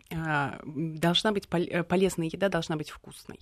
должна 0.65 1.33
быть 1.33 1.49
полезная 1.49 2.29
еда, 2.33 2.49
должна 2.49 2.77
быть 2.77 2.91
вкусной. 2.91 3.39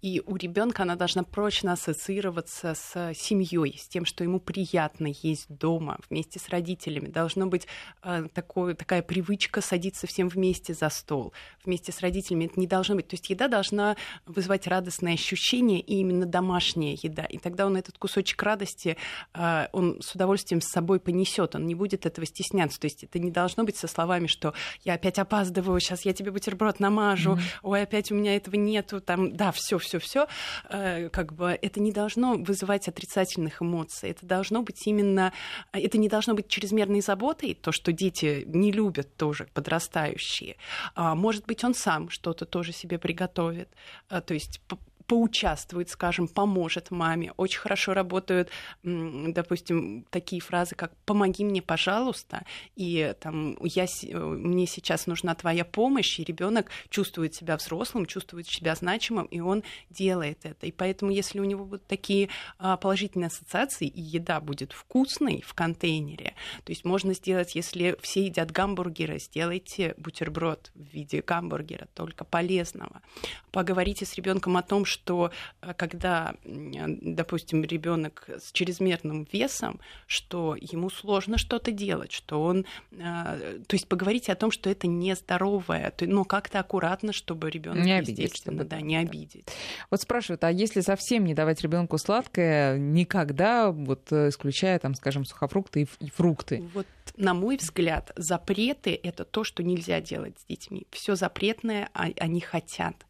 И 0.00 0.20
у 0.26 0.36
ребенка 0.36 0.82
она 0.82 0.96
должна 0.96 1.22
прочно 1.22 1.72
ассоциироваться 1.72 2.74
с 2.74 3.14
семьей, 3.14 3.78
с 3.78 3.86
тем, 3.88 4.04
что 4.04 4.24
ему 4.24 4.40
приятно 4.40 5.08
есть 5.22 5.46
дома 5.48 5.98
вместе 6.10 6.38
с 6.38 6.48
родителями. 6.48 7.06
Должно 7.06 7.46
быть 7.46 7.66
э, 8.02 8.26
такое, 8.34 8.74
такая 8.74 9.02
привычка 9.02 9.60
садиться 9.60 10.06
всем 10.06 10.28
вместе 10.28 10.74
за 10.74 10.88
стол, 10.88 11.32
вместе 11.64 11.92
с 11.92 12.00
родителями. 12.00 12.46
Это 12.46 12.58
не 12.58 12.66
должно 12.66 12.96
быть. 12.96 13.08
То 13.08 13.14
есть 13.14 13.30
еда 13.30 13.48
должна 13.48 13.96
вызывать 14.26 14.66
радостное 14.66 15.14
ощущение, 15.14 15.80
и 15.80 15.96
именно 15.96 16.26
домашняя 16.26 16.98
еда. 17.00 17.24
И 17.24 17.38
тогда 17.38 17.66
он 17.66 17.76
этот 17.76 17.96
кусочек 17.98 18.42
радости, 18.42 18.96
э, 19.34 19.68
он 19.72 20.00
с 20.02 20.14
удовольствием 20.14 20.60
с 20.60 20.68
собой 20.68 20.98
понесет, 20.98 21.54
он 21.54 21.66
не 21.66 21.76
будет 21.76 22.06
этого 22.06 22.26
стесняться. 22.26 22.80
То 22.80 22.86
есть 22.86 23.04
это 23.04 23.18
не 23.20 23.30
должно 23.30 23.64
быть 23.64 23.76
со 23.76 23.86
словами, 23.86 24.26
что 24.26 24.52
я 24.82 24.94
опять 24.94 25.18
опаздываю, 25.20 25.78
сейчас 25.80 26.04
я 26.04 26.12
тебе 26.12 26.32
бутерброд 26.32 26.80
намажу, 26.80 27.34
mm-hmm. 27.34 27.58
ой, 27.62 27.82
опять 27.82 28.10
у 28.10 28.14
меня 28.16 28.34
этого 28.34 28.56
нету, 28.56 29.00
там, 29.00 29.32
да, 29.42 29.50
все, 29.50 29.76
все, 29.78 29.98
все, 29.98 30.28
э, 30.68 31.08
как 31.08 31.32
бы 31.32 31.58
это 31.60 31.80
не 31.80 31.90
должно 31.90 32.34
вызывать 32.34 32.86
отрицательных 32.86 33.60
эмоций. 33.60 34.10
Это 34.10 34.24
должно 34.24 34.62
быть 34.62 34.86
именно, 34.86 35.32
это 35.72 35.98
не 35.98 36.08
должно 36.08 36.34
быть 36.34 36.46
чрезмерной 36.46 37.00
заботой, 37.00 37.54
то, 37.54 37.72
что 37.72 37.90
дети 37.90 38.44
не 38.46 38.70
любят 38.70 39.16
тоже 39.16 39.48
подрастающие. 39.52 40.56
А, 40.94 41.16
может 41.16 41.46
быть, 41.46 41.64
он 41.64 41.74
сам 41.74 42.08
что-то 42.08 42.46
тоже 42.46 42.70
себе 42.70 43.00
приготовит. 43.00 43.68
А, 44.08 44.20
то 44.20 44.32
есть 44.32 44.60
поучаствует, 45.06 45.90
скажем, 45.90 46.28
поможет 46.28 46.90
маме. 46.90 47.32
Очень 47.36 47.60
хорошо 47.60 47.94
работают, 47.94 48.50
допустим, 48.82 50.06
такие 50.10 50.40
фразы, 50.40 50.74
как 50.74 50.92
«помоги 51.04 51.44
мне, 51.44 51.62
пожалуйста», 51.62 52.44
и 52.76 53.14
там 53.20 53.56
я, 53.62 53.86
«мне 54.12 54.66
сейчас 54.66 55.06
нужна 55.06 55.34
твоя 55.34 55.64
помощь», 55.64 56.18
и 56.18 56.24
ребенок 56.24 56.70
чувствует 56.88 57.34
себя 57.34 57.56
взрослым, 57.56 58.06
чувствует 58.06 58.46
себя 58.46 58.74
значимым, 58.74 59.26
и 59.26 59.40
он 59.40 59.62
делает 59.90 60.40
это. 60.44 60.66
И 60.66 60.72
поэтому, 60.72 61.10
если 61.10 61.40
у 61.40 61.44
него 61.44 61.64
будут 61.64 61.86
такие 61.86 62.28
а, 62.58 62.76
положительные 62.76 63.28
ассоциации, 63.28 63.86
и 63.86 64.00
еда 64.00 64.40
будет 64.40 64.72
вкусной 64.72 65.42
в 65.46 65.54
контейнере, 65.54 66.34
то 66.64 66.72
есть 66.72 66.84
можно 66.84 67.14
сделать, 67.14 67.54
если 67.54 67.96
все 68.00 68.24
едят 68.24 68.50
гамбургеры, 68.50 69.18
сделайте 69.18 69.94
бутерброд 69.96 70.70
в 70.74 70.82
виде 70.92 71.22
гамбургера, 71.22 71.88
только 71.94 72.24
полезного. 72.24 73.02
Поговорите 73.50 74.06
с 74.06 74.14
ребенком 74.14 74.56
о 74.56 74.62
том, 74.62 74.84
что 74.92 75.32
э, 75.60 75.72
когда, 75.76 76.34
допустим, 76.44 77.64
ребенок 77.64 78.28
с 78.28 78.52
чрезмерным 78.52 79.26
весом, 79.32 79.80
что 80.06 80.54
ему 80.60 80.90
сложно 80.90 81.38
что-то 81.38 81.72
делать, 81.72 82.12
что 82.12 82.42
он, 82.42 82.66
э, 82.92 83.58
то 83.66 83.74
есть 83.74 83.88
поговорите 83.88 84.32
о 84.32 84.36
том, 84.36 84.50
что 84.50 84.70
это 84.70 84.86
нездоровое, 84.86 85.92
но 86.00 86.24
как-то 86.24 86.60
аккуратно, 86.60 87.12
чтобы 87.12 87.50
ребенок 87.50 87.84
не 87.84 87.92
обидеть, 87.92 88.36
чтобы... 88.36 88.64
да, 88.64 88.80
не 88.80 88.96
обидеть. 88.96 89.48
Вот 89.90 90.00
спрашивают, 90.00 90.44
а 90.44 90.52
если 90.52 90.80
совсем 90.80 91.24
не 91.24 91.34
давать 91.34 91.60
ребенку 91.62 91.98
сладкое, 91.98 92.78
никогда, 92.78 93.70
вот 93.70 94.12
э, 94.12 94.28
исключая 94.28 94.78
там, 94.78 94.94
скажем, 94.94 95.24
сухофрукты 95.24 95.88
и 96.00 96.10
фрукты? 96.10 96.64
Вот 96.74 96.86
на 97.16 97.34
мой 97.34 97.56
взгляд, 97.56 98.12
запреты 98.16 98.98
это 99.02 99.24
то, 99.24 99.44
что 99.44 99.62
нельзя 99.62 100.00
делать 100.00 100.38
с 100.38 100.44
детьми. 100.44 100.86
Все 100.90 101.14
запретное 101.14 101.90
а, 101.92 102.08
они 102.18 102.40
хотят. 102.40 103.06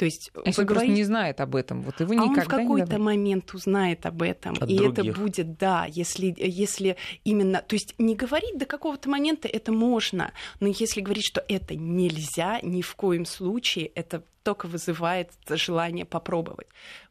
То 0.00 0.06
есть 0.06 0.30
Если 0.46 0.64
вы 0.64 0.86
не 0.88 1.04
знает 1.04 1.42
об 1.42 1.54
этом, 1.54 1.82
вот 1.82 2.00
его 2.00 2.12
а 2.12 2.26
никогда 2.26 2.40
он 2.40 2.46
в 2.46 2.48
какой-то 2.48 2.92
не 2.96 2.98
момент 3.02 3.52
узнает 3.52 4.06
об 4.06 4.22
этом, 4.22 4.54
От 4.58 4.70
и 4.70 4.78
других. 4.78 5.08
это 5.08 5.20
будет, 5.20 5.58
да, 5.58 5.84
если, 5.84 6.34
если 6.38 6.96
именно, 7.22 7.60
то 7.60 7.76
есть 7.76 7.94
не 7.98 8.14
говорить 8.14 8.56
до 8.56 8.64
какого-то 8.64 9.10
момента 9.10 9.46
это 9.46 9.72
можно, 9.72 10.32
но 10.58 10.68
если 10.68 11.02
говорить, 11.02 11.26
что 11.26 11.44
это 11.46 11.74
нельзя, 11.74 12.60
ни 12.62 12.80
в 12.80 12.94
коем 12.94 13.26
случае, 13.26 13.88
это 13.88 14.24
только 14.42 14.68
вызывает 14.68 15.32
желание 15.50 16.06
попробовать. 16.06 16.68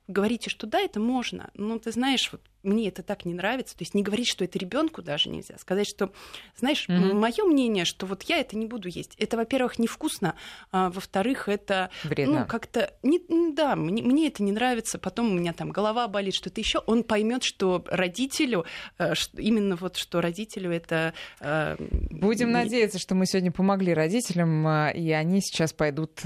Говорите, 0.08 0.50
что 0.50 0.66
да, 0.66 0.80
это 0.80 1.00
можно, 1.00 1.52
но 1.54 1.78
ты 1.78 1.92
знаешь, 1.92 2.32
вот 2.32 2.42
мне 2.64 2.88
это 2.88 3.04
так 3.04 3.26
не 3.26 3.34
нравится. 3.34 3.78
То 3.78 3.84
есть 3.84 3.94
не 3.94 4.04
говорить, 4.04 4.28
что 4.28 4.44
это 4.44 4.60
ребенку 4.60 5.02
даже 5.02 5.30
нельзя. 5.30 5.58
Сказать, 5.58 5.88
что, 5.88 6.12
знаешь, 6.58 6.86
mm-hmm. 6.88 7.14
мое 7.14 7.44
мнение, 7.46 7.86
что 7.86 8.06
вот 8.06 8.24
я 8.24 8.38
это 8.38 8.58
не 8.58 8.66
буду 8.66 8.88
есть. 8.88 9.16
Это, 9.18 9.38
во-первых, 9.38 9.80
невкусно, 9.80 10.36
а 10.72 10.90
во-вторых, 10.90 11.48
это 11.48 11.90
Вредно. 12.04 12.42
ну 12.42 12.46
как-то 12.46 12.94
не, 13.04 13.22
да, 13.54 13.76
мне, 13.76 14.04
мне 14.04 14.28
это 14.28 14.44
не 14.44 14.52
нравится. 14.52 15.00
Потом 15.00 15.32
у 15.32 15.34
меня 15.34 15.54
там 15.54 15.72
голова 15.72 16.08
болит, 16.08 16.36
что-то 16.36 16.60
еще. 16.60 16.80
Он 16.86 17.04
поймет, 17.04 17.44
что 17.44 17.84
родителю 17.88 18.66
э, 18.98 19.14
именно 19.38 19.76
вот 19.76 19.98
что 19.98 20.22
родителю 20.22 20.72
это. 20.72 21.14
Э, 21.40 21.76
Будем 21.80 22.48
не... 22.48 22.54
надеяться, 22.54 23.00
что 23.00 23.16
мы 23.16 23.26
сегодня 23.26 23.52
помогли 23.52 23.94
родителям, 23.94 24.68
э, 24.68 24.94
и 24.94 25.12
они 25.12 25.42
сейчас 25.42 25.74
пойдут 25.74 26.22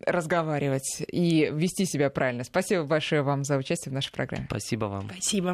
разговаривать 0.00 1.04
и 1.08 1.50
вести 1.52 1.86
себя 1.86 2.10
правильно. 2.10 2.44
Спасибо 2.44 2.84
большое 2.84 3.22
вам 3.22 3.44
за 3.44 3.56
участие 3.56 3.90
в 3.90 3.94
нашей 3.94 4.12
программе. 4.12 4.46
Спасибо 4.48 4.86
вам. 4.86 5.08
Спасибо. 5.10 5.42